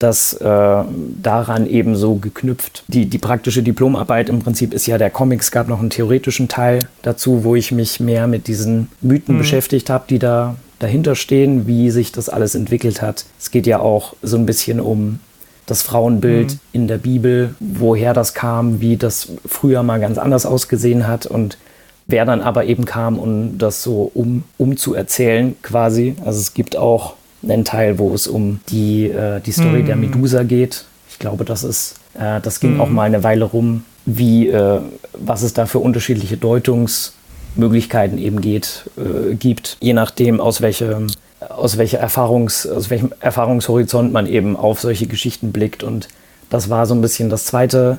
Das 0.00 0.32
äh, 0.32 0.84
daran 1.22 1.66
eben 1.66 1.94
so 1.94 2.14
geknüpft. 2.14 2.84
Die, 2.88 3.04
die 3.04 3.18
praktische 3.18 3.62
Diplomarbeit 3.62 4.30
im 4.30 4.38
Prinzip 4.38 4.72
ist 4.72 4.86
ja 4.86 4.96
der 4.96 5.10
Comic. 5.10 5.42
Es 5.42 5.50
gab 5.50 5.68
noch 5.68 5.78
einen 5.78 5.90
theoretischen 5.90 6.48
Teil 6.48 6.80
dazu, 7.02 7.44
wo 7.44 7.54
ich 7.54 7.70
mich 7.70 8.00
mehr 8.00 8.26
mit 8.26 8.46
diesen 8.46 8.88
Mythen 9.02 9.34
mhm. 9.34 9.40
beschäftigt 9.40 9.90
habe, 9.90 10.04
die 10.08 10.18
da 10.18 10.56
dahinter 10.78 11.14
stehen, 11.14 11.66
wie 11.66 11.90
sich 11.90 12.12
das 12.12 12.30
alles 12.30 12.54
entwickelt 12.54 13.02
hat. 13.02 13.26
Es 13.38 13.50
geht 13.50 13.66
ja 13.66 13.80
auch 13.80 14.14
so 14.22 14.38
ein 14.38 14.46
bisschen 14.46 14.80
um 14.80 15.20
das 15.66 15.82
Frauenbild 15.82 16.54
mhm. 16.54 16.58
in 16.72 16.88
der 16.88 16.96
Bibel, 16.96 17.54
woher 17.60 18.14
das 18.14 18.32
kam, 18.32 18.80
wie 18.80 18.96
das 18.96 19.28
früher 19.44 19.82
mal 19.82 20.00
ganz 20.00 20.16
anders 20.16 20.46
ausgesehen 20.46 21.06
hat 21.06 21.26
und 21.26 21.58
wer 22.06 22.24
dann 22.24 22.40
aber 22.40 22.64
eben 22.64 22.86
kam, 22.86 23.18
um 23.18 23.58
das 23.58 23.82
so 23.82 24.10
um, 24.14 24.44
umzuerzählen 24.56 25.56
quasi. 25.60 26.16
Also 26.24 26.40
es 26.40 26.54
gibt 26.54 26.74
auch 26.74 27.16
einen 27.42 27.64
Teil, 27.64 27.98
wo 27.98 28.14
es 28.14 28.26
um 28.26 28.60
die, 28.68 29.08
äh, 29.08 29.40
die 29.40 29.52
Story 29.52 29.82
mhm. 29.82 29.86
der 29.86 29.96
Medusa 29.96 30.42
geht. 30.42 30.84
Ich 31.10 31.18
glaube, 31.18 31.44
das 31.44 31.64
ist, 31.64 31.96
äh, 32.14 32.40
das 32.40 32.60
ging 32.60 32.74
mhm. 32.74 32.80
auch 32.80 32.88
mal 32.88 33.04
eine 33.04 33.22
Weile 33.22 33.44
rum, 33.44 33.84
wie, 34.06 34.48
äh, 34.48 34.80
was 35.14 35.42
es 35.42 35.52
da 35.52 35.66
für 35.66 35.78
unterschiedliche 35.78 36.36
Deutungsmöglichkeiten 36.36 38.18
eben 38.18 38.40
geht, 38.40 38.90
äh, 38.96 39.34
gibt, 39.34 39.76
je 39.80 39.92
nachdem, 39.92 40.40
aus 40.40 40.60
welchem 40.60 41.08
aus, 41.48 41.78
welcher 41.78 41.98
Erfahrungs, 41.98 42.66
aus 42.66 42.90
welchem 42.90 43.12
Erfahrungshorizont 43.20 44.12
man 44.12 44.26
eben 44.26 44.56
auf 44.56 44.80
solche 44.80 45.06
Geschichten 45.06 45.52
blickt. 45.52 45.82
Und 45.82 46.08
das 46.50 46.68
war 46.68 46.86
so 46.86 46.94
ein 46.94 47.00
bisschen 47.00 47.30
das 47.30 47.46
zweite 47.46 47.98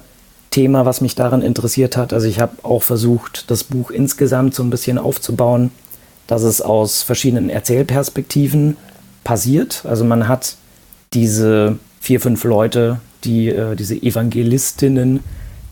Thema, 0.52 0.86
was 0.86 1.02
mich 1.02 1.16
daran 1.16 1.42
interessiert 1.42 1.98
hat. 1.98 2.14
Also 2.14 2.28
ich 2.28 2.39
habe 2.39 2.58
auch 2.64 2.84
versucht, 2.84 3.50
das 3.50 3.64
Buch 3.64 3.89
insgesamt 3.89 4.54
so 4.54 4.64
ein 4.64 4.70
bisschen 4.70 4.98
aufzubauen, 4.98 5.72
dass 6.28 6.44
es 6.44 6.62
aus 6.62 7.02
verschiedenen 7.02 7.50
Erzählperspektiven 7.50 8.78
passiert. 9.24 9.84
Also 9.86 10.03
man 10.03 10.28
hat 10.28 10.55
diese 11.13 11.78
vier, 11.99 12.19
fünf 12.19 12.43
Leute, 12.43 12.99
die 13.24 13.49
äh, 13.49 13.76
diese 13.76 13.95
Evangelistinnen, 13.95 15.22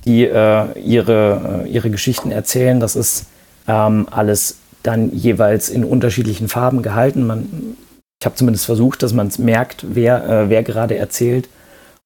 die 0.06 0.26
äh, 0.26 0.80
ihre, 0.80 1.64
äh, 1.66 1.70
ihre 1.70 1.89
Geschichten 1.89 2.32
erzählen. 2.32 2.80
Das 2.80 2.95
ist 2.95 3.26
ähm, 3.68 4.08
alles 4.12 4.58
dann 4.84 5.12
jeweils 5.14 5.70
in 5.70 5.84
unterschiedlichen 5.84 6.47
Farben 6.47 6.82
gehalten. 6.82 7.28
Man, 7.28 7.76
ich 8.20 8.26
habe 8.26 8.36
zumindest 8.36 8.66
versucht, 8.66 9.04
dass 9.04 9.14
man 9.14 9.28
es 9.28 9.39
merkt, 9.39 9.86
wer, 9.89 10.28
äh, 10.28 10.50
wer 10.50 10.64
gerade 10.64 10.97
erzählt. 10.97 11.50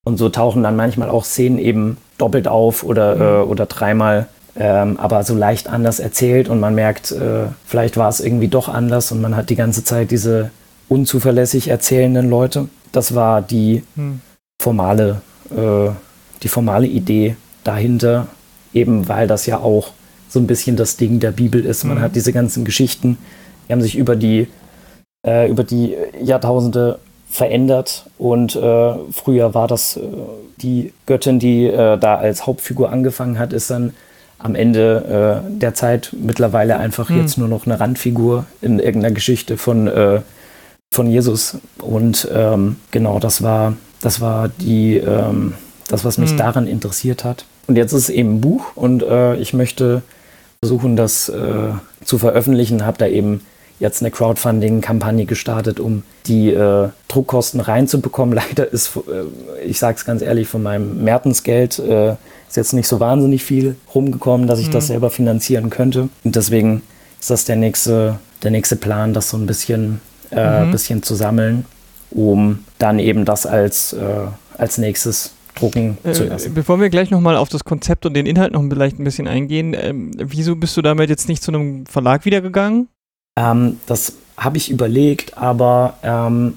Und 0.05 0.17
so 0.17 0.29
tauchen 0.29 0.63
dann 0.63 0.75
manchmal 0.75 1.09
auch 1.09 1.23
Szenen 1.23 1.57
eben 1.57 1.97
doppelt 2.17 2.47
auf 2.47 2.83
oder, 2.83 3.15
mhm. 3.15 3.21
äh, 3.21 3.49
oder 3.49 3.65
dreimal, 3.65 4.27
ähm, 4.55 4.99
aber 4.99 5.23
so 5.23 5.35
leicht 5.35 5.67
anders 5.67 5.99
erzählt 5.99 6.49
und 6.49 6.59
man 6.59 6.75
merkt, 6.75 7.11
äh, 7.11 7.47
vielleicht 7.65 7.97
war 7.97 8.09
es 8.09 8.19
irgendwie 8.19 8.49
doch 8.49 8.69
anders 8.69 9.11
und 9.11 9.21
man 9.21 9.35
hat 9.35 9.49
die 9.49 9.55
ganze 9.55 9.83
Zeit 9.83 10.11
diese 10.11 10.51
unzuverlässig 10.93 11.69
erzählenden 11.69 12.29
Leute. 12.29 12.69
Das 12.91 13.15
war 13.15 13.41
die 13.41 13.83
mhm. 13.95 14.21
formale, 14.61 15.21
äh, 15.49 15.89
die 16.43 16.47
formale 16.47 16.85
Idee 16.85 17.35
dahinter, 17.63 18.27
eben 18.73 19.07
weil 19.07 19.27
das 19.27 19.47
ja 19.47 19.57
auch 19.57 19.91
so 20.29 20.39
ein 20.39 20.47
bisschen 20.47 20.75
das 20.75 20.95
Ding 20.97 21.19
der 21.19 21.31
Bibel 21.31 21.65
ist. 21.65 21.83
Man 21.83 21.97
mhm. 21.97 22.01
hat 22.01 22.15
diese 22.15 22.31
ganzen 22.31 22.63
Geschichten, 22.63 23.17
die 23.67 23.73
haben 23.73 23.81
sich 23.81 23.97
über 23.97 24.15
die, 24.15 24.47
äh, 25.25 25.49
über 25.49 25.63
die 25.63 25.95
Jahrtausende 26.21 26.99
verändert 27.27 28.05
und 28.19 28.55
äh, 28.55 28.93
früher 29.11 29.55
war 29.55 29.67
das 29.67 29.97
äh, 29.97 30.01
die 30.61 30.93
Göttin, 31.07 31.39
die 31.39 31.65
äh, 31.65 31.97
da 31.97 32.17
als 32.17 32.45
Hauptfigur 32.45 32.91
angefangen 32.91 33.39
hat, 33.39 33.53
ist 33.53 33.71
dann 33.71 33.93
am 34.37 34.53
Ende 34.53 35.41
äh, 35.47 35.59
der 35.59 35.73
Zeit 35.73 36.15
mittlerweile 36.19 36.77
einfach 36.77 37.09
mhm. 37.09 37.21
jetzt 37.21 37.39
nur 37.39 37.47
noch 37.47 37.65
eine 37.65 37.79
Randfigur 37.79 38.45
in 38.61 38.77
irgendeiner 38.77 39.15
Geschichte 39.15 39.57
von, 39.57 39.87
äh, 39.87 40.21
von 40.93 41.07
Jesus. 41.07 41.57
Und 41.79 42.27
ähm, 42.33 42.77
genau, 42.91 43.19
das 43.19 43.41
war, 43.43 43.73
das 44.01 44.21
war 44.21 44.49
die, 44.49 44.97
ähm, 44.97 45.53
das, 45.87 46.05
was 46.05 46.17
mich 46.17 46.33
mhm. 46.33 46.37
daran 46.37 46.67
interessiert 46.67 47.23
hat. 47.23 47.45
Und 47.67 47.77
jetzt 47.77 47.93
ist 47.93 48.03
es 48.03 48.09
eben 48.09 48.35
ein 48.35 48.41
Buch 48.41 48.75
und 48.75 49.03
äh, 49.03 49.35
ich 49.37 49.53
möchte 49.53 50.01
versuchen, 50.61 50.95
das 50.95 51.29
zu 52.05 52.17
veröffentlichen, 52.17 52.85
habe 52.85 52.97
da 52.97 53.05
eben 53.07 53.41
jetzt 53.79 54.01
eine 54.01 54.11
Crowdfunding-Kampagne 54.11 55.25
gestartet, 55.25 55.79
um 55.79 56.03
die 56.25 56.51
äh, 56.53 56.89
Druckkosten 57.07 57.59
reinzubekommen. 57.59 58.33
Leider 58.49 58.71
ist, 58.71 58.95
äh, 58.95 59.65
ich 59.65 59.79
sage 59.79 59.97
es 59.97 60.05
ganz 60.05 60.21
ehrlich, 60.21 60.47
von 60.47 60.63
meinem 60.63 61.03
Mertensgeld 61.03 61.79
äh, 61.79 62.11
ist 62.47 62.55
jetzt 62.55 62.73
nicht 62.73 62.87
so 62.87 62.99
wahnsinnig 62.99 63.43
viel 63.43 63.75
rumgekommen, 63.93 64.47
dass 64.47 64.59
ich 64.59 64.67
mhm. 64.67 64.71
das 64.71 64.87
selber 64.87 65.09
finanzieren 65.09 65.69
könnte. 65.69 66.09
Und 66.23 66.35
deswegen 66.35 66.81
ist 67.19 67.29
das 67.29 67.45
der 67.45 67.57
nächste, 67.57 68.19
der 68.41 68.51
nächste 68.51 68.75
Plan, 68.75 69.13
das 69.13 69.29
so 69.29 69.37
ein 69.37 69.45
bisschen, 69.45 69.99
äh, 70.35 70.65
mhm. 70.65 70.71
bisschen 70.71 71.03
zu 71.03 71.15
sammeln, 71.15 71.65
um 72.11 72.63
dann 72.79 72.99
eben 72.99 73.25
das 73.25 73.45
als, 73.45 73.93
äh, 73.93 74.27
als 74.57 74.77
nächstes 74.77 75.33
drucken 75.55 75.97
äh, 76.03 76.11
zu 76.11 76.25
lassen. 76.25 76.53
Bevor 76.53 76.79
wir 76.79 76.89
gleich 76.89 77.11
nochmal 77.11 77.37
auf 77.37 77.49
das 77.49 77.63
Konzept 77.63 78.05
und 78.05 78.13
den 78.13 78.25
Inhalt 78.25 78.53
noch 78.53 78.63
vielleicht 78.69 78.99
ein 78.99 79.03
bisschen 79.03 79.27
eingehen, 79.27 79.75
ähm, 79.77 80.11
wieso 80.17 80.55
bist 80.55 80.75
du 80.77 80.81
damit 80.81 81.09
jetzt 81.09 81.27
nicht 81.29 81.43
zu 81.43 81.51
einem 81.51 81.85
Verlag 81.85 82.25
wiedergegangen? 82.25 82.87
Ähm, 83.37 83.77
das 83.85 84.13
habe 84.37 84.57
ich 84.57 84.71
überlegt, 84.71 85.37
aber 85.37 85.97
ähm, 86.03 86.55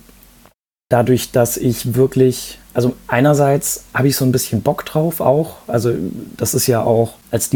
dadurch, 0.88 1.32
dass 1.32 1.56
ich 1.56 1.94
wirklich, 1.94 2.58
also 2.74 2.94
einerseits 3.06 3.84
habe 3.94 4.08
ich 4.08 4.16
so 4.16 4.24
ein 4.24 4.32
bisschen 4.32 4.62
Bock 4.62 4.84
drauf 4.84 5.20
auch, 5.20 5.56
also 5.66 5.92
das 6.36 6.54
ist 6.54 6.66
ja 6.66 6.82
auch 6.82 7.14
als 7.30 7.50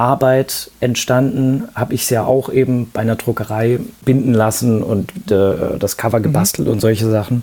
Diplomarbeit 0.00 0.70
entstanden, 0.80 1.68
habe 1.74 1.92
ich 1.92 2.04
es 2.04 2.10
ja 2.10 2.24
auch 2.24 2.50
eben 2.50 2.90
bei 2.90 3.00
einer 3.00 3.16
Druckerei 3.16 3.80
binden 4.04 4.32
lassen 4.32 4.82
und 4.82 5.12
äh, 5.30 5.78
das 5.78 5.98
Cover 5.98 6.20
mhm. 6.20 6.24
gebastelt 6.24 6.68
mhm. 6.68 6.74
und 6.74 6.80
solche 6.80 7.08
Sachen. 7.10 7.42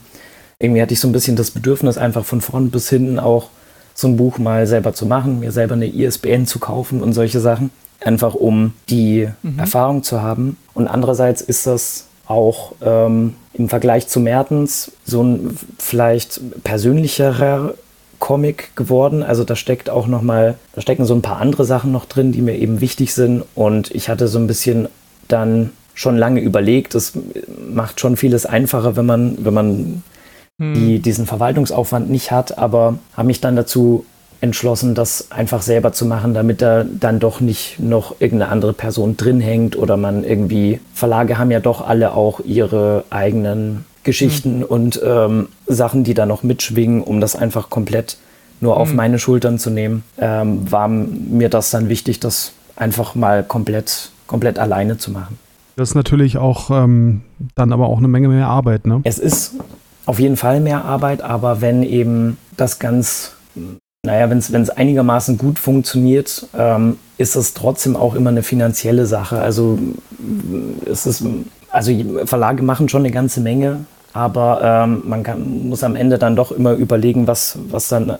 Irgendwie 0.59 0.81
hatte 0.81 0.93
ich 0.93 0.99
so 0.99 1.07
ein 1.07 1.11
bisschen 1.11 1.35
das 1.35 1.51
Bedürfnis, 1.51 1.99
einfach 1.99 2.25
von 2.25 2.41
vorn 2.41 2.71
bis 2.71 2.89
hinten 2.89 3.19
auch 3.19 3.49
so 3.93 4.07
ein 4.07 4.17
Buch 4.17 4.39
mal 4.39 4.65
selber 4.65 4.93
zu 4.93 5.05
machen, 5.05 5.39
mir 5.39 5.51
selber 5.51 5.75
eine 5.75 5.87
ISBN 5.87 6.47
zu 6.47 6.57
kaufen 6.57 7.01
und 7.03 7.13
solche 7.13 7.39
Sachen 7.39 7.69
einfach 7.99 8.33
um 8.33 8.73
die 8.89 9.27
mhm. 9.43 9.59
Erfahrung 9.59 10.01
zu 10.01 10.21
haben. 10.23 10.57
Und 10.73 10.87
andererseits 10.87 11.41
ist 11.41 11.67
das 11.67 12.05
auch 12.25 12.73
ähm, 12.81 13.35
im 13.53 13.69
Vergleich 13.69 14.07
zu 14.07 14.19
Mertens 14.19 14.91
so 15.05 15.23
ein 15.23 15.57
vielleicht 15.77 16.41
persönlicherer 16.63 17.75
Comic 18.19 18.75
geworden. 18.75 19.23
Also 19.23 19.43
da 19.43 19.55
steckt 19.55 19.89
auch 19.89 20.07
noch 20.07 20.21
mal, 20.21 20.55
da 20.73 20.81
stecken 20.81 21.05
so 21.05 21.13
ein 21.13 21.21
paar 21.21 21.37
andere 21.37 21.65
Sachen 21.65 21.91
noch 21.91 22.05
drin, 22.05 22.31
die 22.31 22.41
mir 22.41 22.55
eben 22.55 22.81
wichtig 22.81 23.13
sind. 23.13 23.43
Und 23.55 23.91
ich 23.91 24.09
hatte 24.09 24.27
so 24.27 24.39
ein 24.39 24.47
bisschen 24.47 24.87
dann 25.27 25.71
schon 25.93 26.17
lange 26.17 26.41
überlegt. 26.41 26.95
Es 26.95 27.13
macht 27.71 27.99
schon 27.99 28.17
vieles 28.17 28.45
einfacher, 28.45 28.95
wenn 28.95 29.05
man, 29.05 29.37
wenn 29.43 29.53
man 29.53 30.03
hm. 30.59 30.73
die, 30.73 30.99
diesen 30.99 31.25
Verwaltungsaufwand 31.25 32.09
nicht 32.09 32.31
hat. 32.31 32.57
Aber 32.57 32.97
habe 33.15 33.27
mich 33.27 33.41
dann 33.41 33.55
dazu 33.55 34.05
entschlossen, 34.41 34.93
das 34.93 35.31
einfach 35.31 35.61
selber 35.61 35.93
zu 35.93 36.05
machen, 36.05 36.33
damit 36.33 36.61
da 36.61 36.83
dann 36.83 37.19
doch 37.19 37.41
nicht 37.41 37.79
noch 37.79 38.15
irgendeine 38.19 38.51
andere 38.51 38.73
Person 38.73 39.17
drin 39.17 39.39
hängt 39.39 39.75
oder 39.75 39.97
man 39.97 40.23
irgendwie, 40.23 40.79
Verlage 40.93 41.37
haben 41.37 41.49
ja 41.49 41.59
doch 41.59 41.87
alle 41.87 42.13
auch 42.13 42.39
ihre 42.41 43.03
eigenen 43.09 43.85
Geschichten 44.03 44.59
mhm. 44.59 44.63
und 44.63 45.01
ähm, 45.03 45.49
Sachen, 45.67 46.03
die 46.03 46.13
da 46.13 46.25
noch 46.25 46.43
mitschwingen, 46.43 47.01
um 47.01 47.19
das 47.19 47.35
einfach 47.35 47.69
komplett 47.69 48.17
nur 48.59 48.77
auf 48.77 48.89
mhm. 48.89 48.95
meine 48.95 49.19
Schultern 49.19 49.59
zu 49.59 49.69
nehmen, 49.69 50.03
ähm, 50.17 50.71
war 50.71 50.87
mir 50.87 51.49
das 51.49 51.69
dann 51.69 51.89
wichtig, 51.89 52.19
das 52.19 52.53
einfach 52.75 53.15
mal 53.15 53.43
komplett, 53.43 54.11
komplett 54.25 54.59
alleine 54.59 54.97
zu 54.97 55.11
machen. 55.11 55.37
Das 55.75 55.89
ist 55.89 55.95
natürlich 55.95 56.37
auch 56.37 56.71
ähm, 56.71 57.21
dann 57.55 57.71
aber 57.71 57.87
auch 57.87 57.99
eine 57.99 58.07
Menge 58.07 58.29
mehr 58.29 58.47
Arbeit, 58.47 58.87
ne? 58.87 59.01
Es 59.03 59.19
ist 59.19 59.55
auf 60.07 60.19
jeden 60.19 60.37
Fall 60.37 60.59
mehr 60.59 60.85
Arbeit, 60.85 61.21
aber 61.21 61.61
wenn 61.61 61.83
eben 61.83 62.37
das 62.55 62.79
ganz 62.79 63.33
naja, 64.07 64.29
wenn 64.29 64.61
es 64.61 64.69
einigermaßen 64.69 65.37
gut 65.37 65.59
funktioniert, 65.59 66.47
ähm, 66.57 66.97
ist 67.17 67.35
es 67.35 67.53
trotzdem 67.53 67.97
auch 67.97 68.15
immer 68.15 68.29
eine 68.29 68.41
finanzielle 68.41 69.05
Sache. 69.05 69.41
Also 69.41 69.77
es 70.85 71.05
ist, 71.05 71.25
also 71.69 71.91
Verlage 72.25 72.63
machen 72.63 72.87
schon 72.87 73.01
eine 73.01 73.11
ganze 73.11 73.41
Menge, 73.41 73.85
aber 74.17 74.61
ähm, 74.63 75.03
man 75.05 75.21
kann, 75.21 75.69
muss 75.69 75.83
am 75.83 75.95
Ende 75.95 76.17
dann 76.17 76.35
doch 76.35 76.51
immer 76.51 76.73
überlegen, 76.73 77.27
was, 77.27 77.59
was 77.69 77.87
dann 77.87 78.09
äh, 78.09 78.15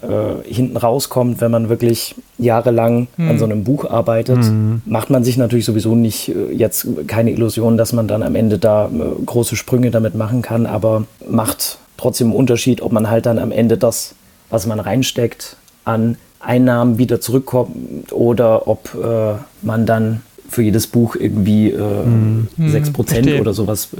hinten 0.46 0.78
rauskommt, 0.78 1.42
wenn 1.42 1.50
man 1.50 1.70
wirklich 1.70 2.14
jahrelang 2.38 3.08
hm. 3.16 3.30
an 3.32 3.40
so 3.40 3.46
einem 3.46 3.64
Buch 3.64 3.90
arbeitet. 3.90 4.44
Hm. 4.44 4.84
Macht 4.86 5.10
man 5.10 5.24
sich 5.24 5.38
natürlich 5.38 5.66
sowieso 5.66 5.96
nicht 5.96 6.30
äh, 6.30 6.54
jetzt 6.54 6.88
keine 7.08 7.32
Illusion, 7.32 7.78
dass 7.78 7.94
man 7.94 8.08
dann 8.08 8.22
am 8.22 8.36
Ende 8.36 8.60
da 8.60 8.86
äh, 8.86 9.26
große 9.26 9.56
Sprünge 9.56 9.90
damit 9.90 10.14
machen 10.14 10.44
kann, 10.44 10.68
aber 10.68 11.06
macht 11.28 11.80
trotzdem 11.98 12.28
einen 12.28 12.36
Unterschied, 12.36 12.84
ob 12.84 12.92
man 12.92 13.10
halt 13.10 13.26
dann 13.26 13.40
am 13.40 13.52
Ende 13.52 13.80
das, 13.80 14.14
was 14.52 14.68
man 14.68 14.80
reinsteckt, 14.80 15.58
an 15.84 16.16
Einnahmen 16.40 17.00
wieder 17.00 17.20
zurückkommt 17.20 18.14
oder 18.14 18.68
ob 18.68 18.94
äh, 18.94 19.34
man 19.64 19.88
dann 19.88 20.22
für 20.50 20.62
jedes 20.62 20.88
Buch 20.88 21.16
irgendwie 21.16 21.72
äh, 21.72 22.06
mhm. 22.06 22.48
6% 22.58 23.34
mhm, 23.36 23.42
oder 23.42 23.54
sowas 23.54 23.90
äh, 23.94 24.00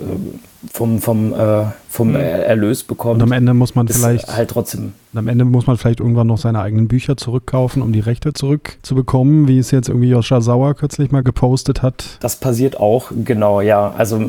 vom, 0.72 1.00
vom, 1.02 1.34
äh, 1.34 1.66
vom 1.90 2.10
mhm. 2.10 2.16
Erlös 2.16 2.84
bekommt. 2.84 3.16
Und 3.16 3.24
am 3.24 3.32
Ende 3.32 3.54
muss 3.54 3.76
man 3.76 3.88
vielleicht 3.88 4.36
halt 4.36 4.50
trotzdem. 4.50 4.94
Am 5.14 5.28
Ende 5.28 5.46
muss 5.46 5.68
man 5.68 5.78
vielleicht 5.78 6.00
irgendwann 6.00 6.28
noch 6.28 6.38
seine 6.38 6.62
eigenen 6.62 6.88
Bücher 6.88 7.18
zurückkaufen, 7.18 7.82
um 7.82 7.92
die 7.92 8.00
Rechte 8.00 8.34
zurückzubekommen, 8.34 9.48
wie 9.48 9.58
es 9.58 9.72
jetzt 9.72 9.90
irgendwie 9.90 10.10
Joscha 10.10 10.42
Sauer 10.42 10.76
kürzlich 10.76 11.12
mal 11.12 11.24
gepostet 11.24 11.82
hat. 11.82 12.18
Das 12.20 12.36
passiert 12.36 12.80
auch, 12.80 13.12
genau, 13.24 13.62
ja. 13.62 13.94
Also 13.98 14.22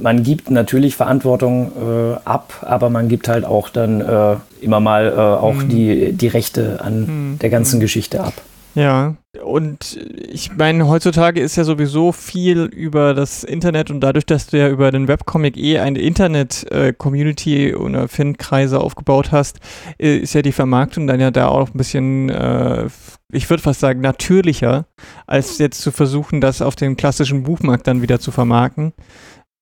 man 0.00 0.22
gibt 0.22 0.50
natürlich 0.50 0.96
Verantwortung 0.96 1.72
äh, 1.76 2.16
ab, 2.24 2.54
aber 2.62 2.90
man 2.90 3.08
gibt 3.08 3.28
halt 3.28 3.44
auch 3.44 3.68
dann 3.68 4.00
äh, 4.00 4.36
immer 4.60 4.80
mal 4.80 5.12
äh, 5.12 5.20
auch 5.20 5.54
mhm. 5.54 5.68
die, 5.68 6.12
die 6.12 6.28
Rechte 6.28 6.80
an 6.82 7.00
mhm. 7.00 7.38
der 7.40 7.50
ganzen 7.50 7.80
Geschichte 7.80 8.22
ab. 8.22 8.34
Ja, 8.74 9.16
und 9.44 9.98
ich 10.30 10.56
meine, 10.56 10.86
heutzutage 10.88 11.40
ist 11.40 11.56
ja 11.56 11.64
sowieso 11.64 12.12
viel 12.12 12.64
über 12.64 13.14
das 13.14 13.44
Internet 13.44 13.90
und 13.90 14.00
dadurch, 14.00 14.26
dass 14.26 14.46
du 14.46 14.58
ja 14.58 14.68
über 14.68 14.90
den 14.90 15.08
Webcomic 15.08 15.56
eh 15.56 15.78
eine 15.78 15.98
Internet-Community 15.98 17.74
oder 17.74 18.08
Fan-Kreise 18.08 18.80
aufgebaut 18.80 19.32
hast, 19.32 19.60
äh, 19.98 20.18
ist 20.18 20.34
ja 20.34 20.42
die 20.42 20.52
Vermarktung 20.52 21.06
dann 21.06 21.20
ja 21.20 21.30
da 21.30 21.48
auch 21.48 21.68
ein 21.68 21.78
bisschen, 21.78 22.28
äh, 22.30 22.86
ich 23.32 23.48
würde 23.50 23.62
fast 23.62 23.80
sagen, 23.80 24.00
natürlicher, 24.00 24.86
als 25.26 25.58
jetzt 25.58 25.80
zu 25.80 25.90
versuchen, 25.90 26.40
das 26.40 26.62
auf 26.62 26.76
dem 26.76 26.96
klassischen 26.96 27.42
Buchmarkt 27.42 27.86
dann 27.86 28.02
wieder 28.02 28.20
zu 28.20 28.30
vermarkten. 28.30 28.92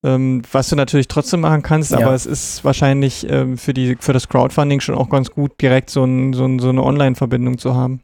Ähm, 0.05 0.43
was 0.53 0.69
du 0.69 0.77
natürlich 0.77 1.09
trotzdem 1.09 1.41
machen 1.41 1.63
kannst, 1.63 1.91
ja. 1.91 1.99
aber 1.99 2.15
es 2.15 2.27
ist 2.27 2.65
wahrscheinlich 2.65 3.29
ähm, 3.31 3.57
für, 3.59 3.73
die, 3.73 3.97
für 3.99 4.13
das 4.13 4.29
Crowdfunding 4.29 4.81
schon 4.81 4.95
auch 4.95 5.09
ganz 5.09 5.31
gut, 5.31 5.61
direkt 5.61 5.91
so, 5.91 6.05
ein, 6.05 6.33
so, 6.33 6.45
ein, 6.45 6.59
so 6.59 6.69
eine 6.69 6.83
Online-Verbindung 6.83 7.59
zu 7.59 7.75
haben. 7.75 8.03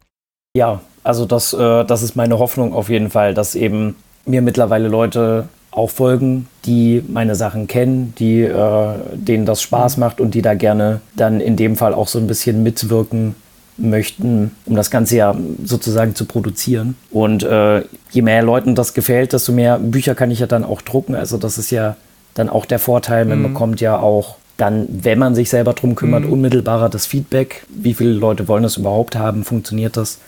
Ja, 0.56 0.80
also 1.04 1.26
das, 1.26 1.52
äh, 1.52 1.84
das 1.84 2.02
ist 2.02 2.16
meine 2.16 2.38
Hoffnung 2.38 2.72
auf 2.72 2.88
jeden 2.88 3.10
Fall, 3.10 3.34
dass 3.34 3.54
eben 3.54 3.96
mir 4.24 4.42
mittlerweile 4.42 4.88
Leute 4.88 5.48
auch 5.70 5.90
folgen, 5.90 6.48
die 6.66 7.02
meine 7.08 7.34
Sachen 7.34 7.66
kennen, 7.66 8.14
die 8.18 8.42
äh, 8.42 8.94
denen 9.14 9.46
das 9.46 9.62
Spaß 9.62 9.96
macht 9.96 10.20
und 10.20 10.34
die 10.34 10.42
da 10.42 10.54
gerne 10.54 11.00
dann 11.16 11.40
in 11.40 11.56
dem 11.56 11.76
Fall 11.76 11.94
auch 11.94 12.08
so 12.08 12.18
ein 12.18 12.26
bisschen 12.26 12.62
mitwirken 12.62 13.34
möchten, 13.78 14.52
um 14.66 14.76
das 14.76 14.90
Ganze 14.90 15.16
ja 15.16 15.34
sozusagen 15.64 16.14
zu 16.14 16.26
produzieren. 16.26 16.96
Und 17.10 17.42
äh, 17.42 17.82
je 18.10 18.22
mehr 18.22 18.42
Leuten 18.42 18.74
das 18.74 18.92
gefällt, 18.92 19.32
desto 19.32 19.52
mehr 19.52 19.78
Bücher 19.78 20.14
kann 20.14 20.30
ich 20.30 20.40
ja 20.40 20.46
dann 20.46 20.62
auch 20.62 20.82
drucken. 20.82 21.14
Also 21.14 21.38
das 21.38 21.56
ist 21.56 21.70
ja 21.70 21.96
dann 22.34 22.50
auch 22.50 22.66
der 22.66 22.78
Vorteil, 22.78 23.24
man 23.24 23.38
mhm. 23.38 23.54
bekommt 23.54 23.80
ja 23.80 23.98
auch 23.98 24.36
dann, 24.58 24.86
wenn 24.90 25.18
man 25.18 25.34
sich 25.34 25.48
selber 25.48 25.72
drum 25.72 25.94
kümmert, 25.94 26.24
mhm. 26.24 26.32
unmittelbarer 26.32 26.90
das 26.90 27.06
Feedback. 27.06 27.64
Wie 27.68 27.94
viele 27.94 28.12
Leute 28.12 28.46
wollen 28.46 28.62
das 28.62 28.76
überhaupt 28.76 29.16
haben? 29.16 29.42
Funktioniert 29.42 29.96
das? 29.96 30.18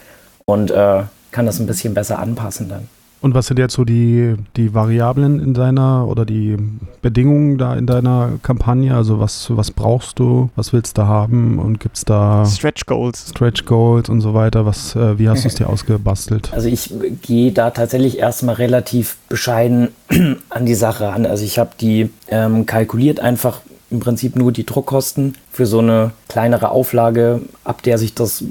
Und 0.46 0.70
äh, 0.70 1.02
kann 1.30 1.46
das 1.46 1.58
ein 1.58 1.66
bisschen 1.66 1.94
besser 1.94 2.18
anpassen 2.18 2.68
dann. 2.68 2.88
Und 3.24 3.34
was 3.34 3.46
sind 3.46 3.58
jetzt 3.58 3.72
so 3.72 3.86
die, 3.86 4.34
die 4.54 4.74
Variablen 4.74 5.40
in 5.40 5.54
deiner 5.54 6.06
oder 6.06 6.26
die 6.26 6.58
Bedingungen 7.00 7.56
da 7.56 7.74
in 7.74 7.86
deiner 7.86 8.32
Kampagne? 8.42 8.94
Also 8.94 9.18
was, 9.18 9.46
was 9.56 9.70
brauchst 9.70 10.18
du, 10.18 10.50
was 10.56 10.74
willst 10.74 10.98
du 10.98 11.04
haben 11.04 11.58
und 11.58 11.80
gibt 11.80 11.96
es 11.96 12.04
da 12.04 12.44
Stretch 12.44 12.84
Goals? 12.84 13.30
Stretch 13.30 13.64
Goals 13.64 14.10
und 14.10 14.20
so 14.20 14.34
weiter. 14.34 14.66
Was, 14.66 14.94
äh, 14.94 15.18
wie 15.18 15.30
hast 15.30 15.44
du 15.44 15.48
es 15.48 15.54
dir 15.54 15.68
ausgebastelt? 15.70 16.52
Also 16.52 16.68
ich 16.68 16.92
gehe 17.22 17.50
da 17.50 17.70
tatsächlich 17.70 18.18
erstmal 18.18 18.56
relativ 18.56 19.16
bescheiden 19.30 19.88
an 20.50 20.66
die 20.66 20.74
Sache 20.74 21.08
an. 21.08 21.24
Also 21.24 21.46
ich 21.46 21.58
habe 21.58 21.70
die 21.80 22.10
ähm, 22.28 22.66
kalkuliert 22.66 23.20
einfach 23.20 23.62
im 23.90 24.00
Prinzip 24.00 24.36
nur 24.36 24.52
die 24.52 24.66
Druckkosten 24.66 25.34
für 25.50 25.66
so 25.66 25.78
eine 25.78 26.12
kleinere 26.28 26.70
Auflage, 26.70 27.42
ab 27.64 27.82
der 27.82 27.98
sich 27.98 28.14
das 28.14 28.44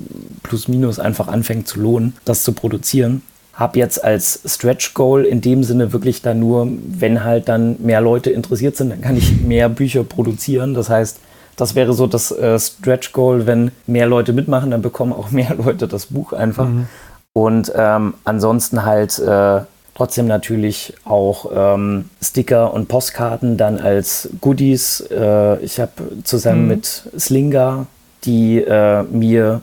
plus 0.43 0.67
minus 0.67 0.99
einfach 0.99 1.27
anfängt 1.27 1.67
zu 1.67 1.79
lohnen, 1.79 2.13
das 2.25 2.43
zu 2.43 2.53
produzieren. 2.53 3.21
Hab 3.53 3.75
jetzt 3.75 4.03
als 4.03 4.41
Stretch 4.45 4.93
Goal 4.93 5.25
in 5.25 5.41
dem 5.41 5.63
Sinne 5.63 5.93
wirklich 5.93 6.21
dann 6.21 6.39
nur, 6.39 6.67
wenn 6.87 7.23
halt 7.23 7.49
dann 7.49 7.75
mehr 7.79 8.01
Leute 8.01 8.31
interessiert 8.31 8.75
sind, 8.75 8.89
dann 8.89 9.01
kann 9.01 9.15
ich 9.15 9.41
mehr 9.41 9.69
Bücher 9.69 10.03
produzieren. 10.03 10.73
Das 10.73 10.89
heißt, 10.89 11.19
das 11.55 11.75
wäre 11.75 11.93
so 11.93 12.07
das 12.07 12.31
äh, 12.31 12.57
Stretch 12.59 13.11
Goal, 13.13 13.45
wenn 13.45 13.71
mehr 13.85 14.07
Leute 14.07 14.33
mitmachen, 14.33 14.71
dann 14.71 14.81
bekommen 14.81 15.13
auch 15.13 15.31
mehr 15.31 15.55
Leute 15.55 15.87
das 15.87 16.07
Buch 16.07 16.33
einfach. 16.33 16.67
Mhm. 16.67 16.87
Und 17.33 17.71
ähm, 17.75 18.13
ansonsten 18.25 18.85
halt 18.85 19.17
äh, 19.19 19.61
Trotzdem 19.95 20.25
natürlich 20.25 20.93
auch 21.05 21.51
ähm, 21.55 22.05
Sticker 22.21 22.73
und 22.73 22.87
Postkarten 22.87 23.57
dann 23.57 23.79
als 23.79 24.29
Goodies. 24.41 25.01
Äh, 25.11 25.59
ich 25.63 25.79
habe 25.79 25.91
zusammen 26.23 26.63
mhm. 26.63 26.67
mit 26.67 27.03
Slinga, 27.17 27.85
die 28.23 28.57
äh, 28.57 29.03
mir 29.03 29.61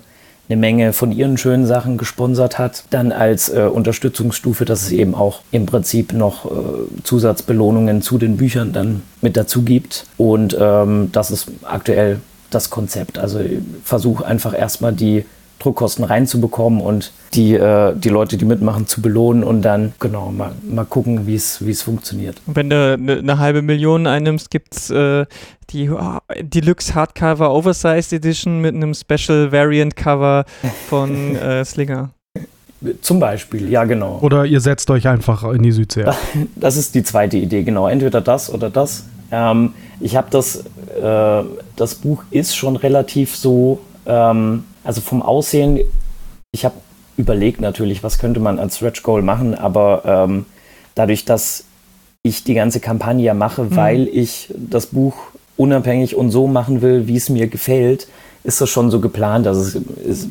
eine 0.48 0.56
Menge 0.56 0.92
von 0.92 1.12
ihren 1.12 1.36
schönen 1.36 1.66
Sachen 1.66 1.96
gesponsert 1.96 2.58
hat, 2.58 2.84
dann 2.90 3.12
als 3.12 3.48
äh, 3.48 3.62
Unterstützungsstufe, 3.62 4.64
dass 4.64 4.82
es 4.82 4.92
eben 4.92 5.14
auch 5.14 5.42
im 5.52 5.66
Prinzip 5.66 6.12
noch 6.12 6.44
äh, 6.44 6.48
Zusatzbelohnungen 7.04 8.02
zu 8.02 8.18
den 8.18 8.36
Büchern 8.36 8.72
dann 8.72 9.02
mit 9.20 9.36
dazu 9.36 9.62
gibt. 9.62 10.06
Und 10.16 10.56
ähm, 10.60 11.10
das 11.12 11.30
ist 11.30 11.50
aktuell 11.62 12.20
das 12.50 12.70
Konzept. 12.70 13.18
Also 13.18 13.38
ich 13.38 13.58
versuche 13.84 14.24
einfach 14.26 14.56
erstmal 14.56 14.92
die 14.92 15.24
Druckkosten 15.60 16.04
reinzubekommen 16.04 16.80
und 16.80 17.12
die, 17.34 17.54
äh, 17.54 17.94
die 17.94 18.08
Leute, 18.08 18.36
die 18.36 18.44
mitmachen, 18.44 18.86
zu 18.86 19.02
belohnen 19.02 19.44
und 19.44 19.62
dann 19.62 19.92
genau 20.00 20.32
mal, 20.32 20.52
mal 20.68 20.84
gucken, 20.84 21.26
wie 21.26 21.36
es 21.36 21.82
funktioniert. 21.82 22.40
Und 22.46 22.56
wenn 22.56 22.70
du 22.70 22.94
eine, 22.94 23.18
eine 23.18 23.38
halbe 23.38 23.62
Million 23.62 24.06
einnimmst, 24.06 24.50
gibt 24.50 24.74
es 24.74 24.90
äh, 24.90 25.26
die 25.70 25.90
oh, 25.90 26.18
Deluxe 26.40 26.94
Hardcover 26.94 27.54
Oversized 27.54 28.12
Edition 28.12 28.60
mit 28.60 28.74
einem 28.74 28.94
Special 28.94 29.52
Variant 29.52 29.94
Cover 29.96 30.44
von 30.88 31.36
äh, 31.36 31.64
Slinger. 31.64 32.10
Zum 33.02 33.20
Beispiel, 33.20 33.68
ja, 33.68 33.84
genau. 33.84 34.18
Oder 34.22 34.46
ihr 34.46 34.60
setzt 34.60 34.90
euch 34.90 35.06
einfach 35.06 35.44
in 35.52 35.62
die 35.62 35.72
Südsee. 35.72 36.06
Das 36.56 36.76
ist 36.76 36.94
die 36.94 37.02
zweite 37.02 37.36
Idee, 37.36 37.62
genau. 37.62 37.86
Entweder 37.86 38.22
das 38.22 38.52
oder 38.52 38.70
das. 38.70 39.04
Ähm, 39.30 39.74
ich 40.00 40.16
habe 40.16 40.28
das, 40.30 40.64
äh, 41.00 41.44
das 41.76 41.94
Buch 41.96 42.24
ist 42.30 42.56
schon 42.56 42.76
relativ 42.76 43.36
so 43.36 43.80
ähm, 44.06 44.64
also 44.90 45.02
vom 45.02 45.22
Aussehen, 45.22 45.78
ich 46.50 46.64
habe 46.64 46.74
überlegt 47.16 47.60
natürlich, 47.60 48.02
was 48.02 48.18
könnte 48.18 48.40
man 48.40 48.58
als 48.58 48.78
Stretch 48.78 49.04
Goal 49.04 49.22
machen, 49.22 49.54
aber 49.54 50.02
ähm, 50.04 50.46
dadurch, 50.96 51.24
dass 51.24 51.62
ich 52.24 52.42
die 52.42 52.54
ganze 52.54 52.80
Kampagne 52.80 53.32
mache, 53.34 53.62
mhm. 53.62 53.76
weil 53.76 54.08
ich 54.08 54.52
das 54.56 54.86
Buch 54.86 55.14
unabhängig 55.56 56.16
und 56.16 56.32
so 56.32 56.48
machen 56.48 56.82
will, 56.82 57.06
wie 57.06 57.14
es 57.14 57.28
mir 57.28 57.46
gefällt, 57.46 58.08
ist 58.42 58.60
das 58.60 58.68
schon 58.68 58.90
so 58.90 58.98
geplant. 58.98 59.46
Also 59.46 59.78
ist 60.04 60.28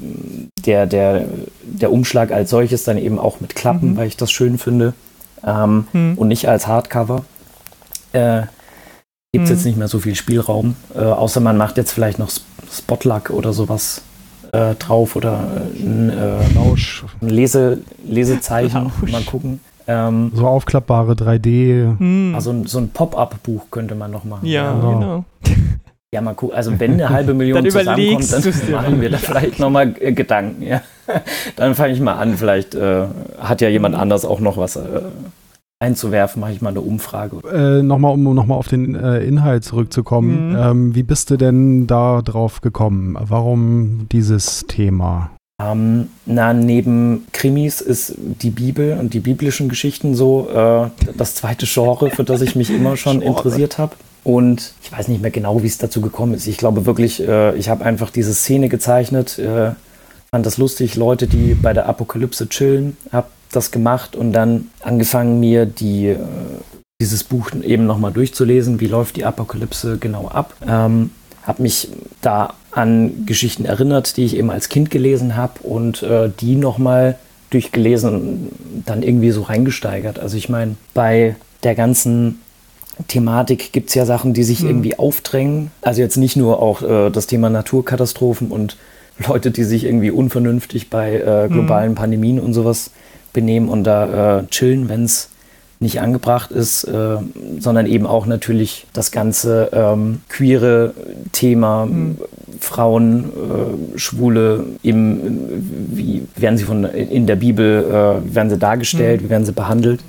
der, 0.66 0.88
der, 0.88 1.24
der 1.64 1.93
Umschlag 1.93 2.34
als 2.34 2.49
solches 2.49 2.84
dann 2.84 2.97
eben 2.97 3.18
auch 3.18 3.39
mit 3.39 3.55
Klappen, 3.55 3.91
mhm. 3.91 3.97
weil 3.97 4.07
ich 4.07 4.18
das 4.18 4.30
schön 4.30 4.57
finde. 4.57 4.93
Ähm, 5.41 5.88
mhm. 5.93 6.18
Und 6.18 6.28
nicht 6.28 6.49
als 6.49 6.68
Hardcover. 6.68 7.24
Äh, 8.12 8.41
Gibt 9.32 9.45
es 9.45 9.51
jetzt 9.51 9.62
mhm. 9.62 9.68
nicht 9.68 9.78
mehr 9.78 9.88
so 9.88 9.99
viel 9.99 10.16
Spielraum. 10.16 10.76
Äh, 10.93 10.99
außer 10.99 11.39
man 11.39 11.55
macht 11.55 11.78
jetzt 11.78 11.93
vielleicht 11.93 12.20
noch 12.20 12.30
Spotluck 12.70 13.30
oder 13.30 13.53
sowas 13.53 14.01
äh, 14.52 14.76
drauf 14.76 15.16
oder 15.16 15.39
ein, 15.80 16.10
äh, 16.10 16.58
Rausch. 16.58 17.06
ein 17.22 17.30
Lese, 17.30 17.80
Lesezeichen. 18.06 18.91
Rausch. 19.02 19.12
Mal 19.12 19.22
gucken. 19.24 19.60
Ähm, 19.88 20.32
so 20.36 20.45
aufklappbare 20.45 21.14
3D. 21.14 21.97
Hm. 21.97 22.34
Also 22.36 22.56
so 22.66 22.78
ein 22.78 22.89
Pop-up-Buch 22.89 23.68
könnte 23.72 23.95
man 23.95 24.12
noch 24.12 24.24
machen. 24.24 24.45
Ja, 24.45 24.74
genau. 24.74 25.00
genau. 25.00 25.26
Ja, 26.12 26.22
mal 26.22 26.34
gucken. 26.34 26.56
Also 26.56 26.80
wenn 26.80 26.93
eine 26.93 27.10
halbe 27.10 27.34
Million 27.36 27.64
dann 27.64 27.72
zusammenkommt, 27.72 28.34
dann 28.34 28.72
machen 28.72 29.02
wir 29.02 29.12
da 29.12 29.18
vielleicht 29.18 29.60
nochmal 29.60 29.93
äh, 30.00 30.12
Gedanken. 30.12 30.64
Ja. 30.64 30.82
Dann 31.56 31.76
fange 31.76 31.93
ich 31.93 32.00
mal 32.00 32.14
an. 32.14 32.36
Vielleicht 32.38 32.74
äh, 32.74 33.06
hat 33.39 33.62
ja 33.62 33.70
jemand 33.70 33.95
anders 33.95 34.26
auch 34.26 34.39
noch 34.39 34.58
was 34.58 34.76
äh, 34.76 35.02
einzuwerfen, 35.80 36.42
mache 36.42 36.52
ich 36.52 36.62
mal 36.62 36.70
eine 36.70 36.82
Umfrage. 36.82 37.38
Äh, 37.50 37.82
nochmal, 37.84 38.14
um 38.14 38.24
nochmal 38.36 38.58
auf 38.58 38.68
den 38.68 38.96
äh, 38.96 39.24
Inhalt 39.24 39.64
zurückzukommen. 39.64 40.50
Mhm. 40.50 40.58
Ähm, 40.58 40.96
wie 40.96 41.04
bist 41.04 41.30
du 41.32 41.38
denn 41.38 41.88
da 41.88 42.22
drauf 42.22 42.62
gekommen? 42.62 43.18
Warum 43.20 44.08
dieses 44.12 44.66
Thema? 44.68 45.32
Ähm, 45.62 46.08
na, 46.26 46.54
neben 46.54 47.28
Krimis 47.32 47.82
ist 47.82 48.16
die 48.18 48.50
Bibel 48.50 48.98
und 49.00 49.14
die 49.14 49.20
biblischen 49.20 49.70
Geschichten 49.70 50.16
so 50.16 50.50
äh, 50.50 50.90
das 51.18 51.36
zweite 51.36 51.66
Genre, 51.66 52.10
für 52.12 52.24
das 52.24 52.42
ich 52.42 52.56
mich 52.56 52.70
immer 52.70 52.98
schon 52.98 53.22
interessiert 53.22 53.78
habe. 53.78 53.96
Und 54.26 54.74
ich 54.84 54.92
weiß 54.92 55.08
nicht 55.08 55.22
mehr 55.22 55.32
genau, 55.32 55.64
wie 55.64 55.68
es 55.68 55.78
dazu 55.78 56.02
gekommen 56.02 56.34
ist. 56.34 56.46
Ich 56.48 56.58
glaube 56.58 56.86
wirklich, 56.86 57.26
äh, 57.26 57.56
ich 57.56 57.70
habe 57.70 57.86
einfach 57.86 58.10
diese 58.10 58.34
Szene 58.34 58.68
gezeichnet, 58.68 59.40
äh, 59.40 59.72
fand 60.30 60.46
das 60.46 60.58
lustig, 60.58 60.96
Leute, 60.96 61.28
die 61.28 61.56
bei 61.56 61.74
der 61.74 61.88
Apokalypse 61.88 62.50
chillen, 62.50 62.98
habe 63.12 63.28
das 63.52 63.72
gemacht 63.72 64.16
und 64.16 64.34
dann 64.34 64.70
angefangen, 64.82 65.39
mir 65.39 65.66
die, 65.66 66.08
äh, 66.08 66.18
dieses 67.02 67.24
Buch 67.24 67.52
eben 67.62 67.86
nochmal 67.86 68.12
durchzulesen. 68.12 68.80
Wie 68.80 68.88
läuft 68.88 69.16
die 69.16 69.26
Apokalypse 69.26 69.97
genau 69.97 70.28
ab? 70.28 70.54
Ähm, 70.68 71.12
habe 71.43 71.64
mich 71.64 71.89
da 72.22 72.54
an 72.72 73.26
Geschichten 73.26 73.66
erinnert, 73.66 74.18
die 74.18 74.26
ich 74.26 74.38
eben 74.38 74.52
als 74.52 74.70
Kind 74.70 74.91
gelesen 74.91 75.36
habe 75.36 75.62
und 75.64 76.04
äh, 76.04 76.30
die 76.39 76.56
nochmal 76.56 77.18
durchgelesen 77.50 78.10
und 78.14 78.52
dann 78.86 79.02
irgendwie 79.02 79.32
so 79.32 79.41
reingesteigert. 79.41 80.20
Also 80.20 80.38
ich 80.38 80.50
meine, 80.50 80.76
bei 80.93 81.36
der 81.64 81.76
ganzen 81.76 82.39
Thematik 83.08 83.72
gibt 83.72 83.89
es 83.89 83.95
ja 83.95 84.06
Sachen, 84.06 84.34
die 84.34 84.43
sich 84.43 84.62
mhm. 84.62 84.70
irgendwie 84.70 85.00
aufdrängen. 85.00 85.72
Also 85.82 86.02
jetzt 86.02 86.18
nicht 86.18 86.36
nur 86.36 86.62
auch 86.62 86.82
äh, 86.82 87.10
das 87.10 87.28
Thema 87.28 87.50
Naturkatastrophen 87.50 88.52
und 88.52 88.78
Leute, 89.28 89.52
die 89.52 89.64
sich 89.64 89.86
irgendwie 89.86 90.12
unvernünftig 90.12 90.89
bei 90.89 91.16
äh, 91.16 91.50
globalen 91.50 91.91
mhm. 91.91 91.95
Pandemien 91.95 92.39
und 92.39 92.54
sowas 92.54 92.91
benehmen 93.34 93.70
und 93.70 93.84
da 93.84 94.40
äh, 94.40 94.48
chillen, 94.48 94.90
wenn 94.90 95.04
es 95.04 95.30
nicht 95.82 96.02
angebracht 96.02 96.52
ist, 96.52 96.84
äh, 96.84 97.18
sondern 97.60 97.86
eben 97.86 98.06
auch 98.06 98.26
natürlich 98.26 98.86
das 98.92 99.12
ganze 99.12 99.70
ähm, 99.72 100.22
queere 100.28 100.94
Thema, 101.32 101.86
mhm. 101.86 102.18
Frauen, 102.60 103.26
äh, 103.96 103.98
Schwule, 103.98 104.66
eben, 104.84 105.88
wie 105.92 106.24
werden 106.36 106.58
sie 106.58 106.66
von, 106.66 106.84
in 106.84 107.28
der 107.28 107.38
Bibel, 107.38 107.86
äh, 107.86 108.36
werden 108.36 108.50
sie 108.50 108.58
dargestellt, 108.58 109.22
mhm. 109.22 109.26
wie 109.26 109.30
werden 109.30 109.46
sie 109.46 109.54
behandelt. 109.54 110.02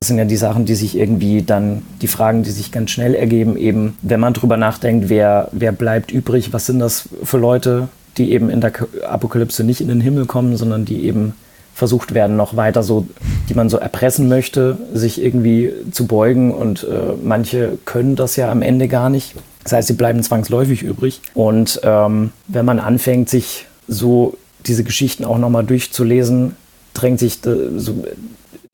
Das 0.00 0.08
sind 0.08 0.18
ja 0.18 0.24
die 0.24 0.36
Sachen, 0.36 0.64
die 0.64 0.74
sich 0.74 0.98
irgendwie 0.98 1.42
dann, 1.42 1.82
die 2.00 2.08
Fragen, 2.08 2.42
die 2.42 2.50
sich 2.50 2.72
ganz 2.72 2.90
schnell 2.90 3.14
ergeben, 3.14 3.56
eben, 3.56 3.96
wenn 4.02 4.18
man 4.18 4.34
drüber 4.34 4.56
nachdenkt, 4.56 5.08
wer, 5.08 5.48
wer 5.52 5.70
bleibt 5.70 6.10
übrig, 6.10 6.52
was 6.52 6.66
sind 6.66 6.80
das 6.80 7.08
für 7.22 7.38
Leute, 7.38 7.86
die 8.18 8.32
eben 8.32 8.50
in 8.50 8.60
der 8.60 8.72
Apokalypse 9.08 9.62
nicht 9.62 9.80
in 9.80 9.86
den 9.86 10.00
Himmel 10.00 10.26
kommen, 10.26 10.56
sondern 10.56 10.84
die 10.84 11.04
eben 11.04 11.34
versucht 11.74 12.14
werden, 12.14 12.36
noch 12.36 12.56
weiter 12.56 12.82
so, 12.82 13.06
die 13.48 13.54
man 13.54 13.68
so 13.68 13.78
erpressen 13.78 14.28
möchte, 14.28 14.78
sich 14.92 15.22
irgendwie 15.22 15.72
zu 15.90 16.06
beugen. 16.06 16.54
Und 16.54 16.84
äh, 16.84 17.14
manche 17.22 17.78
können 17.84 18.16
das 18.16 18.36
ja 18.36 18.50
am 18.50 18.62
Ende 18.62 18.88
gar 18.88 19.10
nicht. 19.10 19.34
Das 19.64 19.72
heißt, 19.72 19.88
sie 19.88 19.94
bleiben 19.94 20.22
zwangsläufig 20.22 20.82
übrig. 20.82 21.20
Und 21.34 21.80
ähm, 21.84 22.30
wenn 22.48 22.64
man 22.64 22.78
anfängt, 22.78 23.28
sich 23.28 23.66
so 23.88 24.36
diese 24.66 24.84
Geschichten 24.84 25.24
auch 25.24 25.38
nochmal 25.38 25.64
durchzulesen, 25.64 26.56
drängt 26.94 27.18
sich 27.18 27.38
so 27.42 28.04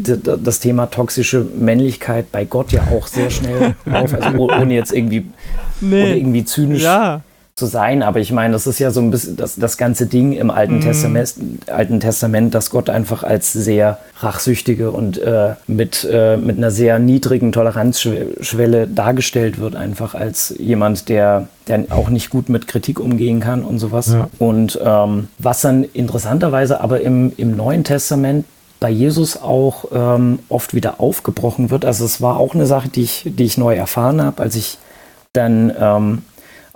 das 0.01 0.61
Thema 0.61 0.87
toxische 0.87 1.45
Männlichkeit 1.59 2.31
bei 2.31 2.45
Gott 2.45 2.71
ja 2.73 2.83
auch 2.93 3.09
sehr 3.09 3.31
schnell 3.31 3.75
auf, 3.93 4.15
also 4.15 4.39
ohne 4.39 4.75
jetzt 4.75 4.93
irgendwie, 4.93 5.27
nee. 5.81 6.17
irgendwie 6.17 6.45
zynisch 6.45 6.83
ja 6.83 7.23
zu 7.59 7.67
sein. 7.67 8.03
Aber 8.03 8.21
ich 8.21 8.33
meine, 8.33 8.53
das 8.53 8.67
ist 8.67 8.79
ja 8.79 8.91
so 8.91 9.01
ein 9.01 9.11
bisschen 9.11 9.37
das, 9.37 9.57
das 9.57 9.77
ganze 9.77 10.07
Ding 10.07 10.33
im 10.33 10.51
Alten, 10.51 10.77
mhm. 10.77 10.81
Testament, 10.81 11.35
Alten 11.67 12.01
Testament, 12.01 12.55
dass 12.55 12.71
Gott 12.71 12.89
einfach 12.89 13.25
als 13.25 13.53
sehr 13.53 13.99
rachsüchtige 14.21 14.91
und 14.93 15.19
äh, 15.19 15.55
mit, 15.67 16.09
äh, 16.11 16.37
mit 16.37 16.57
einer 16.57 16.71
sehr 16.71 16.99
niedrigen 16.99 17.53
Toleranzschwelle 17.53 18.87
dargestellt 18.87 19.59
wird, 19.59 19.75
einfach 19.75 20.15
als 20.15 20.55
jemand, 20.59 21.09
der, 21.09 21.49
der 21.67 21.87
auch 21.91 22.09
nicht 22.09 22.31
gut 22.31 22.49
mit 22.49 22.69
Kritik 22.69 23.01
umgehen 23.01 23.41
kann 23.41 23.63
und 23.65 23.79
sowas. 23.79 24.13
Ja. 24.13 24.29
Und 24.39 24.79
ähm, 24.83 25.29
was 25.39 25.61
dann 25.61 25.83
interessanterweise 25.83 26.81
aber 26.81 27.01
im, 27.01 27.33
im 27.37 27.57
Neuen 27.57 27.83
Testament 27.85 28.45
bei 28.81 28.91
Jesus 28.91 29.37
auch 29.43 29.87
ähm, 29.93 30.39
oft 30.49 30.73
wieder 30.73 31.01
aufgebrochen 31.01 31.71
wird. 31.71 31.85
Also 31.85 32.05
es 32.05 32.23
war 32.23 32.37
auch 32.37 32.55
eine 32.55 32.67
Sache, 32.67 32.89
die 32.89 33.03
ich, 33.03 33.25
die 33.27 33.43
ich 33.43 33.59
neu 33.59 33.75
erfahren 33.75 34.23
habe, 34.23 34.41
als 34.41 34.55
ich 34.55 34.79
dann 35.33 35.73
ähm, 35.77 36.23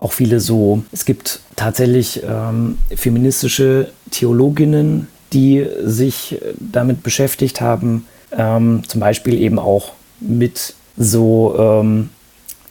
auch 0.02 0.12
viele 0.12 0.40
so, 0.40 0.82
es 0.90 1.04
gibt 1.04 1.40
tatsächlich 1.54 2.22
ähm, 2.28 2.78
feministische 2.94 3.92
Theologinnen, 4.10 5.06
die 5.32 5.66
sich 5.84 6.40
damit 6.58 7.02
beschäftigt 7.02 7.60
haben, 7.60 8.06
ähm, 8.36 8.82
zum 8.88 9.00
Beispiel 9.00 9.40
eben 9.40 9.58
auch 9.58 9.92
mit 10.20 10.74
so 10.96 11.54
ähm, 11.56 12.10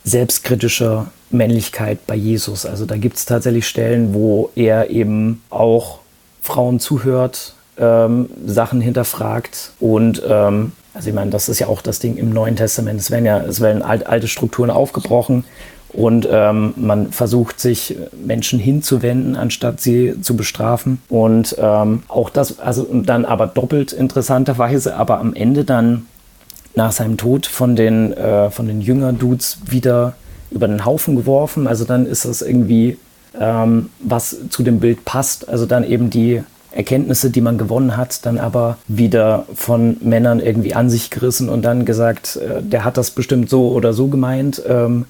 selbstkritischer 0.03 1.11
Männlichkeit 1.29 2.05
bei 2.05 2.15
Jesus. 2.15 2.65
Also 2.65 2.85
da 2.85 2.97
gibt 2.97 3.15
es 3.15 3.25
tatsächlich 3.25 3.65
Stellen, 3.65 4.13
wo 4.13 4.51
er 4.55 4.89
eben 4.89 5.41
auch 5.49 5.99
Frauen 6.41 6.81
zuhört, 6.81 7.53
ähm, 7.77 8.29
Sachen 8.45 8.81
hinterfragt 8.81 9.71
und 9.79 10.21
ähm, 10.27 10.73
also 10.93 11.07
ich 11.07 11.15
meine, 11.15 11.31
das 11.31 11.47
ist 11.47 11.59
ja 11.59 11.67
auch 11.67 11.81
das 11.81 11.99
Ding 11.99 12.17
im 12.17 12.31
Neuen 12.31 12.57
Testament. 12.57 12.99
Es 12.99 13.11
werden 13.11 13.23
ja, 13.23 13.39
es 13.39 13.61
werden 13.61 13.81
alte 13.81 14.27
Strukturen 14.27 14.69
aufgebrochen 14.69 15.45
und 15.93 16.27
ähm, 16.31 16.73
man 16.77 17.11
versucht 17.11 17.59
sich 17.59 17.97
Menschen 18.25 18.59
hinzuwenden, 18.59 19.35
anstatt 19.35 19.81
sie 19.81 20.21
zu 20.21 20.35
bestrafen. 20.35 21.01
Und 21.09 21.55
ähm, 21.59 22.03
auch 22.07 22.29
das, 22.29 22.59
also 22.59 22.87
dann 22.91 23.25
aber 23.25 23.47
doppelt 23.47 23.91
interessanterweise, 23.91 24.95
aber 24.95 25.19
am 25.19 25.33
Ende 25.33 25.65
dann 25.65 26.05
nach 26.75 26.93
seinem 26.93 27.17
Tod 27.17 27.45
von 27.45 27.75
den, 27.75 28.13
äh, 28.13 28.49
von 28.49 28.67
den 28.67 28.79
Jünger-Dudes 28.79 29.59
wieder 29.65 30.13
über 30.49 30.67
den 30.67 30.85
Haufen 30.85 31.15
geworfen. 31.17 31.67
Also 31.67 31.83
dann 31.83 32.05
ist 32.05 32.23
das 32.23 32.41
irgendwie, 32.41 32.97
ähm, 33.37 33.89
was 33.99 34.37
zu 34.49 34.63
dem 34.63 34.79
Bild 34.79 35.03
passt. 35.03 35.49
Also 35.49 35.65
dann 35.65 35.83
eben 35.83 36.09
die 36.09 36.41
Erkenntnisse, 36.71 37.31
die 37.31 37.41
man 37.41 37.57
gewonnen 37.57 37.97
hat, 37.97 38.25
dann 38.25 38.37
aber 38.37 38.77
wieder 38.87 39.45
von 39.53 39.97
Männern 39.99 40.39
irgendwie 40.39 40.73
an 40.73 40.89
sich 40.89 41.09
gerissen 41.09 41.49
und 41.49 41.63
dann 41.63 41.83
gesagt, 41.83 42.37
äh, 42.37 42.61
der 42.63 42.85
hat 42.85 42.95
das 42.95 43.11
bestimmt 43.11 43.49
so 43.49 43.71
oder 43.71 43.91
so 43.91 44.07
gemeint. 44.07 44.61
Ähm, 44.65 45.05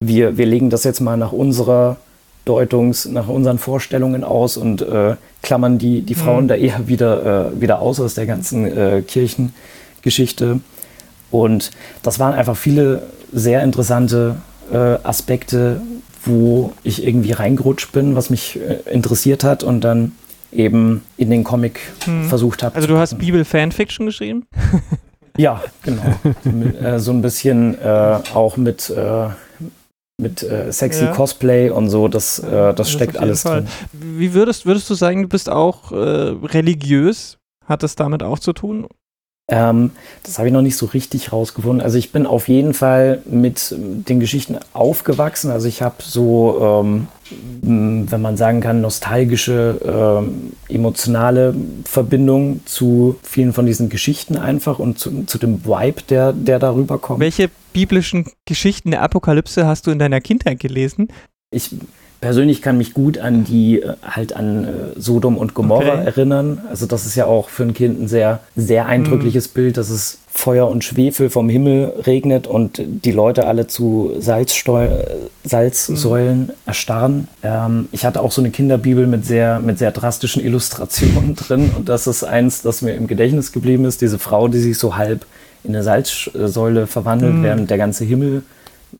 wir, 0.00 0.36
wir 0.36 0.46
legen 0.46 0.70
das 0.70 0.84
jetzt 0.84 1.00
mal 1.00 1.16
nach 1.16 1.32
unserer 1.32 1.96
Deutungs, 2.44 3.06
nach 3.06 3.28
unseren 3.28 3.58
Vorstellungen 3.58 4.22
aus 4.22 4.56
und 4.56 4.80
äh, 4.82 5.16
klammern 5.42 5.78
die, 5.78 6.02
die 6.02 6.14
Frauen 6.14 6.44
mhm. 6.44 6.48
da 6.48 6.54
eher 6.54 6.86
wieder, 6.86 7.50
äh, 7.52 7.60
wieder 7.60 7.80
aus 7.80 7.98
aus 8.00 8.14
der 8.14 8.26
ganzen 8.26 8.66
äh, 8.66 9.02
Kirchengeschichte. 9.02 10.60
Und 11.30 11.72
das 12.02 12.18
waren 12.18 12.34
einfach 12.34 12.56
viele 12.56 13.02
sehr 13.32 13.62
interessante 13.62 14.36
äh, 14.72 14.76
Aspekte, 14.76 15.80
wo 16.24 16.72
ich 16.84 17.04
irgendwie 17.04 17.32
reingerutscht 17.32 17.92
bin, 17.92 18.14
was 18.14 18.30
mich 18.30 18.60
äh, 18.60 18.78
interessiert 18.92 19.42
hat 19.42 19.64
und 19.64 19.80
dann 19.80 20.12
eben 20.52 21.02
in 21.16 21.30
den 21.30 21.42
Comic 21.42 21.80
hm. 22.04 22.28
versucht 22.28 22.62
habe. 22.62 22.76
Also 22.76 22.86
du 22.86 22.96
hast 22.96 23.18
Bibel-Fanfiction 23.18 24.06
geschrieben? 24.06 24.46
ja, 25.36 25.60
genau. 25.82 26.02
Äh, 26.80 27.00
so 27.00 27.10
ein 27.10 27.22
bisschen 27.22 27.76
auch 27.82 28.56
mit 28.56 28.92
mit 30.18 30.42
äh, 30.42 30.72
sexy 30.72 31.04
ja. 31.04 31.12
Cosplay 31.12 31.70
und 31.70 31.90
so, 31.90 32.08
das, 32.08 32.38
äh, 32.38 32.50
das, 32.50 32.76
das 32.76 32.90
steckt 32.90 33.18
alles 33.18 33.42
Fall. 33.42 33.62
drin. 33.62 33.70
Wie 33.92 34.32
würdest, 34.32 34.64
würdest 34.64 34.88
du 34.88 34.94
sagen, 34.94 35.22
du 35.22 35.28
bist 35.28 35.50
auch 35.50 35.92
äh, 35.92 35.96
religiös? 35.96 37.38
Hat 37.64 37.82
das 37.82 37.96
damit 37.96 38.22
auch 38.22 38.38
zu 38.38 38.52
tun? 38.52 38.86
Ähm, 39.48 39.92
das 40.24 40.38
habe 40.38 40.48
ich 40.48 40.52
noch 40.52 40.62
nicht 40.62 40.76
so 40.76 40.86
richtig 40.86 41.32
rausgefunden. 41.32 41.80
Also 41.80 41.98
ich 41.98 42.10
bin 42.10 42.26
auf 42.26 42.48
jeden 42.48 42.74
Fall 42.74 43.22
mit 43.26 43.72
den 43.76 44.18
Geschichten 44.18 44.58
aufgewachsen. 44.72 45.52
Also 45.52 45.68
ich 45.68 45.82
habe 45.82 45.96
so, 46.02 46.82
ähm, 46.82 47.08
wenn 47.62 48.20
man 48.20 48.36
sagen 48.36 48.60
kann, 48.60 48.80
nostalgische, 48.80 49.80
ähm, 49.84 50.52
emotionale 50.68 51.54
Verbindung 51.84 52.60
zu 52.64 53.20
vielen 53.22 53.52
von 53.52 53.66
diesen 53.66 53.88
Geschichten 53.88 54.36
einfach 54.36 54.80
und 54.80 54.98
zu, 54.98 55.24
zu 55.26 55.38
dem 55.38 55.64
Vibe, 55.64 56.02
der, 56.08 56.32
der 56.32 56.58
darüber 56.58 56.98
kommt. 56.98 57.20
Welche 57.20 57.48
biblischen 57.72 58.26
Geschichten 58.46 58.90
der 58.90 59.02
Apokalypse 59.02 59.64
hast 59.64 59.86
du 59.86 59.92
in 59.92 60.00
deiner 60.00 60.20
Kindheit 60.20 60.58
gelesen? 60.58 61.08
Ich 61.52 61.70
persönlich 62.20 62.62
kann 62.62 62.78
mich 62.78 62.94
gut 62.94 63.18
an 63.18 63.44
die, 63.44 63.82
äh, 63.82 63.94
halt 64.02 64.34
an 64.34 64.64
äh, 64.64 64.68
Sodom 65.00 65.36
und 65.36 65.54
Gomorra 65.54 65.94
okay. 65.94 66.06
erinnern. 66.06 66.60
Also 66.68 66.86
das 66.86 67.06
ist 67.06 67.14
ja 67.14 67.26
auch 67.26 67.48
für 67.48 67.62
ein 67.64 67.74
Kind 67.74 68.00
ein 68.00 68.08
sehr, 68.08 68.40
sehr 68.54 68.86
eindrückliches 68.86 69.48
mm. 69.48 69.54
Bild, 69.54 69.76
dass 69.76 69.90
es 69.90 70.18
Feuer 70.28 70.68
und 70.68 70.84
Schwefel 70.84 71.30
vom 71.30 71.48
Himmel 71.48 71.92
regnet 72.06 72.46
und 72.46 72.80
die 72.84 73.12
Leute 73.12 73.46
alle 73.46 73.66
zu 73.66 74.12
Salzsteu 74.18 74.88
Salzsäulen 75.44 76.46
mm. 76.46 76.52
erstarren. 76.66 77.28
Ähm, 77.42 77.88
ich 77.92 78.04
hatte 78.04 78.20
auch 78.20 78.32
so 78.32 78.42
eine 78.42 78.50
Kinderbibel 78.50 79.06
mit 79.06 79.24
sehr, 79.24 79.60
mit 79.60 79.78
sehr 79.78 79.92
drastischen 79.92 80.44
Illustrationen 80.44 81.34
drin 81.36 81.70
und 81.76 81.88
das 81.88 82.06
ist 82.06 82.24
eins, 82.24 82.62
das 82.62 82.82
mir 82.82 82.94
im 82.94 83.06
Gedächtnis 83.06 83.52
geblieben 83.52 83.84
ist. 83.84 84.00
Diese 84.00 84.18
Frau, 84.18 84.48
die 84.48 84.58
sich 84.58 84.78
so 84.78 84.96
halb 84.96 85.26
in 85.64 85.74
eine 85.74 85.82
Salzsäule 85.82 86.86
verwandelt, 86.86 87.34
mm. 87.34 87.42
während 87.42 87.70
der 87.70 87.78
ganze 87.78 88.04
Himmel 88.04 88.42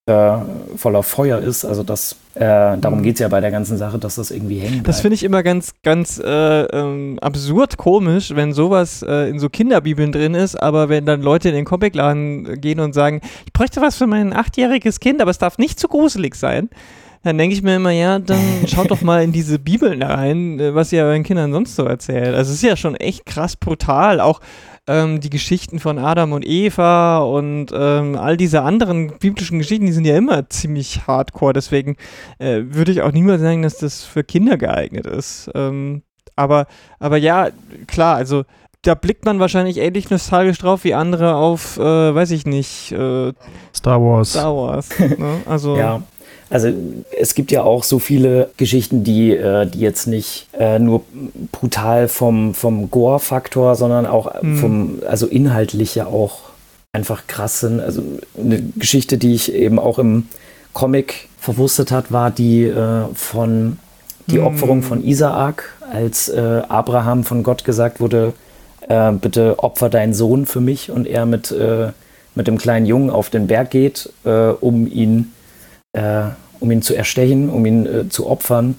äh, 0.07 0.37
voller 0.77 1.03
Feuer 1.03 1.39
ist. 1.39 1.65
Also 1.65 1.83
das, 1.83 2.17
äh, 2.35 2.77
darum 2.79 3.03
geht 3.03 3.15
es 3.15 3.21
ja 3.21 3.29
bei 3.29 3.41
der 3.41 3.51
ganzen 3.51 3.77
Sache, 3.79 3.99
dass 3.99 4.17
das 4.17 4.31
irgendwie 4.31 4.59
hängen 4.59 4.75
bleibt. 4.83 4.89
Das 4.89 5.01
finde 5.01 5.15
ich 5.15 5.25
immer 5.25 5.43
ganz, 5.43 5.73
ganz 5.83 6.19
äh, 6.19 6.63
ähm, 6.65 7.19
absurd 7.21 7.77
komisch, 7.77 8.35
wenn 8.35 8.53
sowas 8.53 9.03
äh, 9.03 9.29
in 9.31 9.39
so 9.39 9.49
Kinderbibeln 9.49 10.13
drin 10.13 10.35
ist, 10.35 10.57
aber 10.57 10.89
wenn 10.89 11.07
dann 11.07 11.23
Leute 11.23 11.49
in 11.49 11.55
den 11.55 11.65
Comicladen 11.65 12.61
gehen 12.61 12.81
und 12.81 12.93
sagen, 12.93 13.21
ich 13.47 13.53
bräuchte 13.53 13.81
was 13.81 13.97
für 13.97 14.07
mein 14.07 14.33
achtjähriges 14.33 15.01
Kind, 15.01 15.21
aber 15.21 15.31
es 15.31 15.39
darf 15.39 15.59
nicht 15.59 15.81
zu 15.81 15.89
gruselig 15.89 16.35
sein. 16.35 16.69
Dann 17.27 17.39
denke 17.39 17.57
ich 17.57 17.63
mir 17.63 17.75
immer, 17.75 17.91
ja, 17.91 18.21
dann 18.21 18.39
schaut 18.69 18.91
doch 18.93 19.03
mal 19.03 19.25
in 19.25 19.33
diese 19.33 19.59
Bibeln 19.59 20.03
rein, 20.03 20.61
äh, 20.61 20.75
was 20.75 20.93
ihr 20.93 21.03
euren 21.03 21.25
Kindern 21.25 21.53
sonst 21.53 21.75
so 21.75 21.85
erzählt. 21.85 22.35
Also 22.35 22.51
es 22.51 22.59
ist 22.59 22.63
ja 22.63 22.77
schon 22.77 22.95
echt 22.95 23.27
krass 23.27 23.57
brutal. 23.57 24.21
Auch 24.21 24.41
ähm, 24.87 25.21
die 25.21 25.31
Geschichten 25.31 25.79
von 25.79 25.99
Adam 25.99 26.33
und 26.33 26.47
Eva 26.47 27.19
und 27.19 27.69
ähm, 27.73 28.17
all 28.17 28.37
diese 28.37 28.63
anderen 28.63 29.19
biblischen 29.19 29.59
Geschichten, 29.59 29.87
die 29.87 29.93
sind 29.93 30.07
ja 30.07 30.17
immer 30.17 30.49
ziemlich 30.49 31.07
hardcore. 31.07 31.53
Deswegen 31.53 31.97
äh, 32.39 32.63
würde 32.65 32.93
ich 32.93 33.03
auch 33.03 33.13
niemals 33.13 33.41
sagen, 33.41 33.63
dass 33.63 33.79
das 33.79 34.05
für 34.05 34.25
Kinder 34.25 34.57
geeignet 34.57 35.07
ist. 35.07 35.51
Ähm, 35.55 36.03
aber, 36.37 36.67
aber 36.99 37.17
ja, 37.17 37.49
klar, 37.87 38.17
also 38.17 38.45
da 38.83 38.95
blickt 38.95 39.25
man 39.25 39.41
wahrscheinlich 39.41 39.79
ähnlich 39.79 40.11
nostalgisch 40.11 40.59
drauf 40.59 40.85
wie 40.85 40.95
andere 40.95 41.35
auf, 41.35 41.79
äh, 41.79 42.15
weiß 42.15 42.31
ich 42.31 42.47
nicht, 42.47 42.93
äh, 42.93 43.33
Star 43.75 44.01
Wars. 44.01 44.31
Star 44.31 44.55
Wars. 44.55 44.89
Ne? 44.99 45.41
Also 45.47 45.77
ja. 45.79 46.03
Also 46.49 46.73
es 47.19 47.35
gibt 47.35 47.51
ja 47.51 47.63
auch 47.63 47.83
so 47.83 47.99
viele 47.99 48.51
Geschichten, 48.57 49.03
die, 49.03 49.33
äh, 49.33 49.67
die 49.67 49.81
jetzt 49.81 50.07
nicht 50.07 50.47
äh, 50.57 50.79
nur 50.79 51.03
brutal 51.51 52.09
vom, 52.09 52.55
vom 52.55 52.91
Gore-Faktor, 52.91 53.75
sondern 53.75 54.07
auch 54.07 54.43
mhm. 54.43 54.57
vom, 54.57 54.99
also 55.09 55.27
inhaltlich 55.27 55.97
ja 55.97 56.07
auch 56.07 56.39
einfach 56.93 57.27
krass 57.27 57.61
sind. 57.61 57.81
Also 57.81 58.03
eine 58.41 58.63
Geschichte, 58.77 59.19
die 59.19 59.35
ich 59.35 59.53
eben 59.53 59.79
auch 59.79 59.99
im 59.99 60.29
Comic 60.73 61.29
verwurstet 61.41 61.91
hat, 61.91 62.13
war 62.13 62.31
die 62.31 62.65
äh, 62.65 63.03
von 63.15 63.79
die 64.29 64.39
mhm. 64.39 64.47
Opferung 64.47 64.83
von 64.83 65.05
Isaak, 65.05 65.73
als 65.93 66.29
Abraham 66.29 67.23
von 67.23 67.45
Gott 67.45 67.65
gesagt 67.65 68.01
wurde, 68.01 68.33
bitte 69.21 69.61
opfer 69.61 69.89
deinen 69.89 70.15
Sohn 70.15 70.47
für 70.47 70.61
mich 70.61 70.91
und 70.91 71.07
er 71.07 71.27
mit, 71.27 71.55
mit 72.35 72.49
dem 72.49 72.59
kleinen 72.59 72.87
Jungen 72.87 73.11
auf 73.11 73.31
den 73.31 73.47
Berg 73.47 73.71
geht, 73.71 74.13
um 74.25 74.89
ihn 74.89 75.31
äh, 75.97 76.31
um 76.61 76.71
ihn 76.71 76.83
zu 76.83 76.95
erstechen, 76.95 77.49
um 77.49 77.65
ihn 77.67 77.87
äh, 77.87 78.09
zu 78.09 78.27
opfern. 78.27 78.77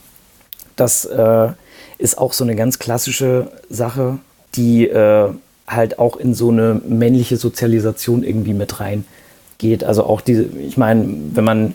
Das 0.76 1.06
äh, 1.06 1.50
ist 1.98 2.18
auch 2.18 2.34
so 2.34 2.44
eine 2.44 2.56
ganz 2.56 2.80
klassische 2.80 3.52
Sache, 3.70 4.20
die 4.56 4.88
äh, 4.88 5.30
halt 5.68 6.00
auch 6.00 6.18
in 6.18 6.34
so 6.34 6.50
eine 6.50 6.80
männliche 6.88 7.38
Sozialisation 7.38 8.24
irgendwie 8.24 8.54
mit 8.54 8.80
reingeht. 8.80 9.84
Also 9.84 10.04
auch 10.04 10.22
diese, 10.22 10.44
ich 10.44 10.78
meine, 10.78 11.08
wenn 11.34 11.44
man 11.44 11.74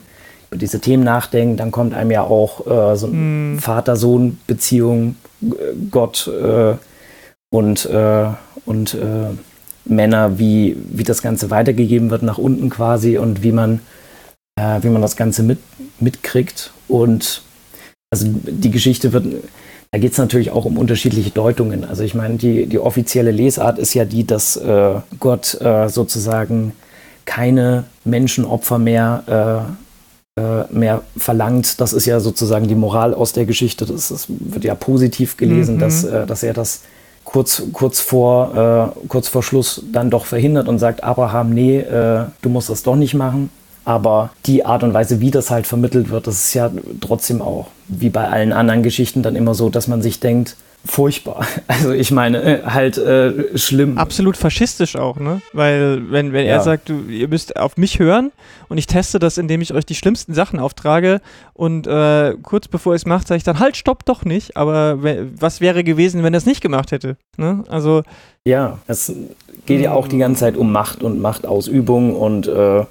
über 0.50 0.58
diese 0.58 0.80
Themen 0.80 1.02
nachdenkt, 1.02 1.60
dann 1.60 1.72
kommt 1.72 1.92
einem 1.92 2.10
ja 2.10 2.22
auch 2.22 2.66
äh, 2.66 2.96
so 2.96 3.08
mm. 3.08 3.58
Vater-Sohn-Beziehung, 3.58 5.16
äh, 5.42 5.54
Gott 5.90 6.30
und, 7.50 7.86
und 8.64 8.96
Männer, 9.84 10.38
wie, 10.38 10.76
wie 10.90 11.02
das 11.02 11.20
Ganze 11.20 11.50
weitergegeben 11.50 12.08
wird 12.08 12.22
nach 12.22 12.38
unten 12.38 12.70
quasi 12.70 13.18
und 13.18 13.42
wie 13.42 13.52
man 13.52 13.80
äh, 14.62 14.82
wie 14.82 14.88
man 14.88 15.02
das 15.02 15.16
Ganze 15.16 15.42
mit, 15.42 15.58
mitkriegt. 16.00 16.72
Und 16.88 17.42
also 18.10 18.26
die 18.28 18.70
Geschichte 18.70 19.12
wird, 19.12 19.26
da 19.90 19.98
geht 19.98 20.12
es 20.12 20.18
natürlich 20.18 20.50
auch 20.50 20.64
um 20.64 20.78
unterschiedliche 20.78 21.30
Deutungen. 21.30 21.84
Also 21.84 22.02
ich 22.02 22.14
meine, 22.14 22.36
die, 22.36 22.66
die 22.66 22.78
offizielle 22.78 23.30
Lesart 23.30 23.78
ist 23.78 23.94
ja 23.94 24.04
die, 24.04 24.26
dass 24.26 24.56
äh, 24.56 24.94
Gott 25.18 25.60
äh, 25.60 25.88
sozusagen 25.88 26.72
keine 27.24 27.84
Menschenopfer 28.04 28.78
mehr, 28.78 29.66
äh, 30.36 30.40
äh, 30.40 30.64
mehr 30.72 31.02
verlangt. 31.16 31.80
Das 31.80 31.92
ist 31.92 32.06
ja 32.06 32.20
sozusagen 32.20 32.68
die 32.68 32.74
Moral 32.74 33.14
aus 33.14 33.32
der 33.32 33.46
Geschichte. 33.46 33.86
Das, 33.86 34.08
das 34.08 34.26
wird 34.28 34.64
ja 34.64 34.74
positiv 34.74 35.36
gelesen, 35.36 35.76
mhm. 35.76 35.80
dass, 35.80 36.04
äh, 36.04 36.26
dass 36.26 36.42
er 36.42 36.52
das 36.52 36.82
kurz, 37.24 37.62
kurz, 37.72 38.00
vor, 38.00 38.94
kurz 39.06 39.28
vor 39.28 39.44
Schluss 39.44 39.84
dann 39.92 40.10
doch 40.10 40.26
verhindert 40.26 40.66
und 40.66 40.80
sagt, 40.80 41.04
Abraham, 41.04 41.50
nee, 41.50 41.80
du 41.80 42.48
musst 42.48 42.68
das 42.68 42.82
doch 42.82 42.96
nicht 42.96 43.14
machen. 43.14 43.48
Aber 43.84 44.30
die 44.46 44.64
Art 44.64 44.82
und 44.82 44.94
Weise, 44.94 45.20
wie 45.20 45.30
das 45.30 45.50
halt 45.50 45.66
vermittelt 45.66 46.10
wird, 46.10 46.26
das 46.26 46.44
ist 46.44 46.54
ja 46.54 46.70
trotzdem 47.00 47.42
auch, 47.42 47.68
wie 47.88 48.10
bei 48.10 48.28
allen 48.28 48.52
anderen 48.52 48.82
Geschichten, 48.82 49.22
dann 49.22 49.36
immer 49.36 49.54
so, 49.54 49.70
dass 49.70 49.88
man 49.88 50.02
sich 50.02 50.20
denkt, 50.20 50.56
furchtbar. 50.84 51.46
Also 51.68 51.92
ich 51.92 52.10
meine, 52.10 52.42
äh, 52.42 52.62
halt 52.64 52.98
äh, 52.98 53.56
schlimm. 53.56 53.98
Absolut 53.98 54.36
faschistisch 54.36 54.96
auch, 54.96 55.18
ne? 55.18 55.40
Weil 55.52 56.10
wenn, 56.10 56.32
wenn 56.32 56.46
ja. 56.46 56.52
er 56.52 56.60
sagt, 56.60 56.88
du, 56.88 57.02
ihr 57.08 57.28
müsst 57.28 57.56
auf 57.56 57.76
mich 57.76 57.98
hören 57.98 58.30
und 58.68 58.78
ich 58.78 58.86
teste 58.86 59.18
das, 59.18 59.38
indem 59.38 59.62
ich 59.62 59.72
euch 59.72 59.86
die 59.86 59.94
schlimmsten 59.94 60.34
Sachen 60.34 60.58
auftrage 60.58 61.20
und 61.54 61.86
äh, 61.86 62.34
kurz 62.42 62.68
bevor 62.68 62.94
es 62.94 63.06
mache, 63.06 63.26
sage 63.26 63.38
ich 63.38 63.44
dann, 63.44 63.58
halt, 63.58 63.76
stopp 63.76 64.04
doch 64.04 64.24
nicht. 64.24 64.56
Aber 64.56 64.98
was 65.38 65.60
wäre 65.60 65.82
gewesen, 65.82 66.22
wenn 66.22 66.34
er 66.34 66.38
es 66.38 66.46
nicht 66.46 66.60
gemacht 66.60 66.92
hätte? 66.92 67.16
Ne? 67.36 67.64
Also 67.68 68.02
Ja, 68.44 68.78
es 68.86 69.12
geht 69.66 69.80
ja 69.80 69.92
auch 69.92 70.08
die 70.08 70.18
ganze 70.18 70.40
Zeit 70.40 70.56
um 70.56 70.72
Macht 70.72 71.02
und 71.02 71.20
Machtausübung 71.20 72.14
und 72.14 72.48
äh, 72.48 72.84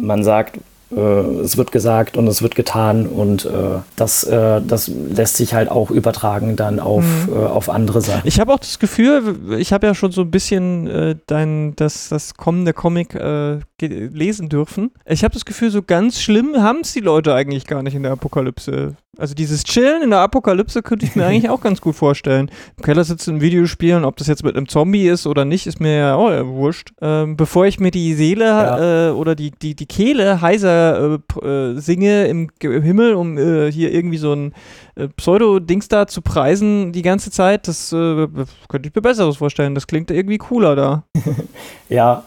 man 0.00 0.22
sagt, 0.22 0.58
es 0.96 1.56
wird 1.56 1.72
gesagt 1.72 2.16
und 2.16 2.26
es 2.26 2.40
wird 2.40 2.54
getan 2.54 3.06
und 3.06 3.44
äh, 3.44 3.80
das, 3.96 4.24
äh, 4.24 4.60
das 4.66 4.88
lässt 4.88 5.36
sich 5.36 5.54
halt 5.54 5.70
auch 5.70 5.90
übertragen 5.90 6.56
dann 6.56 6.80
auf, 6.80 7.04
mhm. 7.04 7.32
Äh, 7.32 7.46
auf 7.46 7.68
andere 7.68 8.00
Sachen. 8.00 8.22
Ich 8.24 8.40
habe 8.40 8.52
auch 8.52 8.58
das 8.58 8.78
Gefühl, 8.78 9.36
ich 9.58 9.72
habe 9.72 9.86
ja 9.86 9.94
schon 9.94 10.12
so 10.12 10.22
ein 10.22 10.30
bisschen 10.30 10.86
äh, 10.86 11.16
dein, 11.26 11.76
das, 11.76 12.08
das 12.08 12.34
kommende 12.34 12.72
Comic 12.72 13.14
äh, 13.14 13.58
lesen 13.80 14.48
dürfen. 14.48 14.90
Ich 15.06 15.24
habe 15.24 15.34
das 15.34 15.44
Gefühl, 15.44 15.70
so 15.70 15.82
ganz 15.82 16.20
schlimm 16.20 16.56
haben 16.56 16.80
es 16.80 16.92
die 16.92 17.00
Leute 17.00 17.34
eigentlich 17.34 17.66
gar 17.66 17.82
nicht 17.82 17.94
in 17.94 18.02
der 18.02 18.12
Apokalypse. 18.12 18.96
Also 19.18 19.34
dieses 19.34 19.64
Chillen 19.64 20.02
in 20.02 20.10
der 20.10 20.20
Apokalypse 20.20 20.82
könnte 20.82 21.04
ich 21.04 21.16
mir 21.16 21.26
eigentlich 21.26 21.50
auch 21.50 21.60
ganz 21.60 21.80
gut 21.80 21.96
vorstellen. 21.96 22.50
Im 22.76 22.84
Keller 22.84 23.04
sitzen 23.04 23.36
in 23.36 23.40
Videospielen, 23.40 24.04
ob 24.04 24.16
das 24.16 24.26
jetzt 24.26 24.44
mit 24.44 24.56
einem 24.56 24.68
Zombie 24.68 25.08
ist 25.08 25.26
oder 25.26 25.44
nicht, 25.44 25.66
ist 25.66 25.80
mir 25.80 25.96
ja 25.96 26.14
auch 26.14 26.30
wurscht. 26.46 26.92
Ähm, 27.00 27.36
bevor 27.36 27.66
ich 27.66 27.78
mir 27.80 27.90
die 27.90 28.14
Seele 28.14 28.44
ja. 28.44 29.08
äh, 29.08 29.12
oder 29.12 29.34
die, 29.34 29.50
die, 29.50 29.74
die 29.74 29.86
Kehle 29.86 30.40
heiser 30.40 30.77
äh, 30.78 31.46
äh, 31.46 31.78
singe 31.78 32.26
im, 32.26 32.50
im, 32.60 32.82
Himmel, 32.82 33.14
um 33.14 33.38
äh, 33.38 33.70
hier 33.70 33.92
irgendwie 33.92 34.18
so 34.18 34.32
ein 34.32 34.54
äh, 34.94 35.08
Pseudo-Dings 35.08 35.88
da 35.88 36.06
zu 36.06 36.22
preisen 36.22 36.92
die 36.92 37.02
ganze 37.02 37.30
Zeit, 37.30 37.68
das 37.68 37.92
äh, 37.92 38.26
könnte 38.68 38.88
ich 38.88 38.94
mir 38.94 39.02
Besseres 39.02 39.36
vorstellen. 39.36 39.74
Das 39.74 39.86
klingt 39.86 40.10
irgendwie 40.10 40.38
cooler 40.38 40.76
da. 40.76 41.02
ja, 41.88 42.24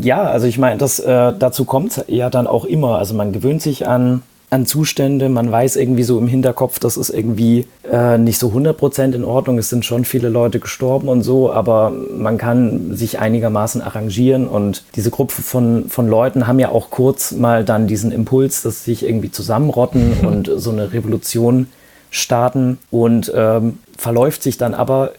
ja, 0.00 0.22
also 0.22 0.46
ich 0.46 0.58
meine, 0.58 0.78
das 0.78 0.98
äh, 0.98 1.32
dazu 1.38 1.64
kommt 1.64 2.04
ja 2.08 2.30
dann 2.30 2.46
auch 2.46 2.64
immer. 2.64 2.98
Also 2.98 3.14
man 3.14 3.32
gewöhnt 3.32 3.62
sich 3.62 3.86
an, 3.86 4.22
an 4.50 4.64
Zustände, 4.64 5.28
man 5.28 5.50
weiß 5.52 5.76
irgendwie 5.76 6.04
so 6.04 6.18
im 6.18 6.26
Hinterkopf, 6.26 6.78
das 6.78 6.96
ist 6.96 7.10
irgendwie 7.10 7.66
äh, 7.90 8.16
nicht 8.16 8.38
so 8.38 8.48
100% 8.48 9.12
in 9.12 9.24
Ordnung. 9.24 9.58
Es 9.58 9.68
sind 9.68 9.84
schon 9.84 10.04
viele 10.06 10.30
Leute 10.30 10.58
gestorben 10.58 11.08
und 11.08 11.22
so, 11.22 11.52
aber 11.52 11.92
man 12.16 12.38
kann 12.38 12.94
sich 12.94 13.18
einigermaßen 13.18 13.82
arrangieren 13.82 14.48
und 14.48 14.84
diese 14.96 15.10
Gruppe 15.10 15.42
von, 15.42 15.88
von 15.88 16.08
Leuten 16.08 16.46
haben 16.46 16.58
ja 16.58 16.70
auch 16.70 16.90
kurz 16.90 17.32
mal 17.32 17.64
dann 17.64 17.86
diesen 17.86 18.10
Impuls, 18.10 18.62
dass 18.62 18.84
sie 18.84 18.92
sich 18.92 19.04
irgendwie 19.04 19.30
zusammenrotten 19.30 20.20
und 20.26 20.50
so 20.56 20.70
eine 20.70 20.92
Revolution 20.92 21.68
starten 22.10 22.78
und 22.90 23.30
ähm, 23.34 23.78
verläuft 23.98 24.42
sich 24.42 24.56
dann 24.56 24.72
aber 24.72 25.12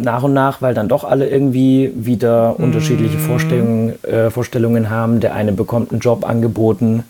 nach 0.00 0.22
und 0.22 0.32
nach, 0.32 0.62
weil 0.62 0.72
dann 0.72 0.88
doch 0.88 1.04
alle 1.04 1.28
irgendwie 1.28 1.92
wieder 1.96 2.54
mhm. 2.56 2.64
unterschiedliche 2.64 3.18
Vorstellungen, 3.18 4.02
äh, 4.04 4.30
Vorstellungen 4.30 4.88
haben. 4.88 5.18
Der 5.18 5.34
eine 5.34 5.52
bekommt 5.52 5.90
einen 5.90 6.00
Job 6.00 6.26
angeboten 6.26 7.04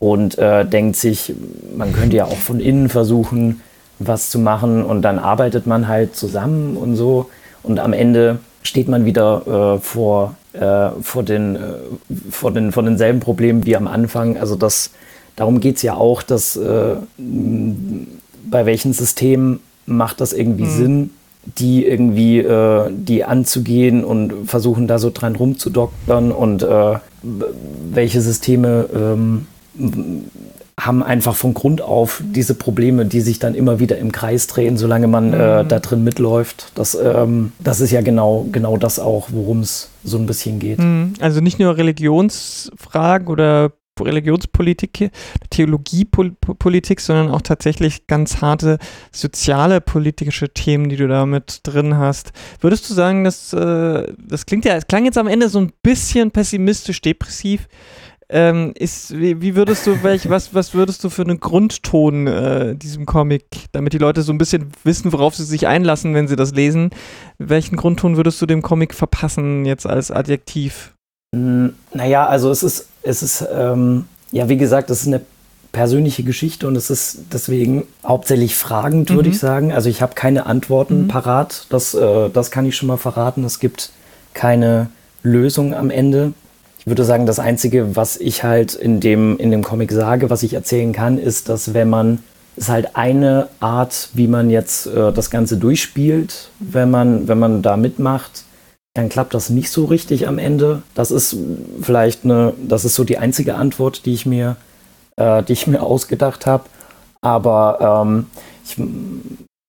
und 0.00 0.38
äh, 0.38 0.64
denkt 0.64 0.96
sich, 0.96 1.34
man 1.76 1.92
könnte 1.92 2.16
ja 2.16 2.24
auch 2.24 2.38
von 2.38 2.58
innen 2.58 2.88
versuchen, 2.88 3.60
was 4.00 4.30
zu 4.30 4.40
machen 4.40 4.82
und 4.82 5.02
dann 5.02 5.20
arbeitet 5.20 5.66
man 5.66 5.86
halt 5.86 6.16
zusammen 6.16 6.76
und 6.76 6.96
so 6.96 7.30
und 7.62 7.78
am 7.78 7.92
Ende 7.92 8.40
steht 8.62 8.88
man 8.88 9.04
wieder 9.04 9.76
äh, 9.76 9.80
vor, 9.80 10.34
äh, 10.52 10.90
vor, 11.02 11.22
den, 11.22 11.56
äh, 11.56 11.60
vor, 12.30 12.50
den, 12.50 12.72
vor 12.72 12.82
denselben 12.82 13.20
Problemen 13.20 13.64
wie 13.66 13.76
am 13.76 13.86
Anfang. 13.86 14.36
Also 14.38 14.56
das, 14.56 14.90
darum 15.36 15.60
geht 15.60 15.76
es 15.76 15.82
ja 15.82 15.94
auch, 15.94 16.22
dass 16.22 16.56
äh, 16.56 16.96
bei 17.18 18.66
welchen 18.66 18.92
Systemen 18.92 19.60
macht 19.86 20.20
das 20.20 20.32
irgendwie 20.32 20.64
mhm. 20.64 20.76
Sinn, 20.76 21.10
die 21.58 21.86
irgendwie 21.86 22.38
äh, 22.38 22.90
die 22.90 23.24
anzugehen 23.24 24.04
und 24.04 24.46
versuchen 24.46 24.86
da 24.86 24.98
so 24.98 25.10
dran 25.10 25.36
rumzudoktern 25.36 26.32
und 26.32 26.62
äh, 26.62 26.98
welche 27.22 28.20
Systeme 28.20 28.88
ähm, 28.94 29.46
haben 30.78 31.02
einfach 31.02 31.34
von 31.34 31.54
Grund 31.54 31.82
auf 31.82 32.22
diese 32.24 32.54
Probleme, 32.54 33.04
die 33.04 33.20
sich 33.20 33.38
dann 33.38 33.54
immer 33.54 33.78
wieder 33.78 33.98
im 33.98 34.12
Kreis 34.12 34.46
drehen, 34.46 34.76
solange 34.76 35.06
man 35.06 35.32
äh, 35.32 35.62
mhm. 35.62 35.68
da 35.68 35.78
drin 35.78 36.02
mitläuft. 36.02 36.72
Das, 36.74 36.94
ähm, 36.94 37.52
das 37.58 37.80
ist 37.80 37.90
ja 37.90 38.00
genau, 38.00 38.46
genau 38.50 38.76
das 38.76 38.98
auch, 38.98 39.28
worum 39.30 39.60
es 39.60 39.90
so 40.04 40.16
ein 40.16 40.26
bisschen 40.26 40.58
geht. 40.58 40.78
Mhm. 40.78 41.14
Also 41.20 41.40
nicht 41.40 41.58
nur 41.58 41.76
Religionsfragen 41.76 43.28
oder 43.28 43.72
Religionspolitik, 44.00 45.10
Theologiepolitik, 45.50 47.00
sondern 47.00 47.28
auch 47.28 47.42
tatsächlich 47.42 48.06
ganz 48.06 48.40
harte 48.40 48.78
soziale 49.12 49.80
politische 49.80 50.48
Themen, 50.48 50.88
die 50.88 50.96
du 50.96 51.06
da 51.08 51.26
mit 51.26 51.60
drin 51.64 51.96
hast. 51.98 52.32
Würdest 52.60 52.88
du 52.88 52.94
sagen, 52.94 53.24
dass 53.24 53.52
äh, 53.52 54.12
das 54.18 54.46
klingt 54.46 54.64
ja, 54.64 54.76
es 54.76 54.86
klang 54.86 55.04
jetzt 55.04 55.18
am 55.18 55.26
Ende 55.28 55.48
so 55.48 55.60
ein 55.60 55.72
bisschen 55.82 56.30
pessimistisch, 56.30 57.00
depressiv. 57.02 57.68
Ähm, 58.32 58.72
ist, 58.76 59.18
wie, 59.18 59.42
wie, 59.42 59.56
würdest 59.56 59.88
du, 59.88 60.04
welch, 60.04 60.30
was, 60.30 60.54
was 60.54 60.72
würdest 60.72 61.02
du 61.02 61.10
für 61.10 61.22
einen 61.22 61.40
Grundton 61.40 62.28
äh, 62.28 62.76
diesem 62.76 63.04
Comic, 63.04 63.44
damit 63.72 63.92
die 63.92 63.98
Leute 63.98 64.22
so 64.22 64.32
ein 64.32 64.38
bisschen 64.38 64.70
wissen, 64.84 65.12
worauf 65.12 65.34
sie 65.34 65.44
sich 65.44 65.66
einlassen, 65.66 66.14
wenn 66.14 66.28
sie 66.28 66.36
das 66.36 66.52
lesen, 66.52 66.90
welchen 67.38 67.76
Grundton 67.76 68.16
würdest 68.16 68.40
du 68.40 68.46
dem 68.46 68.62
Comic 68.62 68.94
verpassen, 68.94 69.64
jetzt 69.64 69.84
als 69.84 70.12
Adjektiv? 70.12 70.94
Naja, 71.32 72.26
also 72.26 72.50
es 72.50 72.62
ist, 72.62 72.88
es 73.02 73.22
ist, 73.22 73.44
ähm, 73.52 74.04
ja, 74.30 74.48
wie 74.48 74.56
gesagt, 74.56 74.90
es 74.90 75.02
ist 75.02 75.08
eine 75.08 75.22
persönliche 75.72 76.22
Geschichte 76.22 76.66
und 76.66 76.76
es 76.76 76.90
ist 76.90 77.18
deswegen 77.32 77.84
hauptsächlich 78.04 78.56
fragend, 78.56 79.10
würde 79.10 79.28
mhm. 79.28 79.34
ich 79.34 79.38
sagen. 79.38 79.72
Also 79.72 79.88
ich 79.88 80.02
habe 80.02 80.14
keine 80.14 80.46
Antworten 80.46 81.02
mhm. 81.02 81.08
parat, 81.08 81.66
das, 81.70 81.94
äh, 81.94 82.30
das 82.30 82.50
kann 82.50 82.66
ich 82.66 82.76
schon 82.76 82.88
mal 82.88 82.96
verraten. 82.96 83.44
Es 83.44 83.60
gibt 83.60 83.90
keine 84.34 84.90
Lösung 85.22 85.74
am 85.74 85.90
Ende. 85.90 86.32
Ich 86.80 86.86
würde 86.86 87.04
sagen, 87.04 87.26
das 87.26 87.38
Einzige, 87.38 87.94
was 87.94 88.16
ich 88.16 88.42
halt 88.42 88.74
in 88.74 89.00
dem, 89.00 89.38
in 89.38 89.50
dem 89.50 89.62
Comic 89.62 89.92
sage, 89.92 90.30
was 90.30 90.42
ich 90.42 90.54
erzählen 90.54 90.92
kann, 90.92 91.18
ist, 91.18 91.48
dass 91.48 91.74
wenn 91.74 91.88
man, 91.88 92.18
ist 92.56 92.68
halt 92.68 92.96
eine 92.96 93.48
Art, 93.60 94.08
wie 94.14 94.26
man 94.26 94.50
jetzt 94.50 94.86
äh, 94.86 95.12
das 95.12 95.30
Ganze 95.30 95.56
durchspielt, 95.56 96.50
wenn 96.58 96.90
man, 96.90 97.28
wenn 97.28 97.38
man 97.38 97.62
da 97.62 97.76
mitmacht 97.76 98.44
dann 98.94 99.08
klappt 99.08 99.34
das 99.34 99.50
nicht 99.50 99.70
so 99.70 99.84
richtig 99.84 100.26
am 100.26 100.38
Ende. 100.38 100.82
Das 100.94 101.10
ist 101.10 101.36
vielleicht 101.80 102.24
eine, 102.24 102.54
das 102.60 102.84
ist 102.84 102.94
so 102.94 103.04
die 103.04 103.18
einzige 103.18 103.54
Antwort, 103.54 104.04
die 104.04 104.12
ich 104.12 104.26
mir, 104.26 104.56
äh, 105.16 105.42
die 105.42 105.52
ich 105.52 105.66
mir 105.66 105.82
ausgedacht 105.82 106.46
habe. 106.46 106.64
Aber 107.20 108.04
ähm, 108.04 108.26
ich 108.64 108.76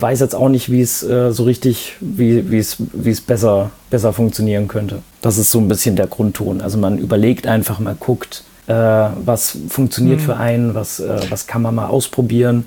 weiß 0.02 0.20
jetzt 0.20 0.36
auch 0.36 0.50
nicht, 0.50 0.72
wie 0.72 0.82
es 0.82 1.04
äh, 1.04 1.32
so 1.32 1.44
richtig, 1.44 1.96
wie, 2.00 2.50
wie 2.52 2.58
es, 2.58 2.78
wie 2.94 3.12
es 3.12 3.22
besser, 3.22 3.72
besser 3.90 4.14
funktionieren 4.14 4.68
könnte. 4.68 5.02
Das 5.22 5.38
ist 5.38 5.52
so 5.52 5.60
ein 5.60 5.68
bisschen 5.68 5.96
der 5.96 6.08
Grundton. 6.08 6.62
Also 6.62 6.78
man 6.78 6.98
überlegt 6.98 7.48
einfach 7.48 7.80
mal, 7.80 7.96
guckt, 8.00 8.44
äh, 8.68 8.74
was 8.74 9.58
funktioniert 9.70 10.20
mhm. 10.20 10.24
für 10.24 10.38
einen, 10.38 10.76
was, 10.76 11.00
äh, 11.00 11.20
was 11.30 11.48
kann 11.48 11.62
man 11.62 11.76
mal 11.76 11.88
ausprobieren 11.88 12.66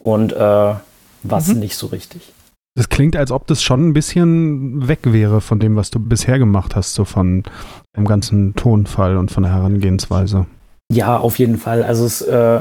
und 0.00 0.32
äh, 0.32 0.74
was 1.22 1.48
mhm. 1.48 1.60
nicht 1.60 1.76
so 1.76 1.86
richtig. 1.88 2.32
Das 2.76 2.88
klingt, 2.88 3.16
als 3.16 3.30
ob 3.30 3.46
das 3.46 3.62
schon 3.62 3.88
ein 3.88 3.92
bisschen 3.92 4.88
weg 4.88 5.00
wäre 5.04 5.40
von 5.40 5.60
dem, 5.60 5.76
was 5.76 5.90
du 5.90 6.00
bisher 6.00 6.40
gemacht 6.40 6.74
hast, 6.74 6.94
so 6.94 7.04
von 7.04 7.44
dem 7.96 8.04
ganzen 8.04 8.56
Tonfall 8.56 9.16
und 9.16 9.30
von 9.30 9.44
der 9.44 9.52
Herangehensweise. 9.52 10.46
Ja, 10.90 11.16
auf 11.16 11.38
jeden 11.38 11.56
Fall. 11.56 11.84
Also 11.84 12.04
es 12.04 12.20
äh, 12.20 12.60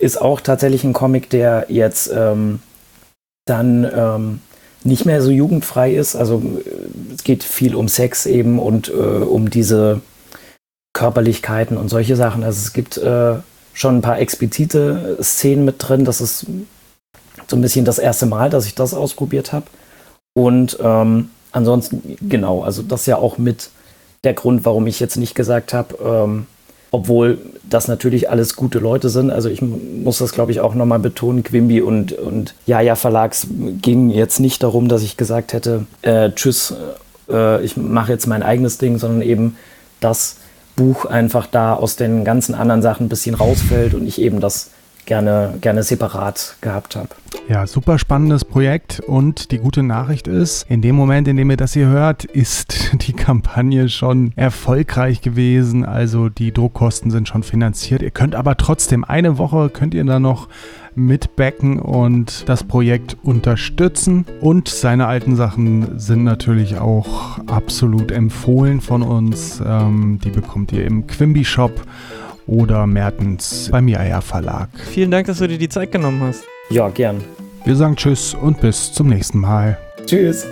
ist 0.00 0.20
auch 0.20 0.40
tatsächlich 0.40 0.82
ein 0.82 0.92
Comic, 0.92 1.30
der 1.30 1.66
jetzt 1.68 2.10
ähm, 2.12 2.58
dann 3.44 3.90
ähm, 3.94 4.40
nicht 4.84 5.04
mehr 5.04 5.22
so 5.22 5.30
jugendfrei 5.30 5.94
ist. 5.94 6.16
Also 6.16 6.42
es 7.14 7.24
geht 7.24 7.44
viel 7.44 7.74
um 7.74 7.88
Sex 7.88 8.26
eben 8.26 8.58
und 8.58 8.88
äh, 8.88 8.92
um 8.92 9.50
diese 9.50 10.00
Körperlichkeiten 10.92 11.76
und 11.76 11.88
solche 11.88 12.16
Sachen. 12.16 12.42
Also 12.42 12.58
es 12.58 12.72
gibt 12.72 12.96
äh, 12.98 13.36
schon 13.72 13.98
ein 13.98 14.02
paar 14.02 14.18
explizite 14.18 15.18
Szenen 15.22 15.64
mit 15.64 15.76
drin. 15.78 16.04
Das 16.04 16.20
ist 16.20 16.46
so 17.48 17.56
ein 17.56 17.62
bisschen 17.62 17.84
das 17.84 17.98
erste 17.98 18.26
Mal, 18.26 18.50
dass 18.50 18.66
ich 18.66 18.74
das 18.74 18.94
ausprobiert 18.94 19.52
habe. 19.52 19.66
Und 20.34 20.78
ähm, 20.82 21.30
ansonsten, 21.52 22.16
genau, 22.20 22.62
also 22.62 22.82
das 22.82 23.02
ist 23.02 23.06
ja 23.06 23.16
auch 23.16 23.38
mit 23.38 23.70
der 24.24 24.34
Grund, 24.34 24.64
warum 24.64 24.86
ich 24.86 25.00
jetzt 25.00 25.16
nicht 25.16 25.34
gesagt 25.34 25.74
habe, 25.74 25.96
ähm, 26.02 26.46
obwohl 26.92 27.38
das 27.68 27.88
natürlich 27.88 28.30
alles 28.30 28.54
gute 28.54 28.78
Leute 28.78 29.08
sind. 29.08 29.30
Also 29.30 29.48
ich 29.48 29.62
muss 29.62 30.18
das, 30.18 30.32
glaube 30.32 30.52
ich, 30.52 30.60
auch 30.60 30.74
nochmal 30.74 30.98
betonen. 30.98 31.42
Quimby 31.42 31.80
und, 31.80 32.12
und 32.12 32.54
Jaja 32.66 32.94
Verlags 32.94 33.46
ging 33.80 34.10
jetzt 34.10 34.38
nicht 34.38 34.62
darum, 34.62 34.88
dass 34.88 35.02
ich 35.02 35.16
gesagt 35.16 35.54
hätte, 35.54 35.86
äh, 36.02 36.30
tschüss, 36.30 36.74
äh, 37.30 37.64
ich 37.64 37.78
mache 37.78 38.12
jetzt 38.12 38.26
mein 38.26 38.42
eigenes 38.42 38.76
Ding, 38.76 38.98
sondern 38.98 39.22
eben, 39.22 39.56
dass 40.00 40.36
Buch 40.76 41.06
einfach 41.06 41.46
da 41.46 41.74
aus 41.74 41.96
den 41.96 42.24
ganzen 42.24 42.54
anderen 42.54 42.82
Sachen 42.82 43.06
ein 43.06 43.08
bisschen 43.08 43.34
rausfällt 43.34 43.94
und 43.94 44.06
ich 44.06 44.20
eben 44.20 44.40
das 44.40 44.70
gerne, 45.06 45.54
gerne 45.60 45.82
separat 45.82 46.56
gehabt 46.60 46.96
habe. 46.96 47.08
Ja, 47.48 47.66
super 47.66 47.98
spannendes 47.98 48.44
Projekt 48.44 49.00
und 49.00 49.50
die 49.50 49.58
gute 49.58 49.82
Nachricht 49.82 50.28
ist, 50.28 50.64
in 50.68 50.80
dem 50.80 50.94
Moment, 50.94 51.26
in 51.28 51.36
dem 51.36 51.50
ihr 51.50 51.56
das 51.56 51.72
hier 51.72 51.88
hört, 51.88 52.24
ist 52.24 52.92
die 53.06 53.12
Kampagne 53.12 53.88
schon 53.88 54.32
erfolgreich 54.36 55.20
gewesen. 55.20 55.84
Also 55.84 56.28
die 56.28 56.52
Druckkosten 56.52 57.10
sind 57.10 57.28
schon 57.28 57.42
finanziert. 57.42 58.02
Ihr 58.02 58.10
könnt 58.10 58.34
aber 58.34 58.56
trotzdem 58.56 59.04
eine 59.04 59.38
Woche 59.38 59.70
könnt 59.70 59.94
ihr 59.94 60.04
da 60.04 60.20
noch 60.20 60.48
mitbacken 60.94 61.78
und 61.78 62.48
das 62.48 62.64
Projekt 62.64 63.16
unterstützen. 63.22 64.26
Und 64.40 64.68
seine 64.68 65.06
alten 65.06 65.36
Sachen 65.36 65.98
sind 65.98 66.24
natürlich 66.24 66.78
auch 66.78 67.38
absolut 67.46 68.12
empfohlen 68.12 68.80
von 68.80 69.02
uns. 69.02 69.62
Ähm, 69.64 70.20
die 70.22 70.30
bekommt 70.30 70.72
ihr 70.72 70.84
im 70.84 71.06
Quimby 71.06 71.44
Shop 71.44 71.72
oder 72.46 72.86
Mertens 72.86 73.68
beim 73.70 73.88
Jaja 73.88 74.20
Verlag. 74.20 74.68
Vielen 74.90 75.10
Dank, 75.10 75.26
dass 75.26 75.38
du 75.38 75.48
dir 75.48 75.58
die 75.58 75.68
Zeit 75.68 75.92
genommen 75.92 76.22
hast. 76.22 76.44
Ja, 76.70 76.88
gern. 76.88 77.22
Wir 77.64 77.76
sagen 77.76 77.96
Tschüss 77.96 78.34
und 78.34 78.60
bis 78.60 78.92
zum 78.92 79.08
nächsten 79.08 79.38
Mal. 79.38 79.78
Tschüss. 80.06 80.46